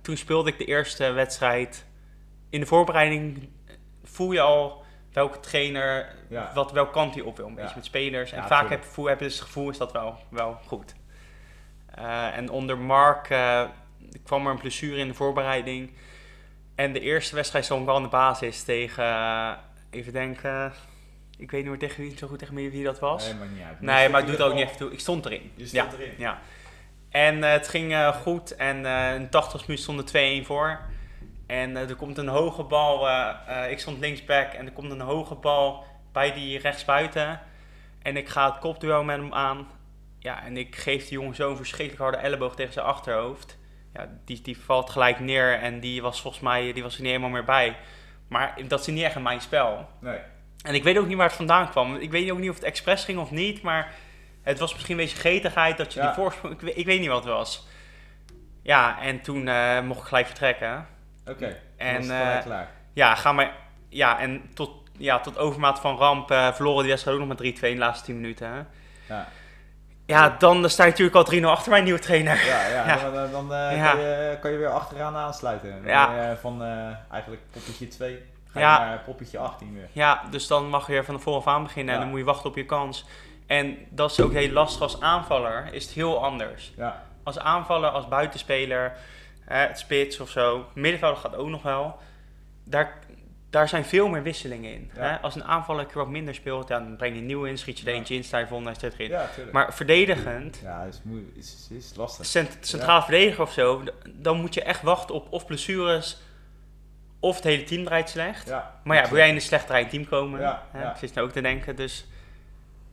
toen 0.00 0.16
speelde 0.16 0.50
ik 0.50 0.58
de 0.58 0.64
eerste 0.64 1.10
wedstrijd. 1.10 1.86
In 2.50 2.60
de 2.60 2.66
voorbereiding 2.66 3.48
voel 4.02 4.32
je 4.32 4.40
al 4.40 4.84
welke 5.12 5.40
trainer, 5.40 6.14
Ja. 6.28 6.50
wat, 6.54 6.72
welke 6.72 6.92
kant 6.92 7.14
hij 7.14 7.22
op 7.22 7.36
wil, 7.36 7.46
een 7.46 7.54
beetje 7.54 7.68
Ja. 7.68 7.74
met 7.76 7.84
spelers. 7.84 8.32
En 8.32 8.42
vaak 8.42 8.60
tuurlijk. 8.60 8.82
heb, 8.82 8.92
voel, 8.92 9.04
heb 9.06 9.18
je 9.18 9.24
dus 9.24 9.34
het 9.34 9.42
gevoel, 9.42 9.70
is 9.70 9.78
dat 9.78 9.92
wel, 9.92 10.18
wel 10.30 10.58
goed. 10.66 10.94
Eh, 12.00 12.36
en 12.36 12.50
onder 12.50 12.78
Mark 12.78 13.30
eh, 13.30 13.64
kwam 14.24 14.46
er 14.46 14.52
een 14.52 14.58
blessure 14.58 14.96
in 14.96 15.08
de 15.08 15.14
voorbereiding. 15.14 15.90
En 16.74 16.92
de 16.92 17.00
eerste 17.00 17.34
wedstrijd 17.34 17.64
stond 17.64 17.80
ik 17.80 17.86
wel 17.86 17.96
aan 17.96 18.02
de 18.02 18.08
basis 18.08 18.62
tegen, 18.62 19.04
eh, 19.04 19.50
even 19.90 20.12
denken, 20.12 20.72
ik 21.36 21.50
weet 21.50 21.60
niet 21.60 21.70
meer 21.70 21.78
tegen 21.78 22.02
wie, 22.02 22.18
zo 22.18 22.28
goed 22.28 22.38
tegen 22.38 22.54
wie 22.54 22.84
dat 22.84 22.98
was. 22.98 23.24
Nee, 23.24 23.34
maakt 23.34 23.50
niet 23.50 23.62
uit. 23.62 23.80
Nee, 23.80 24.08
maar 24.08 24.20
het 24.20 24.30
ieder 24.30 24.46
ook 24.46 24.54
niet 24.54 24.64
even 24.64 24.76
toe. 24.76 24.92
Ik 24.92 25.00
stond 25.00 25.26
erin. 25.26 25.52
Je 25.54 25.66
stond 25.66 25.92
ja, 25.92 25.98
erin. 25.98 26.14
Ja. 26.16 26.38
En 27.10 27.42
het 27.42 27.68
ging 27.68 28.12
goed. 28.22 28.56
En 28.56 28.76
in 29.14 29.22
de 29.22 29.28
80 29.30 29.60
minuten 29.60 29.82
stonden 29.82 30.42
2-1 30.42 30.46
voor. 30.46 30.80
En 31.46 31.76
er 31.76 31.96
komt 31.96 32.18
een 32.18 32.28
hoge 32.28 32.62
bal. 32.62 33.08
ik 33.70 33.80
stond 33.80 33.98
linksback. 33.98 34.52
En 34.52 34.66
er 34.66 34.72
komt 34.72 34.90
een 34.90 35.00
hoge 35.00 35.34
bal 35.34 35.84
bij 36.12 36.32
die 36.32 36.58
rechtsbuiten. 36.58 37.40
En 38.02 38.16
ik 38.16 38.28
ga 38.28 38.50
het 38.50 38.58
kopduel 38.58 39.04
met 39.04 39.16
hem 39.16 39.34
aan. 39.34 39.68
Ja, 40.20 40.42
en 40.44 40.56
ik 40.56 40.76
geef 40.76 41.02
die 41.08 41.18
jongen 41.18 41.34
zo'n 41.34 41.56
verschrikkelijk 41.56 42.02
harde 42.02 42.16
elleboog 42.18 42.54
tegen 42.54 42.72
zijn 42.72 42.86
achterhoofd. 42.86 43.58
Ja, 43.94 44.08
die, 44.24 44.40
die 44.42 44.58
valt 44.58 44.90
gelijk 44.90 45.20
neer. 45.20 45.58
En 45.58 45.80
die 45.80 46.02
was 46.02 46.20
volgens 46.20 46.42
mij 46.42 46.72
die 46.72 46.82
was 46.82 46.94
er 46.94 47.00
niet 47.00 47.10
helemaal 47.10 47.30
meer 47.30 47.44
bij. 47.44 47.76
Maar 48.28 48.54
dat 48.68 48.80
is 48.80 48.86
niet 48.86 49.02
echt 49.04 49.16
in 49.16 49.22
mijn 49.22 49.40
spel. 49.40 49.88
Nee. 50.00 50.18
En 50.62 50.74
ik 50.74 50.82
weet 50.82 50.98
ook 50.98 51.06
niet 51.06 51.16
waar 51.16 51.26
het 51.26 51.36
vandaan 51.36 51.70
kwam. 51.70 51.96
Ik 51.96 52.10
weet 52.10 52.30
ook 52.30 52.38
niet 52.38 52.50
of 52.50 52.54
het 52.54 52.64
expres 52.64 53.04
ging 53.04 53.18
of 53.18 53.30
niet, 53.30 53.62
maar 53.62 53.94
het 54.42 54.58
was 54.58 54.72
misschien 54.72 54.98
een 54.98 55.04
beetje 55.04 55.18
getigheid 55.20 55.76
dat 55.76 55.92
je 55.92 56.00
Ja. 56.00 56.06
die 56.06 56.14
voorsprong... 56.14 56.54
Ik 56.54 56.60
weet, 56.60 56.76
ik 56.76 56.86
weet 56.86 57.00
niet 57.00 57.08
wat 57.08 57.24
het 57.24 57.32
was. 57.32 57.66
Ja, 58.62 59.00
en 59.00 59.20
toen 59.20 59.48
eh, 59.48 59.80
mocht 59.80 60.00
ik 60.00 60.06
gelijk 60.06 60.26
vertrekken. 60.26 60.86
Oké. 61.26 61.56
En, 61.76 62.02
eh, 62.02 62.42
klaar. 62.42 62.68
Ja, 62.92 63.14
ga 63.14 63.32
maar, 63.32 63.52
ja 63.88 64.18
en 64.20 64.50
tot, 64.54 64.70
ja, 64.96 65.20
tot 65.20 65.38
overmaat 65.38 65.80
van 65.80 65.96
ramp 65.96 66.30
eh, 66.30 66.52
verloren 66.52 66.80
die 66.80 66.90
wedstrijd 66.90 67.18
ook 67.18 67.26
nog 67.26 67.38
met 67.38 67.58
3-2 67.58 67.68
in 67.68 67.74
de 67.74 67.80
laatste 67.80 68.04
10 68.04 68.14
minuten. 68.20 68.48
Hè. 68.48 68.60
Ja. 69.14 69.28
Ja, 70.10 70.34
dan 70.38 70.70
sta 70.70 70.84
je 70.84 70.90
natuurlijk 70.90 71.16
al 71.16 71.24
3-0 71.24 71.44
achter 71.44 71.70
mijn 71.70 71.84
nieuwe 71.84 71.98
trainer. 71.98 72.46
Ja, 72.46 72.66
ja, 72.68 72.86
Ja. 72.86 73.10
dan, 73.10 73.30
dan 73.30 73.54
eh, 73.54 73.76
Ja. 73.76 73.90
Kan, 73.92 74.00
je, 74.00 74.38
kan 74.40 74.50
je 74.50 74.56
weer 74.56 74.68
achteraan 74.68 75.16
aansluiten. 75.16 75.70
Dan 75.70 75.82
Ja. 75.92 76.36
van 76.40 76.62
eh, 76.64 76.68
eigenlijk 77.10 77.42
poppetje 77.50 77.88
2 77.88 78.22
ga 78.52 78.58
je 78.58 78.64
Ja. 78.64 78.78
naar 78.78 78.98
poppetje 78.98 79.38
18 79.38 79.74
weer. 79.74 79.88
Ja, 79.92 80.22
dus 80.30 80.46
dan 80.46 80.68
mag 80.68 80.86
je 80.86 80.92
weer 80.92 81.04
van 81.04 81.14
de 81.14 81.20
vooraf 81.20 81.46
aan 81.46 81.62
beginnen 81.62 81.94
en 81.94 82.00
dan 82.00 82.08
moet 82.08 82.18
je 82.18 82.24
wachten 82.24 82.50
op 82.50 82.56
je 82.56 82.64
kans. 82.66 83.06
En 83.46 83.76
dat 83.88 84.10
is 84.10 84.20
ook 84.20 84.32
heel 84.32 84.50
lastig 84.50 84.82
als 84.82 85.00
aanvaller, 85.00 85.68
is 85.72 85.84
het 85.84 85.92
heel 85.94 86.24
anders. 86.24 86.72
Ja, 86.76 87.02
als 87.22 87.38
aanvaller, 87.38 87.90
als 87.90 88.08
buitenspeler, 88.08 88.92
het 89.44 89.78
spits 89.78 90.20
of 90.20 90.28
zo. 90.28 90.66
Middenvelder 90.74 91.18
gaat 91.20 91.36
ook 91.36 91.48
nog 91.48 91.62
wel. 91.62 91.98
Daar, 92.64 92.98
daar 93.50 93.68
zijn 93.68 93.84
veel 93.84 94.08
meer 94.08 94.22
wisselingen 94.22 94.72
in. 94.72 94.90
Ja. 94.94 95.00
Hè? 95.02 95.16
Als 95.20 95.34
een 95.34 95.44
aanvaller 95.44 95.80
een 95.80 95.86
keer 95.86 95.96
wat 95.96 96.08
minder 96.08 96.34
speelt, 96.34 96.68
ja, 96.68 96.78
dan 96.78 96.96
breng 96.96 97.14
je 97.14 97.20
een 97.20 97.26
nieuw 97.26 97.44
in, 97.44 97.58
schiet 97.58 97.78
je 97.78 97.86
er 97.86 97.92
Ja. 97.92 97.98
eentje 97.98 98.14
in, 98.14 98.24
sta 98.24 98.38
je 98.38 98.46
vol, 98.46 98.62
dan 98.62 98.74
zit 98.74 98.92
erin. 98.92 99.08
ja 99.10 99.26
tuurlijk. 99.34 99.52
Maar 99.52 99.74
verdedigend, 99.74 100.60
ja, 100.62 100.82
is, 100.84 101.00
is, 101.34 101.68
is 101.70 101.92
lastig. 101.96 102.26
cent 102.26 102.56
centraal 102.60 103.02
verdediger 103.02 103.42
of 103.42 103.52
zo, 103.52 103.82
dan 104.12 104.40
moet 104.40 104.54
je 104.54 104.62
echt 104.62 104.82
wachten 104.82 105.14
op 105.14 105.32
of 105.32 105.46
blessures 105.46 106.18
of 107.20 107.34
het 107.36 107.44
hele 107.44 107.64
team 107.64 107.84
draait 107.84 108.08
slecht. 108.10 108.52
Maar 108.84 108.96
ja, 108.96 109.08
wil 109.08 109.16
jij 109.18 109.28
in 109.28 109.34
een 109.34 109.40
slecht 109.40 109.66
draaiend 109.66 109.90
team 109.90 110.08
komen? 110.08 110.40
Ja, 110.40 110.62
hè? 110.70 110.90
Ik 110.90 110.96
zit 110.96 111.14
nou 111.14 111.26
ook 111.26 111.32
te 111.32 111.40
denken. 111.40 111.76
Dus 111.76 112.06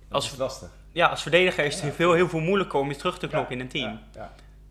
dat 0.08 0.14
als- 0.24 0.32
is 0.32 0.38
lastig. 0.38 0.70
ja, 0.92 1.08
als 1.08 1.22
verdediger 1.22 1.66
is 1.66 1.76
het 1.76 1.84
Ja. 1.84 1.92
veel, 1.92 2.14
heel 2.14 2.30
veel 2.30 2.40
moeilijker 2.40 2.80
om 2.80 2.90
je 2.90 2.96
terug 2.96 3.20
te 3.20 3.28
knokken 3.28 3.56
in 3.56 3.62
een 3.62 3.68
team. 3.68 4.00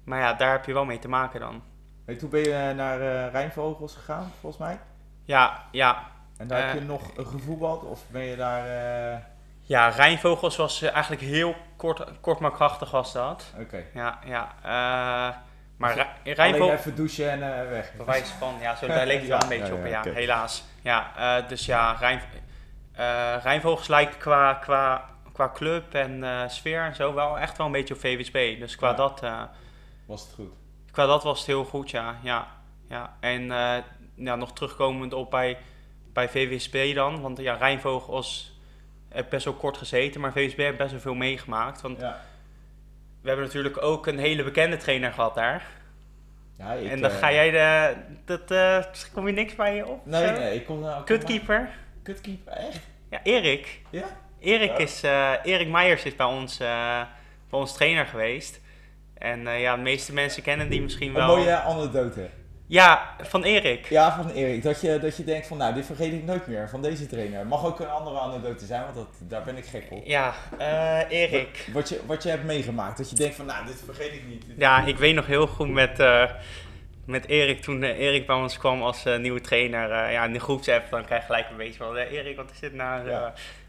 Maar 0.05 0.21
ja, 0.21 0.33
daar 0.35 0.53
heb 0.53 0.65
je 0.65 0.73
wel 0.73 0.85
mee 0.85 0.99
te 0.99 1.09
maken 1.09 1.41
dan. 1.41 1.63
Hey, 2.05 2.15
toen 2.15 2.31
ben 2.31 2.41
je 2.41 2.73
naar 2.77 3.01
eh 3.01 3.33
Rijnvogels 3.33 3.95
gegaan, 3.95 4.33
volgens 4.41 4.63
mij. 4.63 4.79
Ja, 5.27 5.65
ja, 5.71 6.03
En 6.39 6.47
daar 6.49 6.59
heb 6.59 6.69
Eh. 6.69 6.75
je 6.75 6.81
nog 6.87 7.11
gevoetbald? 7.17 7.83
Of 7.85 8.01
ben 8.09 8.23
je 8.23 8.37
daar... 8.37 8.67
eh, 9.13 9.19
Ja, 9.63 9.89
Rijnvogels 9.89 10.57
was 10.57 10.83
eh, 10.83 10.93
eigenlijk 10.93 11.23
heel 11.23 11.55
kort, 11.77 12.21
kort 12.21 12.39
maar 12.39 12.53
krachtig 12.53 12.91
was 12.91 13.13
dat. 13.13 13.45
Oké. 13.61 13.85
Ja, 13.95 14.19
ja. 14.25 14.55
eh, 14.63 15.37
maar 15.77 15.91
Alleen 15.91 16.35
Rijnvogels, 16.35 16.79
even 16.81 16.95
douchen 16.97 17.31
en 17.31 17.61
eh, 17.63 17.69
weg. 17.69 17.93
bewijs 17.97 18.29
van, 18.29 18.55
ja, 18.61 18.77
zo, 18.77 18.87
daar 18.87 19.07
leek 19.13 19.19
het 19.21 19.29
wel 19.29 19.43
een 19.43 19.49
beetje 19.49 19.75
ja, 19.87 19.99
op, 20.01 20.05
ja, 20.05 20.13
helaas. 20.13 20.65
Ja, 20.83 21.13
eh, 21.17 21.49
dus 21.49 21.67
ja, 21.67 21.93
Rijn, 21.93 22.21
eh, 22.93 23.37
Rijnvogels 23.43 23.89
lijkt 23.89 24.17
qua, 24.17 24.55
qua, 24.55 25.05
qua 25.33 25.51
club 25.55 25.95
en 25.95 26.25
eh, 26.25 26.49
sfeer 26.49 26.83
en 26.83 26.95
zo 26.95 27.15
wel 27.15 27.39
echt 27.39 27.57
wel 27.57 27.67
een 27.67 27.73
beetje 27.73 27.95
op 27.95 28.01
VWSB. 28.01 28.59
Dus 28.59 28.77
qua, 28.77 28.89
Ja. 28.89 28.95
dat, 28.95 29.23
eh, 29.23 29.43
Was 30.07 30.23
het 30.23 30.33
goed? 30.35 30.53
qua 30.91 31.07
dat 31.07 31.23
was 31.23 31.39
het 31.39 31.47
heel 31.47 31.65
goed, 31.65 31.91
ja. 31.91 32.15
ja, 32.23 32.47
ja. 32.89 33.17
En 33.21 33.51
eh, 34.19 34.25
ja, 34.25 34.37
nog 34.37 34.53
terugkomend 34.53 35.13
op 35.13 35.31
bij, 35.31 35.59
bij 36.13 36.29
VWSB 36.29 36.95
dan, 36.95 37.21
want 37.21 37.39
ja, 37.39 37.55
Rijnvogels 37.55 38.55
heeft 39.09 39.29
best 39.29 39.45
wel 39.45 39.55
kort 39.55 39.77
gezeten, 39.77 40.21
maar 40.21 40.33
VWSB 40.33 40.57
heeft 40.59 40.77
best 40.77 40.91
wel 40.91 41.01
veel 41.01 41.15
meegemaakt. 41.15 41.81
Want 41.81 42.01
Ja. 42.01 42.21
we 43.23 43.29
hebben 43.29 43.47
natuurlijk 43.47 43.83
ook 43.83 44.07
een 44.07 44.19
hele 44.19 44.45
bekende 44.45 44.77
trainer 44.77 45.13
gehad 45.13 45.35
daar. 45.35 45.63
ja 46.59 46.73
ik, 46.73 46.91
en 46.91 47.01
dan 47.01 47.11
eh, 47.11 47.17
ga 47.19 47.33
jij 47.33 47.51
de. 47.51 47.95
Dat, 48.25 48.51
eh, 48.51 48.85
kom 49.13 49.27
je 49.27 49.33
niks 49.33 49.55
bij 49.55 49.75
je 49.77 49.87
op? 49.87 50.07
Nee, 50.07 50.27
Zo? 50.27 50.33
nee, 50.33 50.55
ik 50.55 50.67
kon... 50.67 50.81
nou 50.81 51.05
Kutkeeper? 51.05 51.71
Kutkeeper, 52.03 52.53
echt? 52.53 52.81
Ja, 53.11 53.21
Erik. 53.23 53.81
Ja? 53.91 54.05
Erik, 54.41 54.71
Ja. 54.71 54.77
is, 54.77 55.03
eh, 55.03 55.33
Erik 55.43 55.69
Meijers 55.69 56.05
is 56.05 56.17
bij 56.17 56.27
ons, 56.27 56.61
eh, 56.61 57.01
bij 57.51 57.59
ons 57.61 57.75
trainer 57.75 58.07
geweest. 58.07 58.61
En 59.15 59.47
eh, 59.47 59.61
ja, 59.61 59.77
de 59.77 59.83
meeste 59.83 60.13
mensen 60.13 60.43
kennen 60.43 60.69
die 60.69 60.83
misschien 60.83 61.09
Een 61.09 61.15
wel. 61.15 61.37
mooie 61.37 61.57
anekdote. 61.61 62.29
Ja, 62.69 63.17
van 63.23 63.43
Erik. 63.43 63.87
Ja, 63.89 64.17
van 64.17 64.31
Erik. 64.31 64.63
Dat 64.63 64.81
je, 64.81 64.99
dat 64.99 65.17
je 65.17 65.25
denkt 65.25 65.47
van, 65.47 65.57
nou, 65.57 65.75
dit 65.75 65.87
vergeet 65.87 66.13
ik 66.13 66.25
nooit 66.25 66.47
meer 66.47 66.69
van 66.69 66.83
deze 66.83 67.07
trainer. 67.07 67.47
Mag 67.47 67.65
ook 67.65 67.81
een 67.81 67.89
andere 67.89 68.19
anekdote 68.19 68.67
zijn, 68.67 68.83
want 68.83 68.95
dat, 68.95 69.07
daar 69.19 69.43
ben 69.43 69.57
ik 69.57 69.65
gek 69.65 69.87
op. 69.91 70.07
Ja, 70.07 70.35
eh, 70.59 71.01
Erik. 71.09 71.69
Wat 71.73 71.89
je, 71.89 72.01
wat 72.07 72.23
je 72.23 72.29
hebt 72.29 72.45
meegemaakt. 72.45 72.99
Dat 72.99 73.11
je 73.11 73.17
denkt 73.17 73.37
van, 73.37 73.47
nou, 73.47 73.67
dit 73.67 73.83
vergeet 73.85 74.13
ik 74.13 74.27
niet. 74.29 74.45
Ja, 74.57 74.85
ik 74.85 74.97
weet 74.97 75.15
nog 75.15 75.27
heel 75.27 75.47
goed 75.47 75.71
met, 75.71 76.01
eh, 76.01 76.31
met 77.05 77.27
Erik, 77.27 77.63
toen 77.63 77.83
eh, 77.83 77.99
Erik 77.99 78.27
bij 78.27 78.37
ons 78.37 78.59
kwam 78.59 78.83
als 78.83 79.05
nieuwe 79.19 79.41
trainer. 79.41 80.11
ja, 80.11 80.25
in 80.25 80.33
de 80.33 80.41
groepsapp, 80.41 80.91
dan 80.91 81.05
krijg 81.05 81.21
je 81.21 81.27
gelijk 81.27 81.51
een 81.51 81.57
beetje 81.57 81.79
van, 81.79 81.97
Erik, 81.97 82.37
wat 82.37 82.51
is 82.51 82.59
dit 82.59 82.75
nou? 82.75 83.09
Ja. 83.09 83.21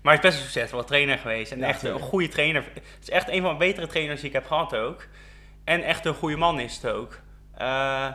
Maar 0.02 0.16
hij 0.16 0.24
is 0.24 0.30
best 0.30 0.38
een 0.38 0.52
succesvolle 0.52 0.84
trainer 0.84 1.18
geweest. 1.18 1.52
En 1.52 1.60
Ja, 1.60 1.68
echt 1.68 1.84
een 1.84 2.00
goede 2.00 2.28
trainer. 2.28 2.64
Het 2.74 2.84
is 3.02 3.10
echt 3.10 3.30
een 3.30 3.42
van 3.42 3.52
de 3.52 3.58
betere 3.58 3.88
trainers 3.88 4.20
die 4.20 4.30
ik 4.30 4.36
heb 4.36 4.46
gehad 4.46 4.76
ook. 4.76 5.08
En 5.64 5.84
echt 5.84 6.06
een 6.06 6.14
goede 6.14 6.38
man 6.38 6.60
is 6.60 6.76
het 6.76 6.92
ook. 6.92 7.20
Eh, 7.58 8.08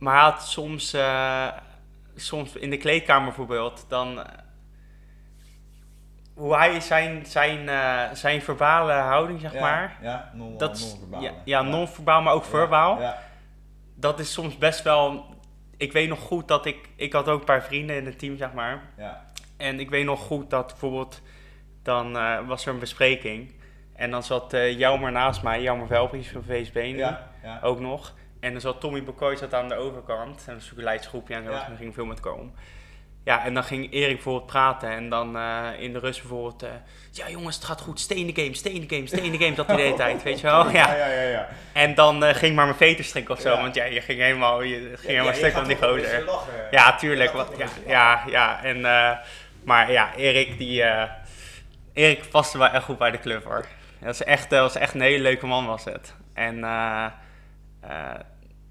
maar 0.00 0.20
had 0.20 0.42
soms, 0.48 0.92
eh, 0.92 1.46
soms 2.16 2.52
in 2.56 2.70
de 2.70 2.76
kleedkamer 2.76 3.24
bijvoorbeeld, 3.26 3.84
dan... 3.88 4.18
eh, 4.18 4.24
hoe 6.34 6.56
hij 6.56 6.80
zijn, 6.80 7.26
zijn, 7.26 7.68
eh, 7.68 8.12
zijn 8.12 8.42
verbale 8.42 8.92
houding, 8.92 9.40
zeg 9.40 9.52
Ja, 9.52 9.60
maar... 9.60 9.98
Ja, 10.02 10.30
non, 10.34 10.58
Dat 10.58 10.76
is- 10.76 10.88
non-verbaal. 10.90 11.22
ja, 11.22 11.32
ja, 11.44 11.62
non-verbaal, 11.62 12.22
maar 12.22 12.32
ook 12.34 12.44
verbaal. 12.44 13.00
Ja, 13.00 13.18
Dat 13.94 14.18
is 14.18 14.32
soms 14.32 14.58
best 14.58 14.82
wel... 14.82 15.24
Ik 15.76 15.92
weet 15.92 16.08
nog 16.08 16.18
goed 16.20 16.48
dat 16.48 16.66
ik... 16.66 16.88
Ik 16.96 17.12
had 17.12 17.28
ook 17.28 17.38
een 17.38 17.44
paar 17.44 17.62
vrienden 17.62 17.96
in 17.96 18.06
het 18.06 18.18
team, 18.18 18.36
zeg 18.36 18.52
maar. 18.52 18.82
ja, 18.96 19.24
En 19.56 19.80
ik 19.80 19.90
weet 19.90 20.04
nog 20.04 20.20
goed 20.20 20.50
dat 20.50 20.66
bijvoorbeeld... 20.66 21.20
Dan 21.82 22.12
was 22.46 22.66
er 22.66 22.72
een 22.72 22.78
bespreking. 22.78 23.54
En 23.94 24.10
dan 24.10 24.22
zat 24.22 24.52
eh 24.52 24.78
Jelmer 24.78 25.12
naast 25.12 25.42
mij. 25.42 25.62
Jelmer 25.62 25.86
Velpries 25.86 26.30
van 26.30 26.42
VSB 26.42 26.74
nu. 26.74 26.96
ja, 26.96 27.28
ja. 27.42 27.58
Ook 27.62 27.80
nog. 27.80 28.14
En 28.40 28.52
dan 28.52 28.60
zat 28.60 28.80
Tommy 28.80 29.02
Bokoy 29.02 29.36
zat 29.36 29.54
aan 29.54 29.68
de 29.68 29.74
overkant. 29.74 30.38
En 30.38 30.44
dat 30.44 30.54
natuurlijk 30.54 30.78
een 30.78 30.84
leidsgroepje 30.84 31.34
en 31.34 31.44
zo. 31.44 31.50
Ja. 31.50 31.58
Dus 31.58 31.66
dan 31.68 31.76
ging 31.76 31.94
veel 31.94 32.04
met 32.04 32.20
komen. 32.20 32.54
Ja, 33.24 33.44
en 33.44 33.54
dan 33.54 33.64
ging 33.64 33.92
Erik 33.92 34.14
bijvoorbeeld 34.14 34.46
praten 34.46 34.90
en 34.90 35.08
dan 35.08 35.36
eh, 35.36 35.66
in 35.78 35.92
de 35.92 35.98
rust 35.98 36.20
bijvoorbeeld... 36.20 36.62
eh, 36.62 36.68
ja 37.10 37.28
jongens, 37.28 37.56
het 37.56 37.64
gaat 37.64 37.80
goed, 37.80 38.08
the 38.08 38.14
game, 38.14 38.32
the 38.32 38.70
game, 38.88 39.04
the 39.04 39.38
game. 39.38 39.54
Dat 39.54 39.66
hij 39.66 39.76
de 39.76 39.82
hele 39.82 39.96
tijd, 39.96 40.22
weet 40.22 40.40
je 40.40 40.46
wel. 40.46 40.70
Ja. 40.70 40.94
ja, 40.94 41.06
ja. 41.06 41.22
ja. 41.22 41.48
En 41.72 41.94
dan 41.94 42.24
eh, 42.24 42.34
ging 42.34 42.54
maar 42.54 42.64
mijn 42.64 42.76
veter 42.76 43.04
strikken 43.04 43.34
of 43.34 43.40
zo, 43.40 43.56
want 43.56 43.74
ja, 43.74 43.84
je 43.84 44.00
ging 44.00 44.20
helemaal, 44.20 44.62
je 44.62 44.92
ging 44.96 45.12
helemaal 45.12 45.34
stuk 45.34 45.56
op 45.56 45.64
die 45.64 45.76
gozer. 45.76 46.24
Ja, 46.70 46.96
tuurlijk. 46.96 47.32
Wat, 47.32 47.52
ja, 47.56 47.68
ja, 47.86 48.22
ja. 48.26 48.62
En, 48.64 48.80
maar 49.64 49.92
ja, 49.92 50.14
Erik, 50.14 50.58
die, 50.58 50.84
Erik 51.92 52.30
paste 52.30 52.58
wel 52.58 52.68
echt 52.68 52.84
goed 52.84 52.98
bij 52.98 53.10
de 53.10 53.20
club 53.20 53.44
hoor. 53.44 53.66
Dat 53.98 54.06
was 54.06 54.24
echt, 54.24 54.50
dat 54.50 54.60
was 54.60 54.74
echt 54.76 54.94
een 54.94 55.00
hele 55.00 55.22
leuke 55.22 55.46
man 55.46 55.66
was 55.66 55.84
het. 55.84 56.14
En 56.34 56.64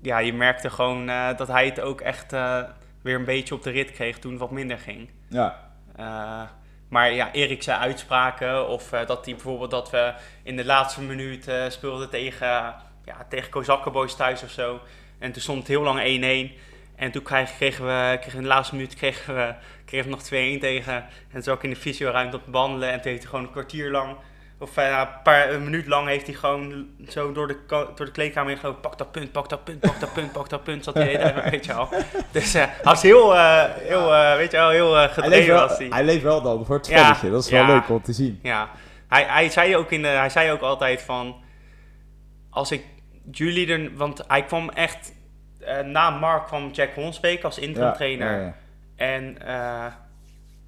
ja, 0.01 0.18
je 0.18 0.34
merkte 0.34 0.70
gewoon 0.70 1.10
eh, 1.10 1.38
dat 1.38 1.47
hij 1.47 1.66
het 1.66 1.80
ook 1.80 2.01
echt 2.01 2.34
eh, 2.34 2.64
weer 3.01 3.16
een 3.16 3.26
beetje 3.26 3.55
op 3.55 3.64
de 3.64 3.70
rit 3.70 3.91
kreeg 3.91 4.20
toen 4.20 4.32
het 4.32 4.39
wat 4.39 4.51
minder 4.51 4.78
ging. 4.78 5.10
Ja, 5.28 5.68
Eh, 5.95 6.41
maar 6.89 7.12
ja, 7.12 7.32
Erik 7.32 7.64
zijn 7.64 7.80
uitspraken 7.80 8.68
of 8.68 8.91
eh, 8.91 9.07
dat 9.07 9.26
hij 9.26 9.34
bijvoorbeeld 9.34 9.72
dat 9.72 9.89
we 9.89 10.14
in 10.43 10.55
de 10.55 10.66
laatste 10.66 11.01
minuut 11.01 11.47
eh, 11.47 11.70
speelden 11.70 12.10
tegen, 12.10 12.47
ja, 13.05 13.26
tegen 13.30 13.49
Kozakkenboys 13.49 14.16
thuis 14.16 14.43
of 14.43 14.49
zo. 14.49 14.80
En 15.20 15.32
toen 15.32 15.41
stond 15.41 15.60
het 15.60 15.68
heel 15.68 15.82
lang 15.82 15.99
1-1. 15.99 16.57
En 16.95 17.12
toen 17.12 17.24
kregen, 17.24 17.55
kregen 17.55 17.86
we 17.86 18.18
kregen 18.20 18.38
in 18.38 18.43
de 18.43 18.47
laatste 18.47 18.76
minuut 18.76 18.95
kregen 19.01 19.36
we, 19.36 19.53
kregen 19.86 20.10
we 20.10 20.16
nog 20.16 20.57
2-1 20.57 20.60
tegen. 20.60 20.93
En 20.95 21.05
toen 21.32 21.43
zat 21.43 21.57
ik 21.57 21.64
in 21.64 21.70
de 21.70 21.76
fysioruimte 21.76 22.38
op 22.38 22.43
te 22.43 22.49
behandelen. 22.49 22.89
En 22.89 23.01
toen 23.01 23.12
heeft 23.12 23.22
hij 23.22 23.30
gewoon 23.30 23.45
een 23.45 23.51
kwartier 23.51 23.91
lang, 23.91 24.16
of 24.60 24.78
eh, 24.78 24.99
een, 24.99 25.22
paar, 25.24 25.49
een 25.53 25.64
minuut 25.64 25.88
lang, 25.88 26.07
heeft 26.07 26.26
hij 26.26 26.36
gewoon 26.36 26.88
zo 27.10 27.32
door 27.32 27.47
de, 27.47 27.57
door 27.68 28.05
de 28.05 28.12
kleedkamer 28.12 28.49
heen 28.49 28.60
gelopen. 28.60 28.82
Pak 28.82 28.97
dat 28.97 29.12
punt, 29.12 29.32
pak 29.32 29.49
dat 29.49 29.64
punt, 29.64 29.80
pak 29.80 29.99
dat 29.99 30.14
punt, 30.14 30.32
pak 30.32 30.49
dat 30.49 30.64
punt. 30.64 30.84
Zat 30.84 30.93
hij 30.93 31.05
hele 31.07 31.49
weet 31.49 31.66
je 31.66 31.74
wel. 31.74 31.89
Dus 32.32 32.53
hij 32.53 32.70
was 32.84 33.01
heel, 33.01 33.36
eh, 33.36 33.64
heel 33.76 34.10
weet 34.38 34.51
je 34.51 34.57
wel, 34.57 34.70
heel 34.70 35.10
gedreven 35.10 35.53
wel, 35.53 35.68
was 35.68 35.78
hij. 35.78 35.88
hij 35.89 36.03
leeft 36.03 36.24
wel 36.24 36.41
dan 36.41 36.66
voor 36.66 36.76
het 36.76 36.88
Ja, 36.88 36.97
spelletje. 36.97 37.30
dat 37.32 37.43
is 37.43 37.49
wel 37.49 37.62
ja. 37.62 37.68
leuk 37.68 37.89
om 37.89 38.01
te 38.01 38.14
zien. 38.14 38.39
Ja, 38.43 38.70
hij, 39.07 39.24
hij, 39.24 39.49
zei 39.49 39.76
ook 39.76 39.91
in 39.91 40.01
de, 40.01 40.07
hij 40.07 40.30
zei 40.30 40.51
ook 40.51 40.62
altijd 40.62 41.01
van, 41.01 41.36
als 42.49 42.72
ik 42.72 42.84
jullie 43.32 43.68
er, 43.72 43.95
want 43.95 44.24
hij 44.28 44.43
kwam 44.43 44.70
echt, 44.70 45.14
na 45.86 46.10
Mark 46.10 46.45
kwam 46.45 46.70
Jack 46.72 46.93
Honsbeek 46.95 47.43
als 47.43 47.60
interim 47.60 47.88
Ja, 47.88 47.93
trainer. 47.93 48.32
ja, 48.32 48.45
ja. 48.45 48.53
En 48.95 49.38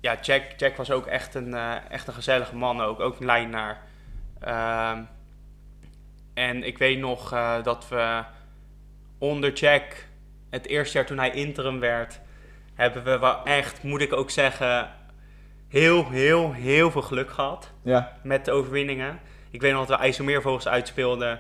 ja, 0.02 0.18
Jack, 0.22 0.44
Jack 0.58 0.76
was 0.76 0.92
ook 0.92 1.06
echt 1.06 1.36
een, 1.36 1.54
eh, 1.54 1.76
echt 1.90 2.08
een 2.08 2.14
gezellige 2.14 2.56
man 2.56 2.82
ook, 2.82 3.00
ook 3.00 3.20
een 3.20 3.26
lijnaar. 3.26 3.82
Ehm, 4.40 5.04
en 6.34 6.64
ik 6.64 6.78
weet 6.78 7.00
nog 7.00 7.34
eh, 7.34 7.64
dat 7.64 7.88
we 7.90 8.24
onder 9.18 9.54
Jack, 9.54 10.06
het 10.50 10.68
eerste 10.68 10.98
jaar 10.98 11.08
toen 11.08 11.18
hij 11.18 11.32
interim 11.32 11.80
werd, 11.80 12.20
hebben 12.74 13.04
we 13.04 13.20
wel 13.20 13.44
echt, 13.44 13.84
moet 13.84 14.02
ik 14.02 14.14
ook 14.14 14.30
zeggen, 14.30 14.90
heel, 15.68 16.10
heel, 16.10 16.54
heel 16.54 16.92
veel 16.92 17.02
geluk 17.02 17.32
gehad 17.32 17.72
Ja, 17.84 18.18
met 18.24 18.46
de 18.46 18.52
overwinningen. 18.52 19.20
Ik 19.52 19.62
weet 19.62 19.72
nog 19.72 19.86
dat 19.86 19.98
we 19.98 20.04
IJsselmeervogels 20.04 20.68
uitspeelden. 20.68 21.40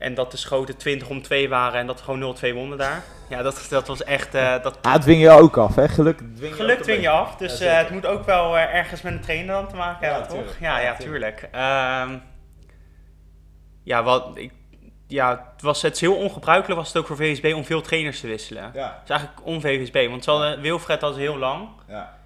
En 0.00 0.14
dat 0.14 0.30
de 0.30 0.36
schoten 0.36 0.76
20 0.76 1.08
om 1.08 1.22
2 1.22 1.48
waren 1.48 1.80
en 1.80 1.86
dat 1.86 1.98
we 1.98 2.04
gewoon 2.04 2.36
0-2 2.44 2.54
wonnen 2.54 2.78
daar. 2.78 3.02
Ja, 3.28 3.42
dat, 3.42 3.66
dat 3.70 3.86
was 3.86 4.04
echt... 4.04 4.34
eh, 4.34 4.62
dat, 4.62 4.78
ah, 4.82 4.92
het 4.92 5.02
dwing 5.02 5.20
je 5.22 5.30
ook 5.30 5.56
af, 5.56 5.74
hè? 5.74 5.88
Geluk 5.88 6.18
dwing 6.18 6.50
je 6.50 6.60
geluk 6.60 6.76
ook 6.78 6.82
dwing 6.82 7.02
je 7.02 7.08
af. 7.08 7.36
Dus 7.36 7.58
Ja, 7.58 7.66
eh, 7.70 7.76
het 7.78 7.90
moet 7.90 8.06
ook 8.06 8.24
wel 8.26 8.56
eh, 8.56 8.74
ergens 8.74 9.02
met 9.02 9.12
een 9.12 9.20
trainer 9.20 9.54
dan 9.54 9.68
te 9.68 9.76
maken 9.76 10.06
Ja, 10.06 10.12
hebben, 10.12 10.28
toch? 10.30 10.38
tuurlijk. 10.38 10.60
Ja, 10.60 10.78
Ja, 10.78 10.84
ja, 10.84 10.96
tuurlijk. 10.96 11.48
Ehm, 11.52 12.16
ja, 13.82 14.02
wat, 14.02 14.30
ik, 14.34 14.52
ja, 15.06 15.50
het 15.52 15.62
was 15.62 15.82
het 15.82 15.94
is 15.94 16.00
heel 16.00 16.16
ongebruikelijk 16.16 16.78
was 16.80 16.88
het 16.88 16.96
ook 16.96 17.06
voor 17.06 17.16
VSB 17.16 17.52
om 17.56 17.64
veel 17.64 17.80
trainers 17.80 18.20
te 18.20 18.26
wisselen. 18.26 18.70
Ja, 18.74 18.86
Het 18.94 19.02
is 19.04 19.10
eigenlijk 19.10 19.46
on-VSB, 19.46 20.06
want 20.08 20.24
ze 20.24 20.30
hadden, 20.30 20.60
Wilfred 20.60 21.00
had 21.00 21.16
heel 21.16 21.36
lang. 21.38 21.68
ja. 21.88 22.18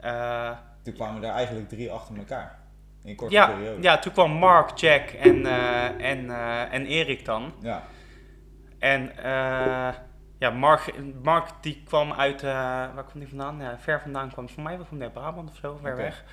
Eh, 0.00 0.50
Toen 0.84 0.94
kwamen 0.94 1.24
er 1.24 1.30
eigenlijk 1.30 1.68
drie 1.68 1.90
achter 1.90 2.16
elkaar. 2.16 2.58
In 3.04 3.16
korte 3.16 3.34
ja, 3.34 3.46
periode. 3.46 3.82
ja, 3.82 3.98
toen 3.98 4.12
kwam 4.12 4.30
Mark, 4.30 4.76
Jack 4.78 5.08
en, 5.10 5.46
eh, 5.46 6.10
en, 6.10 6.30
eh, 6.30 6.72
en 6.72 6.86
Erik 6.86 7.24
dan. 7.24 7.52
Ja, 7.60 7.82
En 8.78 9.16
eh, 9.16 9.94
ja, 10.38 10.50
Mark, 10.50 10.92
Mark 11.22 11.48
die 11.60 11.82
kwam 11.86 12.12
uit, 12.12 12.42
waar 12.42 13.04
kwam 13.04 13.18
die 13.18 13.28
vandaan? 13.28 13.58
Ja, 13.60 13.78
ver 13.78 14.00
vandaan 14.00 14.30
kwam 14.30 14.44
hij. 14.44 14.54
Voor 14.54 14.62
mij 14.62 15.02
uit 15.04 15.12
Brabant 15.12 15.50
of 15.50 15.56
zo, 15.56 15.78
ver 15.82 15.96
weg. 15.96 16.24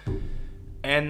En 0.82 1.09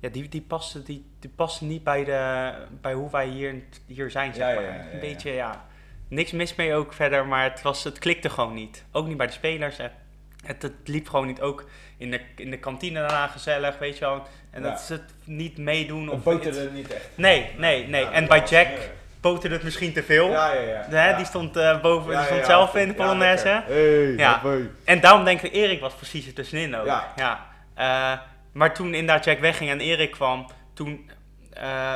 ja, 0.00 0.08
die, 0.12 0.28
die, 0.28 0.42
paste, 0.42 0.82
die, 0.82 1.10
die 1.18 1.30
paste 1.30 1.64
niet 1.64 1.84
bij, 1.84 2.04
de, 2.04 2.52
bij 2.80 2.92
hoe 2.92 3.10
wij 3.10 3.26
hier, 3.26 3.62
hier 3.86 4.10
zijn, 4.10 4.34
zeg 4.34 4.48
Ja, 4.48 4.54
maar. 4.54 4.64
ja, 4.64 4.92
Een 4.92 5.00
beetje, 5.00 5.30
ja, 5.30 5.64
niks 6.08 6.32
mis 6.32 6.54
mee 6.54 6.74
ook 6.74 6.92
verder, 6.92 7.26
maar 7.26 7.44
het, 7.50 7.62
was, 7.62 7.84
het 7.84 7.98
klikte 7.98 8.30
gewoon 8.30 8.54
niet. 8.54 8.84
Ook 8.92 9.06
niet 9.06 9.16
bij 9.16 9.26
de 9.26 9.32
spelers. 9.32 9.76
Het, 9.76 9.92
het, 10.42 10.62
het 10.62 10.72
liep 10.84 11.08
gewoon 11.08 11.26
niet. 11.26 11.40
Ook 11.40 11.64
in 11.96 12.10
de, 12.10 12.20
in 12.36 12.50
de 12.50 12.58
kantine 12.58 13.00
daarna 13.00 13.26
gezellig, 13.26 13.78
weet 13.78 13.98
je 13.98 14.04
wel. 14.04 14.22
En 14.50 14.62
Ja. 14.62 14.70
dat 14.70 14.80
is 14.80 14.88
het 14.88 15.02
niet 15.24 15.58
meedoen. 15.58 16.08
of 16.10 16.22
boterde 16.22 16.60
het- 16.60 16.72
niet 16.74 16.94
echt. 16.94 17.08
Nee, 17.14 17.50
nee, 17.56 17.86
nee. 17.88 18.02
Ja, 18.04 18.10
en 18.12 18.26
bij 18.26 18.38
Jack 18.38 18.66
smerig. 18.66 18.90
boterde 19.20 19.54
het 19.54 19.64
misschien 19.64 19.92
te 19.92 20.02
veel. 20.02 20.30
Ja, 20.30 20.52
ja, 20.52 20.86
ja. 20.90 21.16
Die 21.16 21.26
stond 21.26 21.56
eh, 21.56 21.80
boven, 21.80 22.16
die 22.16 22.24
stond 22.24 22.46
zelf 22.46 22.74
in 22.74 22.88
de 22.88 22.94
Polonaise. 22.94 23.62
Hey, 23.66 24.12
Ja. 24.16 24.40
hoi. 24.40 24.70
en 24.84 25.00
daarom 25.00 25.24
denk 25.24 25.42
ik, 25.42 25.52
Erik 25.52 25.80
was 25.80 25.94
precies 25.94 26.26
er 26.26 26.32
tussenin 26.32 26.76
ook. 26.76 26.86
Ja. 26.86 27.12
Ja. 27.16 27.46
Eh, 27.74 28.18
maar 28.52 28.74
toen 28.74 28.94
inderdaad 28.94 29.24
Jack 29.24 29.38
wegging 29.38 29.70
en 29.70 29.80
Erik 29.80 30.10
kwam, 30.10 30.46
toen... 30.74 31.10
eh 31.52 31.94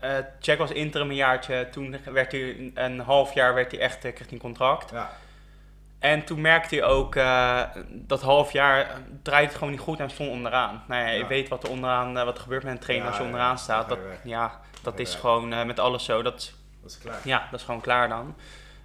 eh, 0.00 0.10
Jack 0.40 0.58
was 0.58 0.70
interim 0.72 1.08
een 1.10 1.14
jaartje, 1.16 1.68
toen 1.70 1.96
werd 2.12 2.32
hij 2.32 2.72
een, 2.74 2.98
half 3.00 3.34
jaar 3.34 3.54
werd 3.54 3.70
hij 3.70 3.80
echt, 3.80 3.94
eh, 3.96 4.00
kreeg 4.12 4.18
hij 4.18 4.32
een 4.32 4.38
contract. 4.38 4.90
Ja, 4.90 5.10
En 6.02 6.24
toen 6.24 6.40
merkte 6.40 6.74
hij 6.74 6.84
ook 6.84 7.14
eh, 7.16 7.60
dat 7.88 8.22
half 8.22 8.52
jaar 8.52 8.86
draait 9.22 9.46
het 9.48 9.54
gewoon 9.56 9.70
niet 9.72 9.80
goed 9.82 10.00
en 10.00 10.10
stond 10.10 10.30
onderaan. 10.30 10.82
Nou 10.88 11.02
ja, 11.02 11.08
je 11.08 11.18
Ja. 11.18 11.26
weet 11.26 11.48
wat 11.48 11.62
er 11.62 11.70
onderaan, 11.70 12.18
eh, 12.18 12.24
wat 12.24 12.36
er 12.36 12.42
gebeurt 12.42 12.62
met 12.62 12.72
een 12.72 12.78
trainer 12.78 13.06
Ja, 13.06 13.10
als 13.12 13.20
je 13.20 13.26
onderaan 13.26 13.58
staat. 13.58 13.88
Dat, 13.88 13.98
ja, 14.24 14.60
dat 14.82 14.98
is 14.98 15.14
gewoon 15.14 15.52
eh, 15.52 15.64
met 15.64 15.78
alles 15.78 16.04
zo. 16.04 16.22
Dat, 16.22 16.52
dat 16.82 16.90
is 16.90 16.98
klaar. 16.98 17.20
ja, 17.24 17.48
dat 17.50 17.60
is 17.60 17.66
gewoon 17.66 17.80
klaar 17.80 18.08
dan. 18.08 18.34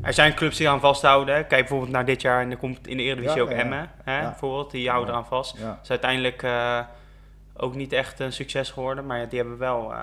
Er 0.01 0.13
zijn 0.13 0.34
clubs 0.34 0.57
die 0.57 0.70
aan 0.70 0.80
vasthouden. 0.80 1.36
Kijk 1.36 1.49
bijvoorbeeld 1.49 1.91
naar 1.91 2.05
dit 2.05 2.22
jaar 2.22 2.41
in 2.41 2.49
de, 2.49 2.57
comp- 2.57 2.88
in 2.88 2.97
de 2.97 3.03
Eredivisie 3.03 3.41
ook. 3.41 3.49
Emmen. 3.49 3.91
Hè. 4.03 4.22
Bijvoorbeeld, 4.22 4.72
die 4.72 4.89
houden 4.89 5.13
eraan 5.13 5.26
vast. 5.26 5.55
Is 5.84 5.89
uiteindelijk 5.89 6.45
ook 7.57 7.76
niet 7.76 7.93
echt 7.93 8.20
een 8.20 8.34
succes 8.34 8.70
geworden. 8.72 9.05
Maar 9.05 9.30
die 9.30 9.39
hebben 9.39 9.57
wel... 9.57 9.93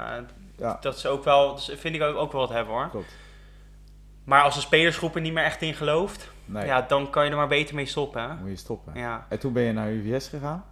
dat 0.80 0.96
is 0.96 1.06
ook 1.06 1.24
wel... 1.24 1.54
Dat 1.54 1.70
vind 1.76 1.94
ik 1.94 2.02
ook, 2.02 2.16
ook 2.16 2.32
wel 2.32 2.40
wat 2.40 2.50
hebben 2.50 2.74
hoor. 2.74 2.88
klopt. 2.90 3.16
Maar 4.24 4.42
als 4.42 4.54
de 4.54 4.60
spelersgroep 4.60 5.14
er 5.14 5.20
niet 5.20 5.32
meer 5.32 5.44
echt 5.44 5.62
in 5.62 5.74
gelooft... 5.74 6.30
Nee, 6.44 6.66
Ja, 6.66 6.82
dan 6.82 7.10
kan 7.10 7.24
je 7.24 7.30
er 7.30 7.36
maar 7.36 7.48
beter 7.48 7.74
mee 7.74 7.86
stoppen. 7.86 8.22
Hè? 8.22 8.34
moet 8.34 8.48
je 8.50 8.56
stoppen. 8.56 8.92
Ja, 8.94 9.26
En 9.28 9.38
toen 9.38 9.52
ben 9.52 9.62
je 9.62 9.72
naar 9.72 9.90
UVS 9.90 10.28
gegaan. 10.28 10.64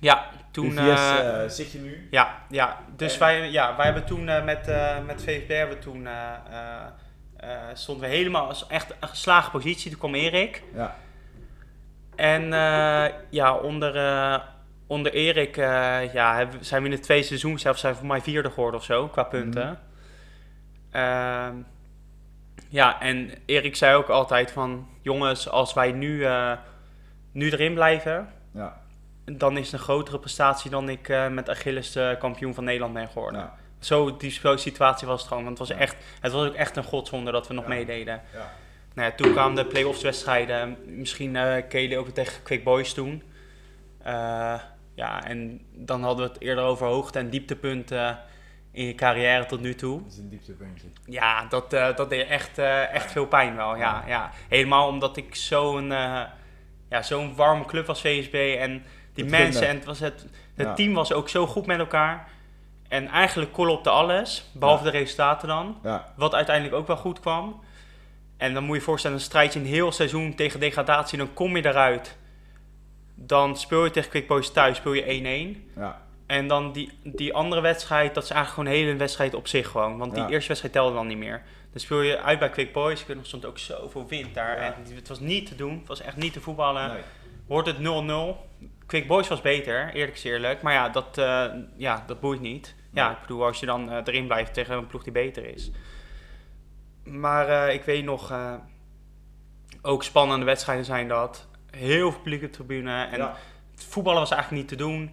ja 0.00 0.26
toen... 0.50 0.66
UVS 0.70 0.78
eh, 0.78 1.42
eh, 1.44 1.50
zit 1.50 1.72
je 1.72 1.78
nu. 1.78 2.08
ja, 2.10 2.42
ja, 2.48 2.78
dus 2.96 3.12
En- 3.14 3.18
wij, 3.20 3.50
ja, 3.50 3.76
wij 3.76 3.84
hebben 3.84 4.04
toen 4.04 4.28
eh, 4.28 4.44
met, 4.44 4.68
eh 4.68 5.04
met 5.06 5.22
VVB 5.22 5.48
hebben 5.48 5.80
toen... 5.80 6.06
eh, 6.06 6.12
eh, 6.50 6.86
eh, 7.36 7.50
stonden 7.74 8.08
we 8.08 8.14
helemaal... 8.16 8.46
als 8.48 8.66
echt 8.66 8.94
een 9.00 9.08
geslagen 9.08 9.50
positie. 9.50 9.90
Toen 9.90 9.98
kwam 9.98 10.14
Erik. 10.14 10.62
Ja, 10.74 10.96
En 12.16 12.52
eh, 12.52 13.12
ja, 13.30 13.54
onder, 13.56 13.96
eh, 13.96 14.38
onder 14.86 15.12
Erik 15.12 15.56
eh, 15.56 16.12
ja, 16.12 16.46
zijn 16.60 16.82
we 16.82 16.88
in 16.88 16.94
het 16.94 17.02
tweede 17.02 17.24
seizoen 17.26 17.58
zelfs 17.58 17.80
zijn 17.80 17.92
we 17.92 17.98
voor 17.98 18.08
mij 18.08 18.20
vierde 18.20 18.50
geworden 18.50 18.80
of 18.80 18.86
zo, 18.86 19.08
qua 19.08 19.22
punten. 19.22 19.66
Mhm. 19.68 20.96
Ehm, 21.02 21.54
ja, 22.74 23.00
en 23.00 23.30
Erik 23.46 23.76
zei 23.76 23.94
ook 23.96 24.08
altijd 24.08 24.50
van, 24.52 24.88
jongens, 25.02 25.48
als 25.48 25.74
wij 25.74 25.92
nu, 25.92 26.24
eh, 26.24 26.52
nu 27.32 27.50
erin 27.50 27.74
blijven, 27.74 28.28
ja, 28.52 28.80
dan 29.24 29.56
is 29.56 29.64
het 29.64 29.72
een 29.72 29.86
grotere 29.86 30.18
prestatie 30.18 30.70
dan 30.70 30.88
ik 30.88 31.08
eh, 31.08 31.28
met 31.28 31.48
Achilles 31.50 31.92
de 31.92 32.16
kampioen 32.18 32.54
van 32.54 32.64
Nederland 32.64 32.92
ben 32.94 33.08
geworden. 33.08 33.40
ja, 33.40 33.54
Zo, 33.78 34.16
die 34.16 34.30
situatie 34.56 35.06
was 35.06 35.18
het 35.20 35.28
gewoon, 35.28 35.44
want 35.44 35.58
het 35.58 35.68
was, 35.68 35.76
Ja. 35.76 35.82
echt, 35.82 35.96
het 36.20 36.32
was 36.32 36.46
ook 36.48 36.54
echt 36.54 36.76
een 36.76 36.84
godzonde 36.84 37.30
dat 37.32 37.48
we 37.48 37.54
nog 37.54 37.66
meededen. 37.66 38.22
ja. 38.32 38.52
Nou 38.94 39.08
ja, 39.08 39.14
toen 39.14 39.32
kwamen 39.32 39.56
de 39.56 39.64
play-offs 39.66 40.02
wedstrijden. 40.02 40.76
Misschien 40.86 41.34
je 41.80 41.88
die 41.88 41.98
ook 41.98 42.08
tegen 42.08 42.42
Quick 42.42 42.64
Boys 42.64 42.92
toen. 42.94 43.22
Ja, 44.94 45.24
en 45.24 45.60
dan 45.72 46.02
hadden 46.02 46.26
we 46.26 46.32
het 46.32 46.42
eerder 46.42 46.64
over 46.64 46.86
hoogte- 46.86 47.18
en 47.18 47.30
dieptepunten 47.30 48.18
in 48.74 48.86
je 48.86 48.94
carrière 48.94 49.46
tot 49.46 49.60
nu 49.60 49.74
toe. 49.74 50.02
Dat 50.02 50.12
is 50.12 50.18
een 50.18 50.28
dieptepuntje. 50.28 50.86
Ja, 51.06 51.44
dat, 51.44 51.72
eh, 51.72 51.96
dat 51.96 52.10
deed 52.10 52.26
echt, 52.28 52.58
eh, 52.58 52.94
echt 52.94 53.12
veel 53.12 53.26
pijn 53.26 53.56
wel. 53.56 53.76
Ja, 53.76 54.04
ja. 54.06 54.30
Helemaal 54.48 54.88
omdat 54.88 55.16
ik 55.16 55.34
zo'n 55.34 55.92
eh, 55.92 56.20
ja, 56.90 57.02
zo'n 57.02 57.34
warme 57.34 57.64
club 57.64 57.86
was 57.86 58.00
VSB. 58.00 58.56
En 58.58 58.84
die 59.14 59.24
mensen, 59.24 59.68
en 59.68 59.74
het, 59.76 59.84
was 59.84 60.00
het, 60.00 60.26
het 60.54 60.66
Ja. 60.66 60.74
team 60.74 60.94
was 60.94 61.12
ook 61.12 61.28
zo 61.28 61.46
goed 61.46 61.66
met 61.66 61.78
elkaar. 61.78 62.28
En 62.88 63.08
eigenlijk 63.08 63.52
kolopte 63.52 63.90
alles, 63.90 64.44
behalve 64.52 64.84
Ja. 64.84 64.90
de 64.90 64.98
resultaten 64.98 65.48
dan. 65.48 65.76
Wat 66.16 66.34
uiteindelijk 66.34 66.76
ook 66.76 66.86
wel 66.86 66.96
goed 66.96 67.20
kwam. 67.20 67.62
En 68.36 68.54
dan 68.54 68.62
moet 68.62 68.72
je 68.72 68.78
je 68.78 68.84
voorstellen, 68.86 69.16
een 69.16 69.22
strijdje 69.22 69.60
een 69.60 69.66
heel 69.66 69.92
seizoen 69.92 70.34
tegen 70.34 70.60
degradatie. 70.60 71.18
Dan 71.18 71.32
kom 71.34 71.56
je 71.56 71.66
eruit. 71.66 72.16
Dan 73.14 73.56
speel 73.56 73.84
je 73.84 73.90
tegen 73.90 74.10
Quick 74.10 74.26
Boys 74.28 74.50
thuis, 74.52 74.76
speel 74.76 74.92
je 74.92 75.04
1-1. 75.04 75.70
ja, 75.76 76.02
En 76.26 76.48
dan 76.48 76.72
die, 76.72 76.90
die 77.02 77.34
andere 77.34 77.60
wedstrijd, 77.60 78.14
dat 78.14 78.22
is 78.24 78.30
eigenlijk 78.30 78.60
gewoon 78.60 78.78
een 78.80 78.86
hele 78.86 78.98
wedstrijd 78.98 79.34
op 79.34 79.46
zich 79.48 79.68
gewoon. 79.68 79.98
Want 79.98 80.14
die 80.14 80.22
Ja. 80.22 80.28
eerste 80.28 80.48
wedstrijd 80.48 80.74
telde 80.74 80.94
dan 80.94 81.06
niet 81.06 81.18
meer. 81.18 81.42
Dan 81.70 81.80
speel 81.80 82.00
je 82.00 82.20
uit 82.20 82.38
bij 82.38 82.50
Quick 82.50 82.72
Boys. 82.72 83.00
Ik 83.00 83.06
weet 83.06 83.16
nog, 83.16 83.26
stond 83.26 83.44
ook 83.44 83.58
zoveel 83.58 84.06
wind 84.08 84.34
daar. 84.34 84.56
Ja. 84.56 84.62
En 84.62 84.74
het 84.94 85.08
was 85.08 85.20
niet 85.20 85.46
te 85.46 85.54
doen. 85.54 85.78
Het 85.78 85.88
was 85.88 86.00
echt 86.00 86.16
niet 86.16 86.32
te 86.32 86.40
voetballen. 86.40 86.88
Nee. 86.92 87.02
Wordt 87.46 87.68
het 87.68 87.78
0-0. 87.78 88.46
Quick 88.86 89.06
Boys 89.06 89.28
was 89.28 89.40
beter, 89.40 89.90
eerlijk 89.94 90.16
is 90.16 90.24
eerlijk. 90.24 90.62
Maar 90.62 90.72
ja, 90.72 90.88
dat, 90.88 91.18
eh, 91.18 91.44
ja, 91.76 92.04
dat 92.06 92.20
boeit 92.20 92.40
niet. 92.40 92.74
Ja, 92.92 93.10
ik 93.10 93.20
bedoel, 93.20 93.44
als 93.44 93.60
je 93.60 93.66
dan 93.66 93.90
eh, 93.90 93.96
erin 94.04 94.26
blijft 94.26 94.54
tegen 94.54 94.76
een 94.76 94.86
ploeg 94.86 95.02
die 95.02 95.12
beter 95.12 95.44
is. 95.54 95.70
Maar 97.04 97.48
eh, 97.48 97.74
ik 97.74 97.82
weet 97.82 98.04
nog, 98.04 98.32
ook 99.82 100.02
spannende 100.02 100.44
wedstrijden 100.44 100.84
zijn 100.84 101.08
dat. 101.08 101.46
Heel 101.70 102.10
veel 102.10 102.20
publiek 102.20 102.42
op 102.42 102.48
de 102.50 102.56
tribune. 102.56 103.04
En 103.04 103.18
Ja. 103.18 103.36
voetballen 103.74 104.20
was 104.20 104.30
eigenlijk 104.30 104.62
niet 104.62 104.78
te 104.78 104.84
doen. 104.84 105.10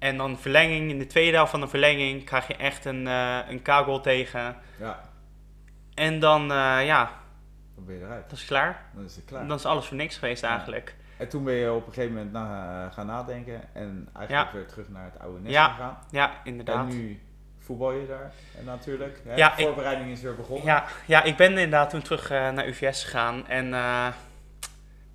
En 0.00 0.16
dan 0.16 0.38
verlenging, 0.38 0.90
in 0.90 0.98
de 0.98 1.06
tweede 1.06 1.36
helft 1.36 1.50
van 1.50 1.60
de 1.60 1.68
verlenging 1.68 2.24
krijg 2.24 2.46
je 2.46 2.56
echt 2.56 2.84
een, 2.84 3.06
eh 3.06 3.38
een 3.48 3.62
K-goal 3.62 4.00
tegen. 4.00 4.56
ja, 4.78 5.00
En 5.94 6.18
dan, 6.20 6.42
eh, 6.42 6.86
ja, 6.86 7.10
dan 7.74 7.84
ben 7.84 7.94
je 7.94 8.00
eruit. 8.04 8.30
dat 8.30 8.38
is 8.38 8.44
klaar. 8.44 8.82
Dan 8.94 9.04
is 9.04 9.16
het 9.16 9.24
klaar. 9.24 9.46
Dan 9.46 9.56
is 9.56 9.64
alles 9.64 9.86
voor 9.86 9.96
niks 9.96 10.16
geweest 10.16 10.42
eigenlijk. 10.42 10.94
En 11.16 11.28
toen 11.28 11.44
ben 11.44 11.54
je 11.54 11.72
op 11.72 11.86
een 11.86 11.92
gegeven 11.92 12.14
moment 12.14 12.32
na, 12.32 12.88
gaan 12.90 13.06
nadenken 13.06 13.74
en 13.74 14.08
eigenlijk 14.16 14.50
Ja. 14.52 14.56
weer 14.58 14.66
terug 14.66 14.88
naar 14.88 15.04
het 15.04 15.18
oude 15.22 15.40
nest 15.40 15.52
Ja, 15.54 15.68
gegaan. 15.68 15.98
Ja, 16.10 16.28
En 16.30 16.34
inderdaad. 16.44 16.86
nu 16.88 17.20
voetbal 17.58 17.92
je 17.92 18.06
daar 18.06 18.32
en 18.58 18.64
natuurlijk. 18.64 19.20
Hè? 19.24 19.34
Ja, 19.34 19.48
de 19.48 19.60
ik- 19.60 19.66
voorbereiding 19.66 20.10
is 20.10 20.22
weer 20.22 20.36
begonnen. 20.36 20.66
Ja, 20.66 20.84
ja, 21.06 21.22
ik 21.22 21.36
ben 21.36 21.48
inderdaad 21.50 21.90
toen 21.90 22.02
terug 22.02 22.30
eh, 22.30 22.50
naar 22.50 22.66
UVS 22.66 23.04
gegaan. 23.04 23.46
En 23.48 23.74
eh, 23.74 24.06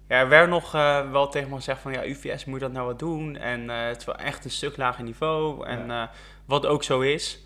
ja, 0.08 0.20
er 0.20 0.30
werd 0.30 0.50
nog 0.50 0.74
eh, 0.74 1.12
wel 1.12 1.28
tegen 1.28 1.50
me 1.50 1.56
gezegd 1.56 1.82
van 1.82 1.92
ja, 1.92 2.06
UVS 2.06 2.46
moet 2.46 2.60
dat 2.60 2.72
nou 2.72 2.86
wat 2.86 3.00
doen. 3.00 3.38
En 3.38 3.70
eh, 3.70 3.86
het 3.88 3.98
is 3.98 4.06
wel 4.06 4.16
echt 4.16 4.46
een 4.46 4.52
stuk 4.52 4.78
lager 4.78 5.04
niveau. 5.04 5.66
En 5.66 5.92
eh, 5.92 6.04
wat 6.46 6.66
ook 6.66 6.84
zo 6.84 7.00
is. 7.00 7.44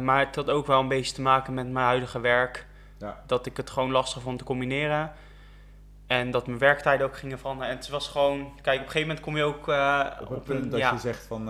Maar 0.00 0.18
het 0.18 0.36
had 0.36 0.50
ook 0.50 0.66
wel 0.66 0.80
een 0.80 0.88
beetje 0.88 1.14
te 1.14 1.22
maken 1.22 1.54
met 1.54 1.70
mijn 1.70 1.86
huidige 1.86 2.20
werk. 2.20 2.66
Ja. 2.98 3.22
Dat 3.26 3.46
ik 3.46 3.56
het 3.56 3.70
gewoon 3.70 3.90
lastig 3.90 4.22
vond 4.22 4.38
te 4.38 4.44
combineren. 4.44 5.12
En 6.06 6.30
dat 6.30 6.46
mijn 6.46 6.58
werktijden 6.58 7.06
ook 7.06 7.16
gingen 7.16 7.38
veranderen. 7.38 7.70
En 7.72 7.78
het 7.78 7.88
was 7.88 8.08
gewoon, 8.08 8.52
kijk, 8.62 8.80
op 8.80 8.86
een 8.86 8.90
gegeven 8.90 9.00
moment 9.00 9.20
kom 9.20 9.36
je 9.36 9.42
ook 9.42 9.66
Op 10.20 10.28
het 10.28 10.44
punt 10.44 10.70
dat 10.70 10.80
ja, 10.80 10.92
je 10.92 10.98
zegt 10.98 11.26
van 11.26 11.44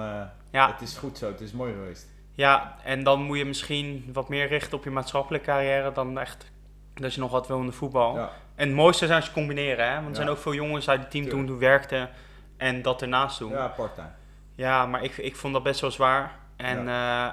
ja, 0.51 0.73
het 0.73 0.81
is 0.81 0.97
goed 0.97 1.18
zo, 1.18 1.27
het 1.27 1.41
is 1.41 1.53
mooi 1.53 1.73
geweest. 1.73 2.09
ja, 2.33 2.77
en 2.85 3.03
dan 3.03 3.23
moet 3.23 3.39
je 3.39 3.45
misschien 3.45 4.11
wat 4.12 4.29
meer 4.29 4.49
richten 4.49 4.79
op 4.79 4.85
je 4.85 4.91
maatschappelijke 4.91 5.47
carrière 5.47 5.93
dan 5.93 6.18
echt 6.18 6.51
dat 6.95 7.14
je 7.14 7.20
nog 7.20 7.31
wat 7.31 7.47
wil 7.47 7.61
in 7.61 7.66
de 7.66 7.73
voetbal. 7.73 8.31
Ja, 8.63 8.69
En 8.69 8.69
het 8.69 8.77
mooiste 8.77 9.07
zijn 9.07 9.23
ze 9.23 9.33
combineren, 9.33 9.87
hè? 9.87 9.93
want 9.95 10.05
er 10.05 10.11
Ja. 10.11 10.15
zijn 10.17 10.29
ook 10.29 10.39
veel 10.39 10.55
jongens 10.55 10.89
uit 10.89 11.01
het 11.01 11.11
team 11.11 11.29
toen 11.29 11.47
die 11.47 11.55
werkten 11.55 12.11
en 12.57 12.83
dat 12.83 13.03
ernaast 13.03 13.39
doen. 13.39 13.51
Ja, 13.51 13.57
ja 13.59 13.67
part-time. 13.69 14.87
maar 14.87 15.03
ik, 15.03 15.17
ik 15.17 15.37
vond 15.37 15.53
dat 15.53 15.63
best 15.63 15.81
wel 15.81 15.91
zwaar. 15.91 16.35
En 16.57 16.89
eh, 16.89 17.27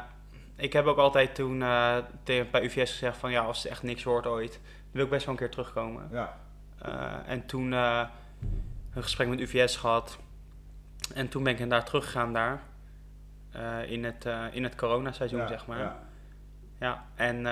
ik 0.55 0.73
heb 0.73 0.85
ook 0.85 0.97
altijd 0.97 1.35
toen 1.35 1.63
tegen, 2.23 2.51
bij 2.51 2.63
UVS 2.63 2.91
gezegd 2.91 3.17
van 3.17 3.31
ja, 3.31 3.41
als 3.41 3.63
het 3.63 3.71
echt 3.71 3.83
niks 3.83 4.03
wordt 4.03 4.27
ooit, 4.27 4.51
dan 4.51 4.61
wil 4.91 5.03
ik 5.03 5.09
best 5.09 5.25
wel 5.25 5.33
een 5.33 5.39
keer 5.39 5.49
terugkomen. 5.51 6.09
Ja, 6.11 6.37
Eh, 6.81 7.13
en 7.25 7.45
toen 7.45 7.71
een 7.71 8.07
gesprek 9.03 9.27
met 9.27 9.39
UVS 9.39 9.75
gehad. 9.77 10.17
En 11.13 11.29
toen 11.29 11.43
ben 11.43 11.53
ik 11.53 11.59
inderdaad 11.59 11.85
teruggegaan 11.87 12.33
daar. 12.33 12.61
in 13.87 14.03
het, 14.03 14.25
in 14.51 14.63
het 14.63 14.75
coronaseizoen, 14.75 15.39
ja, 15.39 15.47
zeg 15.47 15.65
maar. 15.67 15.79
Ja, 15.79 15.99
Ja, 16.79 17.05
en 17.15 17.45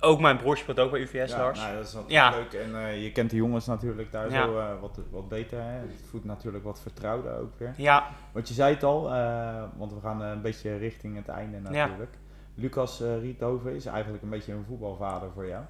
ook 0.00 0.20
mijn 0.20 0.36
broer 0.36 0.56
speelt 0.56 0.78
ook 0.78 0.90
bij 0.90 1.00
UVS, 1.00 1.30
ja, 1.32 1.38
Lars. 1.38 1.58
nou, 1.60 1.74
dat 1.76 1.86
is 1.86 1.92
wel 1.92 2.04
Ja. 2.06 2.30
leuk. 2.30 2.52
En 2.52 2.76
eh, 2.76 3.02
je 3.02 3.12
kent 3.12 3.30
de 3.30 3.36
jongens 3.36 3.66
natuurlijk 3.66 4.12
daar 4.12 4.30
Ja. 4.30 4.44
zo 4.44 4.58
eh, 4.58 4.80
wat, 4.80 4.98
wat 5.10 5.28
beter. 5.28 5.58
Hè? 5.62 5.70
Het 5.72 6.02
voedt 6.10 6.24
natuurlijk 6.24 6.64
wat 6.64 6.80
vertrouwder 6.80 7.38
ook 7.38 7.58
weer. 7.58 7.74
Ja, 7.76 8.06
Want 8.32 8.48
je 8.48 8.54
zei 8.54 8.74
het 8.74 8.82
al, 8.84 9.14
eh, 9.14 9.62
want 9.76 9.92
we 9.92 10.00
gaan 10.00 10.20
een 10.22 10.40
beetje 10.42 10.76
richting 10.76 11.16
het 11.16 11.28
einde 11.28 11.60
natuurlijk. 11.60 12.14
Lucas 12.54 13.00
Riethoven 13.20 13.74
is 13.74 13.86
eigenlijk 13.86 14.22
een 14.22 14.28
beetje 14.28 14.52
een 14.52 14.64
voetbalvader 14.68 15.30
voor 15.34 15.46
jou. 15.46 15.64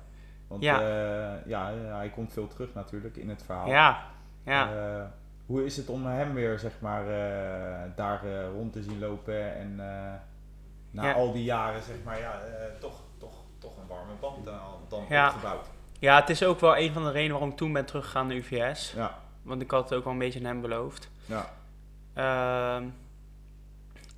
Want 0.48 0.62
Ja. 0.62 0.80
ja. 1.46 1.72
hij 1.74 2.10
komt 2.10 2.32
veel 2.32 2.46
terug 2.46 2.74
natuurlijk 2.74 3.16
in 3.16 3.28
het 3.28 3.42
verhaal. 3.42 3.68
ja, 3.68 4.02
ja. 4.44 4.68
Hoe 5.46 5.64
is 5.64 5.76
het 5.76 5.88
om 5.88 6.06
hem 6.06 6.34
weer 6.34 6.58
zeg 6.58 6.72
maar 6.80 7.04
daar 7.96 8.20
rond 8.54 8.72
te 8.72 8.82
zien 8.82 8.98
lopen 8.98 9.54
en 9.54 9.80
na 10.90 11.12
al 11.14 11.32
die 11.32 11.44
jaren 11.44 11.82
zeg 11.82 11.96
maar 12.04 12.18
ja, 12.18 12.40
toch, 12.80 13.00
toch, 13.60 13.76
een 13.76 13.86
warme 13.88 14.12
band 14.20 14.44
dan, 14.44 14.58
dan 14.88 15.04
Ja. 15.08 15.26
opgebouwd. 15.28 15.66
ja, 15.98 16.20
het 16.20 16.30
is 16.30 16.42
ook 16.44 16.60
wel 16.60 16.76
een 16.76 16.92
van 16.92 17.02
de 17.04 17.10
redenen 17.10 17.32
waarom 17.32 17.50
ik 17.50 17.56
toen 17.56 17.72
ben 17.72 17.84
teruggegaan 17.86 18.26
naar 18.26 18.36
UVS. 18.36 18.92
Ja, 18.96 19.18
Want 19.42 19.62
ik 19.62 19.70
had 19.70 19.88
het 19.88 19.98
ook 19.98 20.04
wel 20.04 20.12
een 20.12 20.18
beetje 20.18 20.38
aan 20.38 20.44
hem 20.44 20.60
beloofd. 20.60 21.08
ja, 21.26 21.50
Ehm, 22.14 22.84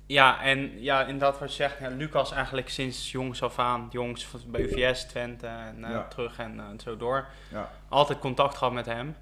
ja, 0.05 0.41
en 0.41 0.81
ja, 0.81 1.01
inderdaad 1.05 1.39
wat 1.39 1.49
je 1.49 1.55
zegt, 1.55 1.79
ja, 1.79 1.87
Lucas 1.89 2.31
eigenlijk 2.31 2.69
sinds 2.69 3.11
jongs 3.11 3.43
af 3.43 3.59
aan, 3.59 3.87
jongs 3.91 4.27
bij 4.47 4.61
UVS, 4.61 5.03
Twente 5.05 5.47
en 5.47 5.83
eh, 5.83 5.89
Ja. 5.91 6.07
terug 6.07 6.37
en 6.39 6.59
eh, 6.59 6.65
zo 6.83 6.97
door. 6.97 7.25
ja, 7.51 7.69
Altijd 7.89 8.19
contact 8.19 8.57
gehad 8.57 8.73
met 8.73 8.85
hem. 8.85 9.15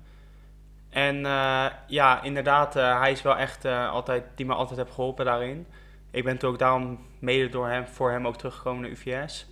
En 0.90 1.26
eh, 1.26 1.66
ja, 1.88 2.22
inderdaad, 2.22 2.76
eh, 2.76 3.00
hij 3.00 3.12
is 3.12 3.22
wel 3.22 3.38
echt 3.38 3.66
eh, 3.66 3.90
altijd, 3.90 4.24
die 4.36 4.46
me 4.46 4.54
altijd 4.54 4.80
heeft 4.80 4.94
geholpen 4.94 5.26
daarin. 5.26 5.68
Ik 6.12 6.24
ben 6.24 6.38
toen 6.38 6.50
ook 6.52 6.60
daarom 6.60 7.06
mede 7.20 7.50
door 7.50 7.68
hem, 7.68 7.88
voor 7.88 8.12
hem 8.12 8.28
ook 8.28 8.38
teruggekomen 8.38 8.82
naar 8.82 8.90
UVS. 8.92 9.46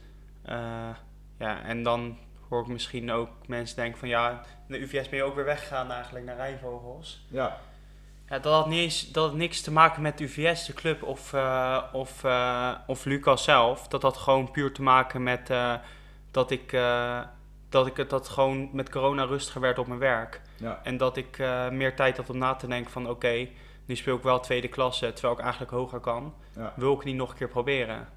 Eh, 0.50 0.90
ja, 1.40 1.62
en 1.62 1.84
dan 1.84 2.18
hoor 2.50 2.62
ik 2.62 2.68
misschien 2.68 3.12
ook 3.12 3.30
mensen 3.48 3.76
denken 3.76 4.00
van 4.00 4.08
ja, 4.08 4.42
naar 4.68 4.80
UVS 4.80 5.10
ben 5.10 5.20
je 5.20 5.26
ook 5.26 5.36
weer 5.36 5.46
weggegaan 5.46 5.92
eigenlijk 5.92 6.26
naar 6.26 6.36
Rijnvogels. 6.36 7.26
ja, 7.28 7.58
Ja, 8.30 8.40
dat 8.40 8.54
had, 8.54 8.68
niet 8.68 8.80
eens, 8.80 9.12
dat 9.12 9.26
had 9.26 9.36
niks 9.36 9.62
te 9.62 9.72
maken 9.72 10.02
met 10.02 10.20
UVS, 10.20 10.66
de 10.66 10.74
club, 10.74 11.04
of, 11.04 11.34
eh, 11.34 11.84
of, 11.94 12.24
eh, 12.24 12.72
of 12.88 13.06
Lucas 13.06 13.44
zelf. 13.44 13.88
Dat 13.88 14.02
had 14.02 14.18
gewoon 14.18 14.52
puur 14.52 14.74
te 14.74 14.82
maken 14.82 15.24
met 15.24 15.52
dat, 16.32 16.52
ik, 16.52 16.72
dat 17.70 17.88
ik 17.88 17.98
het 17.98 18.10
dat 18.10 18.30
gewoon 18.30 18.70
met 18.74 18.90
corona 18.90 19.24
rustiger 19.24 19.62
werd 19.62 19.80
op 19.80 19.88
mijn 19.88 20.00
werk. 20.00 20.42
ja, 20.58 20.80
En 20.84 20.98
dat 20.98 21.18
ik 21.18 21.38
meer 21.72 21.96
tijd 21.96 22.18
had 22.18 22.30
om 22.30 22.38
na 22.38 22.56
te 22.56 22.68
denken 22.68 22.92
van 22.92 23.10
oké, 23.10 23.48
nu 23.86 23.96
speel 23.96 24.16
ik 24.16 24.24
wel 24.24 24.40
tweede 24.40 24.68
klasse, 24.68 25.14
terwijl 25.14 25.34
ik 25.34 25.44
eigenlijk 25.44 25.72
hoger 25.72 26.00
kan. 26.00 26.34
ja. 26.56 26.74
Wil 26.76 26.94
ik 26.94 27.04
niet 27.04 27.16
nog 27.16 27.30
een 27.30 27.38
keer 27.38 27.48
proberen? 27.48 28.08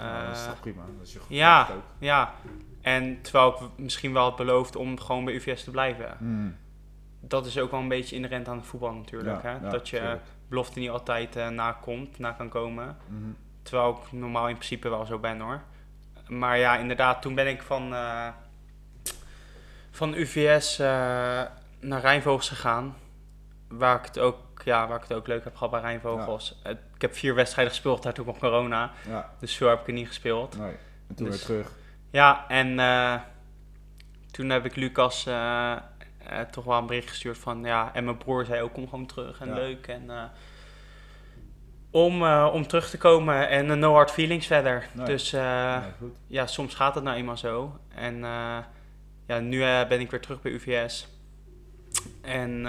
Ja, 0.00 0.26
dat 0.26 0.36
is 0.36 0.42
Eh, 0.42 0.48
toch 0.48 0.60
prima. 0.60 0.82
Dat 0.98 1.06
is 1.06 1.12
je 1.12 1.18
goed 1.18 1.28
ja. 1.36 1.68
ook. 1.74 1.82
ja, 1.98 2.32
en 2.80 3.22
terwijl 3.22 3.48
ik 3.54 3.58
misschien 3.76 4.12
wel 4.12 4.22
had 4.22 4.36
beloofd 4.36 4.76
om 4.76 5.00
gewoon 5.00 5.24
bij 5.24 5.34
UVS 5.34 5.64
te 5.64 5.70
blijven. 5.70 6.14
Hmm. 6.18 6.56
Dat 7.20 7.46
is 7.46 7.58
ook 7.58 7.70
wel 7.70 7.80
een 7.80 7.88
beetje 7.88 8.16
inherent 8.16 8.48
aan 8.48 8.56
het 8.56 8.66
voetbal 8.66 8.92
natuurlijk. 8.94 9.42
Ja, 9.42 9.48
hè? 9.48 9.64
ja, 9.64 9.70
dat 9.70 9.88
je 9.88 9.96
tuurlijk. 9.98 10.22
belofte 10.48 10.78
niet 10.78 10.90
altijd 10.90 11.36
eh 11.36 11.48
nakomt, 11.48 12.18
na 12.18 12.30
kan 12.32 12.48
komen. 12.48 12.96
Mhm. 13.06 13.30
Terwijl 13.62 13.90
ik 13.90 14.12
normaal 14.12 14.48
in 14.48 14.54
principe 14.54 14.88
wel 14.88 15.06
zo 15.06 15.18
ben 15.18 15.40
hoor. 15.40 15.60
Maar 16.28 16.58
ja, 16.58 16.76
inderdaad, 16.76 17.22
toen 17.22 17.34
ben 17.34 17.46
ik 17.48 17.62
van, 17.62 17.94
eh, 17.94 18.28
van 19.90 20.14
UVS 20.14 20.78
naar 21.80 22.00
Rijnvogels 22.00 22.48
gegaan. 22.48 22.96
Waar 23.68 23.98
ik, 23.98 24.04
het 24.04 24.18
ook, 24.18 24.38
ja, 24.64 24.86
waar 24.88 24.96
ik 24.96 25.02
het 25.08 25.12
ook 25.12 25.26
leuk 25.26 25.44
heb 25.44 25.54
gehad 25.54 25.70
bij 25.70 25.80
Rijnvogels. 25.80 26.60
Het- 26.62 26.78
ik 27.00 27.06
heb 27.06 27.16
vier 27.16 27.34
wedstrijden 27.34 27.72
gespeeld, 27.74 28.02
daar 28.02 28.12
toen 28.12 28.24
kwam 28.24 28.38
corona. 28.38 28.90
Ja, 29.08 29.30
Dus 29.38 29.56
veel 29.56 29.68
heb 29.68 29.80
ik 29.80 29.86
er 29.86 29.92
niet 29.92 30.06
gespeeld. 30.06 30.58
nee. 30.58 30.76
En 31.08 31.14
toen 31.14 31.26
Dus- 31.26 31.36
weer 31.36 31.44
terug. 31.44 31.76
Ja, 32.10 32.44
en 32.48 32.78
eh, 32.78 33.14
toen 34.30 34.50
heb 34.50 34.64
ik 34.64 34.76
Lucas 34.76 35.26
eh, 35.26 35.72
eh, 35.72 36.40
toch 36.50 36.64
wel 36.64 36.78
een 36.78 36.86
bericht 36.86 37.08
gestuurd 37.08 37.38
van 37.38 37.62
ja, 37.64 37.90
en 37.94 38.04
mijn 38.04 38.16
broer 38.16 38.44
zei 38.44 38.62
ook 38.62 38.72
kom 38.72 38.88
gewoon 38.88 39.06
terug 39.06 39.40
en 39.40 39.48
Ja. 39.48 39.54
leuk. 39.54 39.86
En, 39.86 40.10
om, 41.90 42.22
om 42.32 42.66
terug 42.66 42.90
te 42.90 42.98
komen 42.98 43.48
en 43.48 43.78
no 43.78 43.92
hard 43.92 44.10
feelings 44.10 44.46
verder. 44.46 44.86
Nee. 44.92 45.06
Dus 45.06 45.30
ja, 46.26 46.46
soms 46.46 46.74
gaat 46.74 46.94
het 46.94 47.04
nou 47.04 47.16
eenmaal 47.16 47.36
zo. 47.36 47.78
En 47.94 48.16
ja, 49.26 49.38
nu 49.40 49.58
ben 49.88 50.00
ik 50.00 50.10
weer 50.10 50.20
terug 50.20 50.40
bij 50.40 50.52
UVS. 50.52 51.08
En 52.22 52.66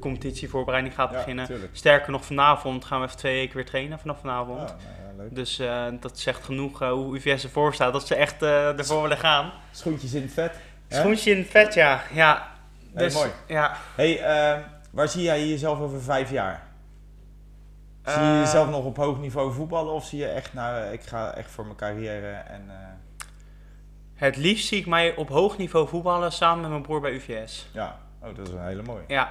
competitievoorbereiding 0.00 0.94
gaat 0.94 1.10
Ja, 1.10 1.16
beginnen. 1.16 1.46
tuurlijk. 1.46 1.76
Sterker 1.76 2.10
nog, 2.12 2.24
vanavond 2.24 2.84
gaan 2.84 3.00
we 3.00 3.06
even 3.06 3.18
twee 3.18 3.34
weken 3.34 3.56
weer 3.56 3.64
trainen 3.64 3.98
vanaf 3.98 4.20
vanavond. 4.20 4.58
Ja, 4.60 4.64
nou 4.66 5.16
ja, 5.16 5.22
leuk. 5.22 5.34
Dus 5.34 5.58
eh, 5.58 5.84
dat 6.00 6.18
zegt 6.18 6.44
genoeg 6.44 6.82
eh, 6.82 6.90
hoe 6.90 7.16
UVS 7.16 7.44
ervoor 7.44 7.74
staat. 7.74 7.92
Dat 7.92 8.06
ze 8.06 8.14
echt 8.14 8.42
eh, 8.42 8.78
ervoor 8.78 9.02
willen 9.02 9.18
gaan. 9.18 9.52
Schoentjes 9.70 10.14
in 10.14 10.22
het 10.22 10.32
vet. 10.32 10.54
hè? 10.88 10.96
Schoentje 11.00 11.30
in 11.30 11.38
het 11.38 11.48
vet, 11.48 11.74
ja. 11.74 12.02
ja. 12.12 12.48
Hey, 12.94 13.04
Dus, 13.04 13.14
mooi. 13.14 13.30
Ja. 13.46 13.76
Hey, 13.94 14.20
ehm, 14.22 14.60
waar 14.90 15.08
zie 15.08 15.22
jij 15.22 15.46
jezelf 15.48 15.80
over 15.80 16.02
vijf 16.02 16.30
jaar? 16.30 16.62
Zie 18.04 18.22
je 18.22 18.38
jezelf 18.38 18.70
nog 18.70 18.84
op 18.84 18.96
hoog 18.96 19.18
niveau 19.18 19.52
voetballen 19.52 19.92
of 19.92 20.04
zie 20.04 20.18
je 20.18 20.26
echt, 20.26 20.52
nou, 20.54 20.92
ik 20.92 21.02
ga 21.02 21.34
echt 21.34 21.50
voor 21.50 21.64
mijn 21.64 21.76
carrière 21.76 22.30
en... 22.30 22.70
Het 24.14 24.36
liefst 24.36 24.66
zie 24.66 24.78
ik 24.78 24.86
mij 24.86 25.14
op 25.16 25.28
hoog 25.28 25.56
niveau 25.58 25.88
voetballen 25.88 26.32
samen 26.32 26.60
met 26.60 26.70
mijn 26.70 26.82
broer 26.82 27.00
bij 27.00 27.12
UVS. 27.12 27.68
ja, 27.72 27.98
oh, 28.24 28.36
dat 28.36 28.48
is 28.48 28.52
een 28.54 28.64
hele 28.64 28.82
mooie. 28.82 29.04
Ja. 29.08 29.30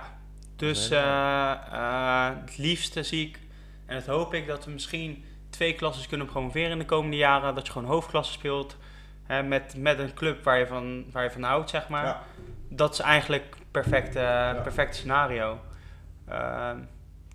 Dus 0.56 0.90
eh, 0.90 1.52
eh, 1.72 2.36
het 2.42 2.58
liefste 2.58 3.04
zie 3.04 3.28
ik, 3.28 3.40
en 3.86 3.96
dat 3.96 4.06
hoop 4.06 4.34
ik, 4.34 4.48
dat 4.48 4.66
we 4.66 4.72
misschien 4.72 5.26
twee 5.50 5.74
klassen 5.74 6.08
kunnen 6.08 6.28
promoveren 6.28 6.72
in 6.72 6.80
de 6.80 6.86
komende 6.86 7.18
jaren. 7.18 7.56
Dat 7.56 7.66
je 7.66 7.72
gewoon 7.72 7.88
hoofdklasse 7.88 8.32
speelt. 8.32 8.78
Hè, 9.24 9.44
met, 9.44 9.74
met 9.78 10.00
een 10.00 10.14
club 10.14 10.44
waar 10.44 10.60
je 10.60 10.68
van, 10.68 11.06
waar 11.12 11.24
je 11.24 11.32
van 11.32 11.44
houdt, 11.44 11.70
zeg 11.70 11.88
maar. 11.88 12.06
Ja, 12.06 12.22
Dat 12.70 12.94
is 12.94 13.00
eigenlijk 13.00 13.56
perfect, 13.72 14.16
eh 14.16 14.62
perfect 14.62 14.96
scenario. 14.96 15.60
Ehm, 16.28 16.78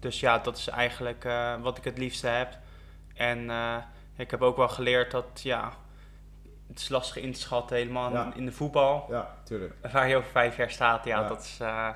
dus 0.01 0.21
ja, 0.21 0.39
dat 0.39 0.57
is 0.57 0.69
eigenlijk 0.69 1.25
eh, 1.25 1.55
wat 1.61 1.79
ik 1.79 1.85
het 1.85 1.99
liefste 1.99 2.27
heb. 2.27 2.59
En 3.15 3.51
ik 4.17 4.31
heb 4.31 4.43
ook 4.43 4.57
wel 4.57 4.69
geleerd 4.69 5.11
dat 5.11 5.41
ja, 5.43 5.73
het 6.69 6.79
is 6.79 6.89
lastig 6.89 7.23
in 7.23 7.33
te 7.33 7.41
schatten 7.41 7.77
helemaal 7.77 8.12
Ja. 8.12 8.33
in, 8.35 8.45
de 8.45 8.53
voetbal. 8.53 9.07
Ja, 9.11 9.29
tuurlijk. 9.45 9.73
Waar 9.93 10.09
je 10.09 10.16
over 10.16 10.31
vijf 10.31 10.57
jaar 10.57 10.71
staat, 10.71 11.05
ja, 11.05 11.21
Ja. 11.21 11.29
dat 11.29 11.41
is... 11.43 11.57
eh, 11.61 11.66
ja, 11.66 11.95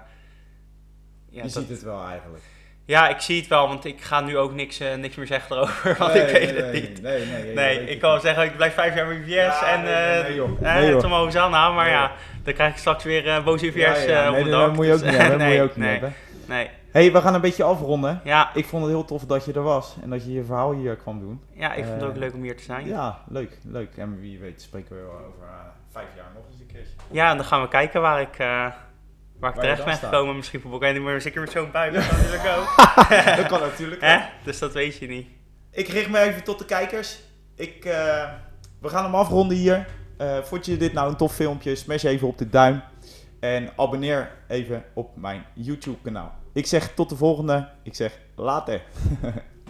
je 1.29 1.43
dat- 1.43 1.51
ziet 1.53 1.69
het 1.69 1.83
wel 1.83 2.07
eigenlijk. 2.09 2.43
ja, 2.85 3.09
ik 3.09 3.21
zie 3.21 3.41
het 3.41 3.49
wel, 3.49 3.69
want 3.69 3.85
ik 3.85 4.01
ga 4.01 4.21
nu 4.21 4.37
ook 4.39 4.53
niks, 4.53 4.81
eh, 4.81 4.95
niks 4.95 5.17
meer 5.17 5.27
zeggen 5.27 5.57
erover, 5.57 5.97
want 5.99 6.13
Nee, 6.13 6.23
ik 6.23 6.33
weet 6.33 6.43
nee, 6.43 6.57
het 6.63 6.73
nee, 6.73 6.81
niet. 6.91 7.03
Nee, 7.03 7.27
nee, 7.27 7.55
nee, 7.55 7.87
ik 7.89 8.01
kan 8.01 8.21
zeggen, 8.21 8.45
ik 8.45 8.57
blijf 8.57 8.75
vijf 8.75 8.95
jaar 8.95 9.07
bij 9.07 9.17
UVS 9.17 9.29
Ja, 9.33 9.67
en 9.67 11.05
omhoog 11.05 11.35
aan, 11.35 11.51
nou, 11.51 11.75
maar 11.75 11.89
ja, 11.89 12.13
dan 12.45 12.55
krijg 12.55 12.73
ik 12.73 12.79
straks 12.79 13.05
weer 13.05 13.43
boze 13.43 13.67
UVS 13.67 14.05
Ja, 14.05 14.11
ja, 14.11 14.27
op 14.29 14.35
nee, 14.35 14.45
de 14.45 14.51
nee, 14.51 14.59
dak. 14.59 14.67
dat 14.67 14.75
moet 14.77 14.87
je 14.87 14.93
ook 14.93 14.99
dus, 15.01 15.11
niet 15.11 15.21
hebben. 15.21 15.39
moet 15.47 15.55
je 15.55 15.63
ook 15.63 15.77
niet 15.77 15.87
hebben. 15.87 16.15
nee. 16.47 16.71
Hey, 16.93 17.13
we 17.13 17.21
gaan 17.21 17.35
een 17.35 17.41
beetje 17.41 17.63
afronden. 17.65 18.21
Ja, 18.25 18.55
Ik 18.55 18.65
vond 18.67 18.83
het 18.83 18.93
heel 18.93 19.05
tof 19.05 19.25
dat 19.27 19.45
je 19.45 19.53
er 19.53 19.63
was 19.63 19.97
en 20.03 20.11
dat 20.11 20.25
je 20.25 20.33
je 20.33 20.45
verhaal 20.45 20.73
hier 20.73 20.97
kwam 20.97 21.19
doen. 21.21 21.41
ja, 21.55 21.75
ik 21.75 21.85
vond 21.85 22.01
het 22.01 22.09
ook 22.09 22.15
Eh, 22.15 22.21
leuk 22.21 22.35
om 22.35 22.43
hier 22.43 22.57
te 22.57 22.63
zijn. 22.63 22.87
Ja, 22.87 22.93
Ja, 22.93 23.23
leuk, 23.29 23.59
leuk. 23.65 23.97
En 23.97 24.21
wie 24.21 24.39
weet 24.39 24.63
spreken 24.63 24.97
we 24.97 25.03
wel 25.03 25.11
over 25.11 25.43
eh, 25.43 25.55
vijf 25.91 26.07
jaar 26.17 26.31
nog 26.35 26.43
eens 26.51 26.61
een 26.61 26.67
keertje. 26.67 27.21
en 27.21 27.37
dan 27.37 27.47
gaan 27.47 27.61
we 27.63 27.69
kijken 27.69 28.01
waar 28.01 28.21
ik, 28.21 28.33
eh, 28.33 28.39
waar 28.39 28.69
ik 28.69 28.75
Waar 29.41 29.53
terecht 29.53 29.85
ben 29.85 29.95
gekomen. 29.97 30.37
Misschien 30.37 30.61
voor 30.61 30.93
niet 30.93 31.03
meer, 31.03 31.21
zeker 31.21 31.41
met 31.41 31.51
zo'n 31.51 31.71
buik. 31.71 31.93
Dat 31.95 32.07
kan 32.09 32.19
natuurlijk 32.19 32.47
ook. 32.59 33.37
dat 33.37 33.47
kan 33.47 33.61
natuurlijk. 33.61 34.01
Hè? 34.01 34.19
Dus 34.45 34.59
dat 34.59 34.73
weet 34.73 34.97
je 34.97 35.07
niet. 35.07 35.27
Ik 35.71 35.89
richt 35.89 36.11
me 36.11 36.19
even 36.19 36.45
tot 36.45 36.59
de 36.59 36.65
kijkers. 36.65 37.21
Ik, 37.55 37.83
we 38.81 38.89
gaan 38.89 39.05
hem 39.05 39.15
afronden 39.15 39.57
hier. 39.57 39.87
Vond 40.43 40.67
je 40.67 40.77
dit 40.77 40.93
nou 40.93 41.09
een 41.11 41.17
tof 41.17 41.35
filmpje? 41.35 41.75
Smash 41.75 42.05
even 42.05 42.29
op 42.29 42.39
de 42.39 42.49
duim. 42.49 42.83
En 43.41 43.69
abonneer 43.77 44.31
even 44.49 44.85
op 44.95 45.17
mijn 45.17 45.45
YouTube 45.53 45.99
kanaal. 46.03 46.41
Ik 46.53 46.67
zeg 46.67 46.95
tot 46.95 47.09
de 47.09 47.17
volgende. 47.17 47.69
Ik 47.83 47.95
zeg 47.95 48.19
later. 48.35 48.83